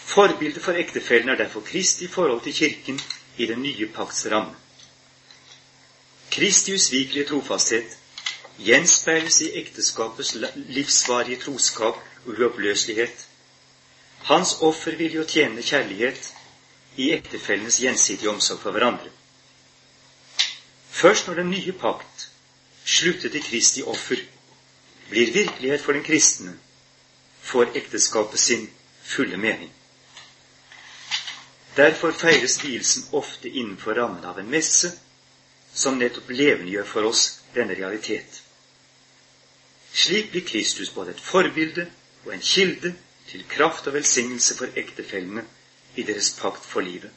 Forbildet 0.06 0.62
for 0.62 0.72
ektefellen 0.72 1.28
er 1.28 1.36
derfor 1.36 1.60
Kristi 1.60 2.06
forhold 2.08 2.42
til 2.42 2.54
Kirken 2.54 3.00
i 3.36 3.46
den 3.46 3.62
nye 3.62 3.88
pakts 3.94 4.26
ramme. 4.30 4.54
Kristi 6.30 6.74
usvikelige 6.74 7.26
trofasthet 7.26 7.98
gjenspeiles 8.58 9.40
i 9.40 9.50
ekteskapets 9.60 10.34
livsvarige 10.54 11.40
troskap 11.42 11.98
og 12.26 12.38
uoppløselighet, 12.38 13.26
hans 14.30 14.54
offervilje 14.60 15.20
og 15.20 15.28
tjenende 15.28 15.62
kjærlighet 15.62 16.30
i 16.96 17.10
ektefellenes 17.12 17.78
gjensidige 17.82 18.30
omsorg 18.30 18.60
for 18.62 18.70
hverandre. 18.70 19.10
Først 20.90 21.26
når 21.26 21.34
den 21.34 21.50
nye 21.50 21.72
pakt 21.72 22.28
sluttet 22.84 23.34
i 23.34 23.42
Kristi 23.48 23.82
offer, 23.82 24.22
blir 25.10 25.32
virkelighet 25.32 25.80
for 25.80 25.92
den 25.92 26.04
kristne, 26.04 26.54
får 27.42 27.74
ekteskapet 27.74 28.40
sin 28.40 28.70
fulle 29.02 29.36
mening. 29.36 29.72
Derfor 31.76 32.12
feires 32.12 32.64
vielsen 32.64 33.04
ofte 33.12 33.48
innenfor 33.48 33.94
rammen 33.94 34.24
av 34.24 34.38
en 34.38 34.48
messe, 34.48 34.92
som 35.74 35.98
nettopp 36.00 36.30
levendegjør 36.32 36.86
for 36.88 37.08
oss 37.10 37.24
denne 37.52 37.76
realitet. 37.76 38.38
Slik 39.92 40.30
blir 40.32 40.44
Kristus 40.48 40.92
både 40.94 41.12
et 41.12 41.20
forbilde 41.20 41.84
og 42.24 42.32
en 42.32 42.44
kilde 42.44 42.94
til 43.28 43.44
kraft 43.48 43.86
og 43.90 43.96
velsignelse 43.98 44.56
for 44.56 44.72
ektefellene 44.82 45.44
i 46.00 46.04
deres 46.08 46.30
pakt 46.38 46.64
for 46.64 46.84
livet. 46.84 47.10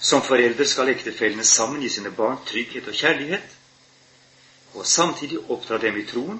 Som 0.00 0.22
foreldre 0.22 0.66
skal 0.68 0.92
ektefellene 0.92 1.46
sammen 1.48 1.82
gi 1.82 1.90
sine 1.96 2.12
barn 2.14 2.38
trygghet 2.46 2.86
og 2.90 2.98
kjærlighet, 2.98 3.46
og 4.74 4.86
samtidig 4.86 5.40
oppdra 5.50 5.78
dem 5.78 5.98
i 5.98 6.06
troen, 6.06 6.38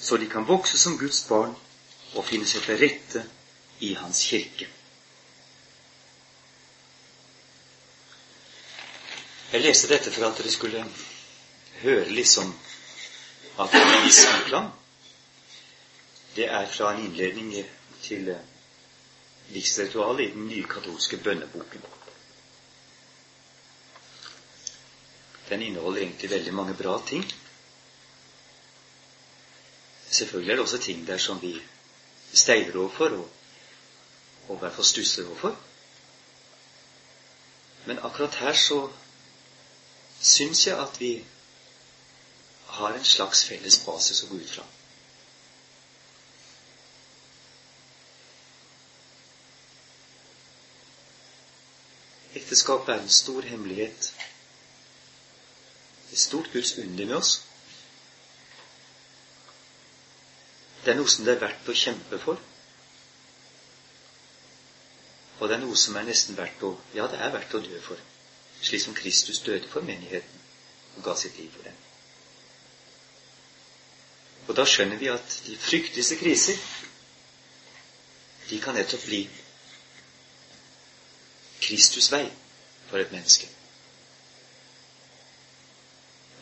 så 0.00 0.16
de 0.16 0.30
kan 0.30 0.46
vokse 0.46 0.78
som 0.78 0.98
Guds 0.98 1.24
barn 1.28 1.56
og 2.14 2.26
finne 2.26 2.46
seg 2.46 2.62
til 2.66 2.78
rette 2.82 3.24
i 3.80 3.94
Hans 3.94 4.22
kirke. 4.30 4.68
Jeg 9.52 9.60
leste 9.64 9.88
dette 9.88 10.12
for 10.12 10.26
at 10.28 10.36
dere 10.38 10.50
skulle 10.52 10.84
høre 11.82 12.10
liksom 12.12 12.50
at 13.58 13.72
det 13.72 13.80
er 13.80 13.94
en 13.94 14.04
viss 14.04 14.24
klang. 14.46 14.68
Det 16.36 16.46
er 16.46 16.68
fra 16.70 16.92
en 16.94 17.04
innledning 17.06 17.54
til 18.02 18.28
livsritual 19.54 20.20
i 20.20 20.28
den 20.34 20.46
nye 20.48 20.66
katolske 20.68 21.16
bønneboken. 21.16 21.82
Den 25.48 25.62
inneholder 25.62 26.02
egentlig 26.02 26.30
veldig 26.30 26.54
mange 26.54 26.74
bra 26.74 26.98
ting. 27.08 27.24
Selvfølgelig 30.10 30.52
er 30.52 30.56
det 30.56 30.62
også 30.62 30.78
ting 30.78 31.06
der 31.06 31.18
som 31.18 31.42
vi 31.42 31.54
steiler 32.32 32.76
overfor, 32.80 33.08
og, 33.08 33.28
og 34.48 34.60
fall 34.60 34.84
stusser 34.84 35.26
overfor. 35.26 35.56
Men 37.86 37.98
akkurat 37.98 38.34
her 38.34 38.52
så 38.52 38.80
syns 40.20 40.66
jeg 40.66 40.78
at 40.80 41.00
vi 41.00 41.24
har 42.66 42.94
en 42.94 43.04
slags 43.04 43.44
felles 43.48 43.78
basis 43.84 44.22
å 44.24 44.28
gå 44.32 44.40
ut 44.42 44.50
fra. 44.50 44.64
Ekteskapet 52.38 52.94
er 52.94 53.00
en 53.02 53.08
stor 53.12 53.42
hemmelighet. 53.48 54.10
Et 56.12 56.18
stort 56.18 56.52
Guds 56.52 56.74
under 56.78 57.06
med 57.06 57.16
oss. 57.16 57.32
Det 60.84 60.92
er 60.92 61.00
noe 61.00 61.10
som 61.10 61.24
det 61.24 61.34
er 61.34 61.42
verdt 61.42 61.68
å 61.68 61.76
kjempe 61.76 62.20
for. 62.22 62.38
Og 65.38 65.48
det 65.48 65.56
er 65.56 65.62
noe 65.62 65.76
som 65.78 65.96
er 65.96 66.06
nesten 66.08 66.36
verdt 66.38 66.62
å 66.66 66.72
Ja, 66.96 67.06
det 67.10 67.20
er 67.22 67.34
verdt 67.34 67.54
å 67.54 67.62
dø 67.62 67.80
for. 67.82 68.00
Slik 68.62 68.82
som 68.82 68.96
Kristus 68.96 69.40
døde 69.46 69.68
for 69.70 69.86
menigheten 69.86 70.46
og 70.96 71.04
ga 71.06 71.14
sitt 71.16 71.36
liv 71.38 71.52
for 71.54 71.68
den. 71.68 71.76
Og 74.48 74.56
da 74.56 74.64
skjønner 74.66 74.98
vi 74.98 75.10
at 75.12 75.36
de 75.46 75.54
frykteligste 75.60 76.16
kriser, 76.18 76.58
de 78.48 78.58
kan 78.64 78.74
nettopp 78.74 79.04
bli 79.04 79.20
Kristus 81.60 82.08
vei 82.10 82.24
for 82.88 82.98
et 82.98 83.12
menneske. 83.12 83.46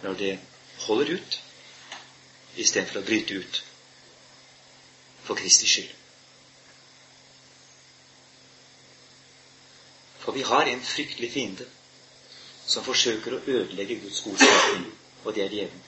Når 0.04 0.14
det 0.22 0.32
holder 0.86 1.16
ut 1.18 1.38
istedenfor 2.56 3.02
å 3.02 3.06
bryte 3.06 3.40
ut 3.42 3.62
for 5.26 5.36
Kristi 5.36 5.66
skyld. 5.68 6.05
For 10.26 10.32
vi 10.32 10.42
har 10.42 10.66
en 10.66 10.80
fryktelig 10.82 11.28
fiende 11.32 11.64
som 12.66 12.82
forsøker 12.82 13.36
å 13.36 13.44
ødelegge 13.46 14.00
Guds 14.02 14.24
godskap, 14.24 14.86
og 15.22 15.34
det 15.36 15.42
er 15.44 15.52
djevelen. 15.52 15.82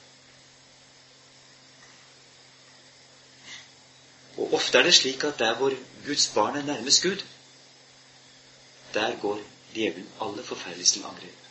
Og 4.39 4.53
ofte 4.55 4.79
er 4.79 4.87
det 4.87 4.93
slik 4.95 5.25
at 5.27 5.41
der 5.43 5.57
hvor 5.59 5.75
Guds 6.05 6.29
barn 6.35 6.57
er 6.61 6.69
nærmest 6.69 7.03
Gud, 7.03 7.25
der 8.95 9.17
går 9.25 9.41
djevelen 9.75 10.07
aller 10.21 10.47
forferdeligst 10.47 10.95
til 11.01 11.09
angrep. 11.09 11.49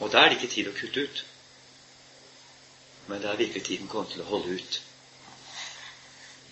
Og 0.00 0.10
da 0.12 0.24
er 0.24 0.32
det 0.34 0.40
ikke 0.40 0.50
tid 0.56 0.72
å 0.72 0.74
kutte 0.80 1.06
ut. 1.06 1.22
Men 3.06 3.22
da 3.22 3.30
er 3.30 3.40
virkelig 3.44 3.62
tiden 3.70 3.88
kommet 3.94 4.16
til 4.16 4.24
å 4.24 4.28
holde 4.32 4.58
ut 4.58 4.80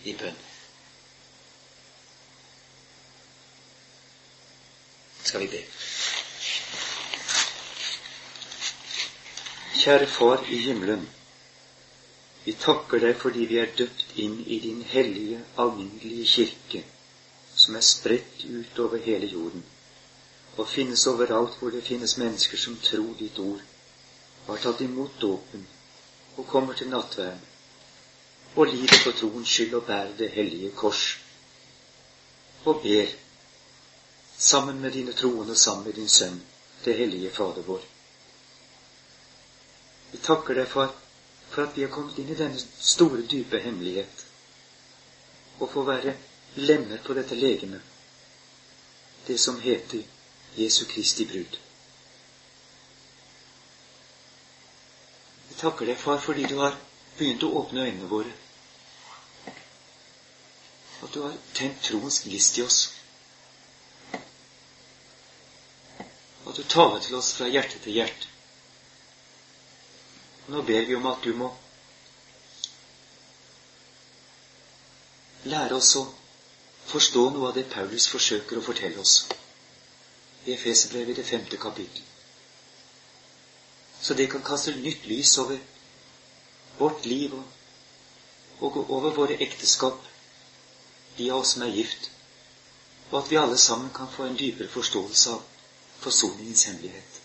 i 0.04 0.14
bønn. 0.18 0.38
Skal 5.24 5.40
vi 5.40 5.48
be. 5.56 5.60
Kjære 9.82 10.06
Far 10.06 10.44
i 10.48 10.58
himmelen. 10.66 11.08
Vi 12.44 12.52
takker 12.58 12.98
deg 13.02 13.16
fordi 13.18 13.46
vi 13.50 13.58
er 13.62 13.70
døpt 13.78 14.16
inn 14.24 14.40
i 14.46 14.58
din 14.62 14.82
hellige, 14.92 15.38
alminnelige 15.62 16.26
kirke, 16.26 16.82
som 17.54 17.78
er 17.78 17.86
spredt 17.86 18.44
ut 18.44 18.78
over 18.82 18.98
hele 19.04 19.26
jorden, 19.30 19.62
og 20.56 20.68
finnes 20.68 21.06
overalt 21.06 21.58
hvor 21.58 21.70
det 21.70 21.84
finnes 21.86 22.16
mennesker 22.18 22.58
som 22.58 22.76
tror 22.82 23.14
ditt 23.18 23.38
ord, 23.38 23.62
og 24.46 24.50
har 24.56 24.62
tatt 24.66 24.82
imot 24.86 25.20
dåpen 25.22 25.66
og 26.36 26.46
kommer 26.48 26.74
til 26.74 26.90
nattverden, 26.90 27.51
og 28.56 28.66
lider 28.66 28.98
for 29.04 29.12
troens 29.16 29.48
skyld 29.48 29.74
og 29.74 29.84
bærer 29.86 30.16
det 30.18 30.30
hellige 30.30 30.70
kors, 30.70 31.18
og 32.64 32.80
ber, 32.82 33.06
sammen 34.38 34.80
med 34.80 34.90
dine 34.90 35.12
troende 35.12 35.56
sammen 35.56 35.84
med 35.86 35.92
din 35.92 36.08
Sønn, 36.08 36.42
det 36.84 36.96
hellige 36.96 37.30
Fader 37.30 37.62
vår. 37.62 37.80
Vi 40.12 40.18
takker 40.18 40.54
deg 40.54 40.68
Far, 40.68 40.92
for 41.52 41.62
at 41.62 41.76
vi 41.76 41.82
har 41.82 41.92
kommet 41.92 42.18
inn 42.18 42.28
i 42.32 42.36
denne 42.36 42.60
store, 42.80 43.22
dype 43.30 43.60
hemmelighet 43.60 44.26
og 45.60 45.70
får 45.70 45.84
være 45.84 46.14
lemmer 46.56 46.98
på 47.04 47.14
dette 47.14 47.34
legemet, 47.34 47.80
det 49.26 49.40
som 49.40 49.60
heter 49.60 50.02
Jesu 50.56 50.84
Kristi 50.88 51.24
brud. 51.28 51.58
Vi 55.48 55.54
takker 55.60 55.86
deg, 55.86 55.96
far, 55.96 56.18
fordi 56.18 56.48
du 56.50 56.56
har 56.58 56.76
begynt 57.18 57.44
å 57.46 57.52
åpne 57.60 57.86
øynene 57.86 58.08
våre. 58.10 58.32
At 61.02 61.12
du 61.12 61.22
har 61.22 61.34
tent 61.54 61.82
troens 61.82 62.20
gnist 62.24 62.58
i 62.58 62.62
oss. 62.62 62.80
At 66.46 66.56
du 66.56 66.62
taler 66.62 67.00
til 67.02 67.16
oss 67.18 67.32
fra 67.36 67.48
hjerte 67.50 67.80
til 67.82 67.98
hjerte. 67.98 68.28
Nå 70.52 70.62
ber 70.66 70.86
vi 70.86 70.94
om 70.98 71.06
at 71.06 71.22
du 71.24 71.32
må 71.38 71.48
lære 75.44 75.78
oss 75.78 75.94
å 75.98 76.02
forstå 76.90 77.28
noe 77.34 77.50
av 77.50 77.56
det 77.56 77.68
Paulus 77.70 78.08
forsøker 78.10 78.58
å 78.58 78.64
fortelle 78.66 78.98
oss 79.02 79.14
i 80.44 80.54
Efeserbrevet 80.54 81.14
i 81.14 81.20
det 81.20 81.26
femte 81.28 81.58
kapittel. 81.62 82.02
Så 84.02 84.14
det 84.18 84.28
kan 84.30 84.42
kaste 84.42 84.74
nytt 84.74 85.06
lys 85.06 85.36
over 85.38 85.58
vårt 86.78 87.06
liv 87.06 87.34
og, 87.38 87.44
og 88.60 88.78
over 88.90 89.14
våre 89.14 89.38
ekteskap, 89.46 89.98
de 91.16 91.30
av 91.30 91.40
oss 91.40 91.54
som 91.54 91.62
er 91.62 91.74
gift, 91.76 92.10
og 93.10 93.18
at 93.20 93.30
vi 93.30 93.36
alle 93.36 93.58
sammen 93.58 93.90
kan 93.94 94.10
få 94.12 94.24
en 94.24 94.38
dypere 94.38 94.68
forståelse 94.72 95.30
av 95.30 95.42
forsoningens 96.00 96.64
hemmelighet. 96.64 97.18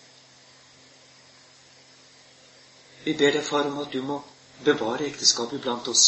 Vi 3.04 3.14
ber 3.14 3.32
deg, 3.38 3.46
far, 3.46 3.70
om 3.70 3.80
at 3.80 3.94
du 3.94 4.02
må 4.04 4.20
bevare 4.66 5.08
ekteskapet 5.08 5.62
blant 5.64 5.88
oss 5.88 6.08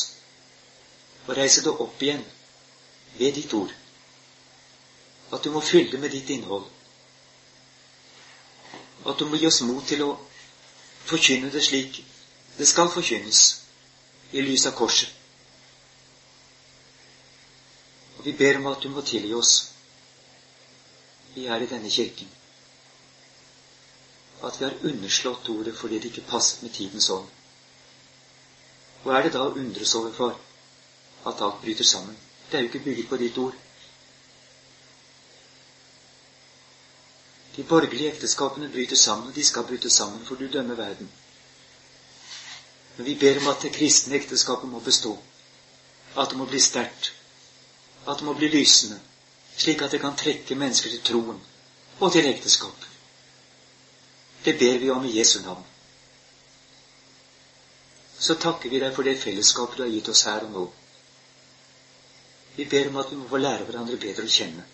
og 1.27 1.35
reise 1.37 1.61
det 1.63 1.71
opp 1.71 2.01
igjen 2.01 2.23
ved 3.19 3.35
ditt 3.37 3.53
ord. 3.53 3.71
At 5.31 5.43
du 5.45 5.51
må 5.53 5.61
fylle 5.61 5.91
det 5.91 5.99
med 6.01 6.11
ditt 6.11 6.29
innhold. 6.33 6.65
At 9.05 9.19
du 9.19 9.27
må 9.29 9.37
gi 9.37 9.47
oss 9.47 9.61
mot 9.61 9.85
til 9.87 10.01
å 10.03 10.15
forkynne 11.09 11.51
det 11.53 11.61
slik 11.63 12.01
det 12.57 12.67
skal 12.67 12.89
forkynnes, 12.91 13.61
i 14.35 14.41
lys 14.43 14.65
av 14.67 14.75
korset. 14.75 15.09
Og 18.18 18.18
vi 18.29 18.35
ber 18.43 18.59
om 18.61 18.67
at 18.73 18.83
du 18.83 18.89
må 18.93 19.01
tilgi 19.01 19.33
oss. 19.33 19.55
Vi 21.35 21.47
er 21.49 21.63
i 21.65 21.71
denne 21.71 21.89
kirken 21.89 22.35
at 24.47 24.59
vi 24.59 24.65
har 24.65 24.75
underslått 24.87 25.49
ordet 25.49 25.75
fordi 25.77 25.97
det 25.99 26.11
ikke 26.11 26.27
passet 26.29 26.61
med 26.63 26.71
tidens 26.75 27.09
ånd. 27.11 27.27
Hva 29.03 29.17
er 29.17 29.25
det 29.27 29.33
da 29.35 29.41
å 29.47 29.55
undres 29.63 29.95
over, 29.99 30.13
for 30.15 30.37
At 31.27 31.41
alt 31.43 31.57
bryter 31.61 31.83
sammen. 31.83 32.15
Det 32.49 32.57
er 32.57 32.61
jo 32.61 32.67
ikke 32.69 32.79
bygget 32.83 33.07
på 33.09 33.17
ditt 33.19 33.37
ord. 33.37 33.55
De 37.55 37.63
borgerlige 37.67 38.13
ekteskapene 38.13 38.69
bryter 38.71 38.95
sammen, 38.95 39.27
og 39.27 39.35
de 39.35 39.43
skal 39.43 39.67
bryte 39.67 39.89
sammen, 39.91 40.23
for 40.25 40.35
du 40.39 40.47
dømmer 40.47 40.75
verden. 40.79 41.09
Men 42.95 43.05
vi 43.05 43.17
ber 43.19 43.41
om 43.41 43.51
at 43.51 43.61
det 43.61 43.73
kristne 43.75 44.15
ekteskapet 44.15 44.69
må 44.71 44.79
bestå. 44.79 45.17
At 46.15 46.31
det 46.31 46.39
må 46.39 46.47
bli 46.47 46.59
sterkt. 46.59 47.11
At 48.05 48.19
det 48.19 48.25
må 48.25 48.33
bli 48.33 48.49
lysende, 48.53 48.99
slik 49.57 49.81
at 49.81 49.91
det 49.91 50.01
kan 50.01 50.15
trekke 50.17 50.55
mennesker 50.55 50.93
til 50.93 51.03
troen 51.11 51.39
og 51.99 52.11
til 52.13 52.27
ekteskap. 52.29 52.85
Det 54.45 54.55
ber 54.59 54.79
vi 54.79 54.89
om 54.89 55.05
i 55.05 55.17
Jesu 55.17 55.41
navn. 55.43 55.63
Så 58.19 58.35
takker 58.35 58.69
vi 58.69 58.79
deg 58.79 58.95
for 58.95 59.07
det 59.07 59.17
fellesskapet 59.19 59.77
du 59.77 59.83
har 59.83 59.91
gitt 59.91 60.09
oss 60.11 60.25
her 60.27 60.45
og 60.47 60.55
nå. 60.55 60.63
Vi 62.55 62.65
ber 62.65 62.89
om 62.89 62.97
at 62.99 63.11
vi 63.11 63.19
må 63.19 63.27
få 63.31 63.39
lære 63.39 63.67
hverandre 63.67 63.99
bedre 63.99 64.25
å 64.27 64.31
kjenne. 64.35 64.65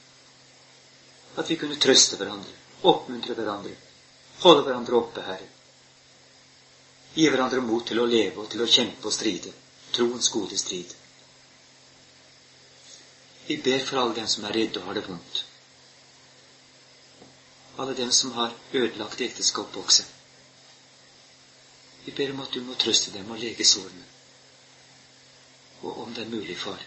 At 1.37 1.49
vi 1.49 1.57
kunne 1.61 1.77
trøste 1.81 2.17
hverandre, 2.17 2.53
oppmuntre 2.89 3.35
hverandre, 3.37 3.73
holde 4.41 4.63
hverandre 4.65 4.97
oppe, 4.97 5.25
Herre. 5.25 5.49
Gi 7.15 7.27
hverandre 7.29 7.61
mot 7.61 7.85
til 7.87 8.01
å 8.01 8.07
leve 8.09 8.41
og 8.41 8.49
til 8.51 8.63
å 8.65 8.69
kjempe 8.69 9.07
og 9.07 9.13
stride. 9.13 9.53
Troens 9.95 10.29
gode 10.33 10.57
strid. 10.59 10.93
Vi 13.47 13.57
ber 13.57 13.85
for 13.85 14.01
alle 14.01 14.15
dem 14.15 14.27
som 14.27 14.43
er 14.43 14.55
redde 14.55 14.81
og 14.81 14.89
har 14.89 14.97
det 14.99 15.07
vondt 15.09 15.45
alle 17.77 17.93
dem 17.93 18.11
som 18.11 18.31
har 18.31 18.53
ødelagt 18.73 19.21
ekteskapet 19.21 19.77
også. 19.77 20.03
Vi 22.05 22.11
ber 22.11 22.31
om 22.31 22.39
at 22.39 22.53
du 22.53 22.61
må 22.63 22.73
trøste 22.73 23.11
dem 23.13 23.31
og 23.31 23.39
lege 23.39 23.65
sårene. 23.65 24.03
Og 25.81 26.01
om 26.01 26.13
det 26.13 26.23
er 26.23 26.29
mulig, 26.29 26.57
far, 26.57 26.81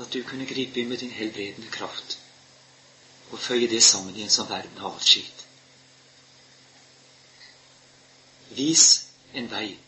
at 0.00 0.12
du 0.12 0.22
kunne 0.22 0.46
gripe 0.46 0.80
inn 0.80 0.88
med 0.88 0.98
din 0.98 1.10
helbredende 1.10 1.70
kraft 1.70 2.18
og 3.30 3.38
føye 3.38 3.68
det 3.68 3.82
sammen 3.82 4.14
igjen 4.16 4.30
som 4.30 4.48
verden 4.48 4.78
har 4.78 4.94
atskilt. 4.96 5.46
Vis 8.56 8.86
en 9.34 9.50
vei 9.50 9.78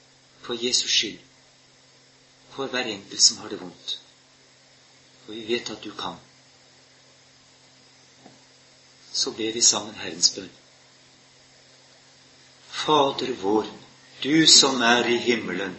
for 0.42 0.58
Jesus 0.64 0.90
skyld, 0.90 1.18
for 2.54 2.70
hver 2.70 2.86
enkelt 2.86 3.22
som 3.22 3.38
har 3.42 3.48
det 3.48 3.60
vondt. 3.60 3.98
Og 5.26 5.34
vi 5.34 5.44
vet 5.48 5.70
at 5.70 5.84
du 5.84 5.90
kan. 5.98 6.18
Så 9.12 9.30
ber 9.30 9.52
vi 9.52 9.62
sammen 9.62 9.94
Herrens 9.94 10.30
bønn. 10.34 10.50
Fader 12.84 13.32
vår, 13.40 13.66
du 14.22 14.46
som 14.46 14.82
er 14.82 15.08
i 15.08 15.16
himmelen. 15.16 15.74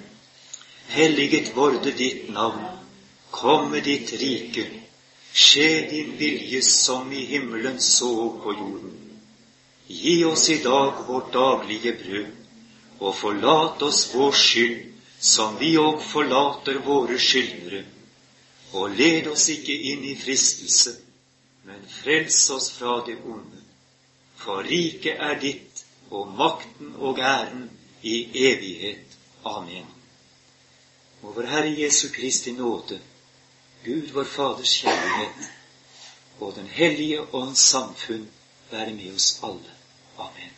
Helliget 0.87 1.55
vorde 1.55 1.91
ditt 1.91 2.29
navn. 2.33 2.65
Komme 3.31 3.81
ditt 3.83 4.13
rike. 4.21 4.65
Skje 5.35 5.69
din 5.89 6.15
vilje 6.17 6.61
som 6.63 7.11
i 7.13 7.25
himmelen 7.25 7.79
så 7.81 8.11
på 8.43 8.53
jorden. 8.53 8.93
Gi 9.87 10.23
oss 10.25 10.49
i 10.49 10.57
dag 10.63 11.03
vårt 11.07 11.33
daglige 11.33 11.93
brød, 11.93 12.31
og 12.99 13.15
forlat 13.15 13.81
oss 13.83 14.07
vår 14.13 14.31
skyld, 14.31 14.94
som 15.19 15.57
vi 15.59 15.75
òg 15.77 16.01
forlater 16.03 16.79
våre 16.85 17.19
skyldnere. 17.19 17.83
Og 18.75 18.95
led 18.97 19.27
oss 19.31 19.47
ikke 19.53 19.75
inn 19.91 20.03
i 20.03 20.15
fristelse, 20.19 20.95
men 21.63 21.85
frels 21.89 22.49
oss 22.51 22.71
fra 22.75 22.99
det 23.07 23.17
onde. 23.23 23.61
For 24.35 24.63
riket 24.67 25.21
er 25.29 25.39
ditt, 25.39 25.85
og 26.11 26.27
makten 26.37 26.93
og 27.01 27.19
æren 27.19 27.69
i 28.03 28.15
evighet. 28.47 29.17
Amen. 29.45 29.87
Og 31.21 31.35
vår 31.35 31.49
Herre 31.49 31.71
Jesu 31.81 32.09
Kristi 32.13 32.51
nåde, 32.51 32.99
Gud 33.85 34.11
vår 34.13 34.23
Faders 34.23 34.77
kjærlighet 34.81 35.49
og 36.39 36.55
Den 36.55 36.67
hellige 36.67 37.33
ånds 37.33 37.59
samfunn 37.59 38.27
være 38.71 38.93
med 38.93 39.15
oss 39.15 39.39
alle. 39.43 39.71
Amen. 40.17 40.54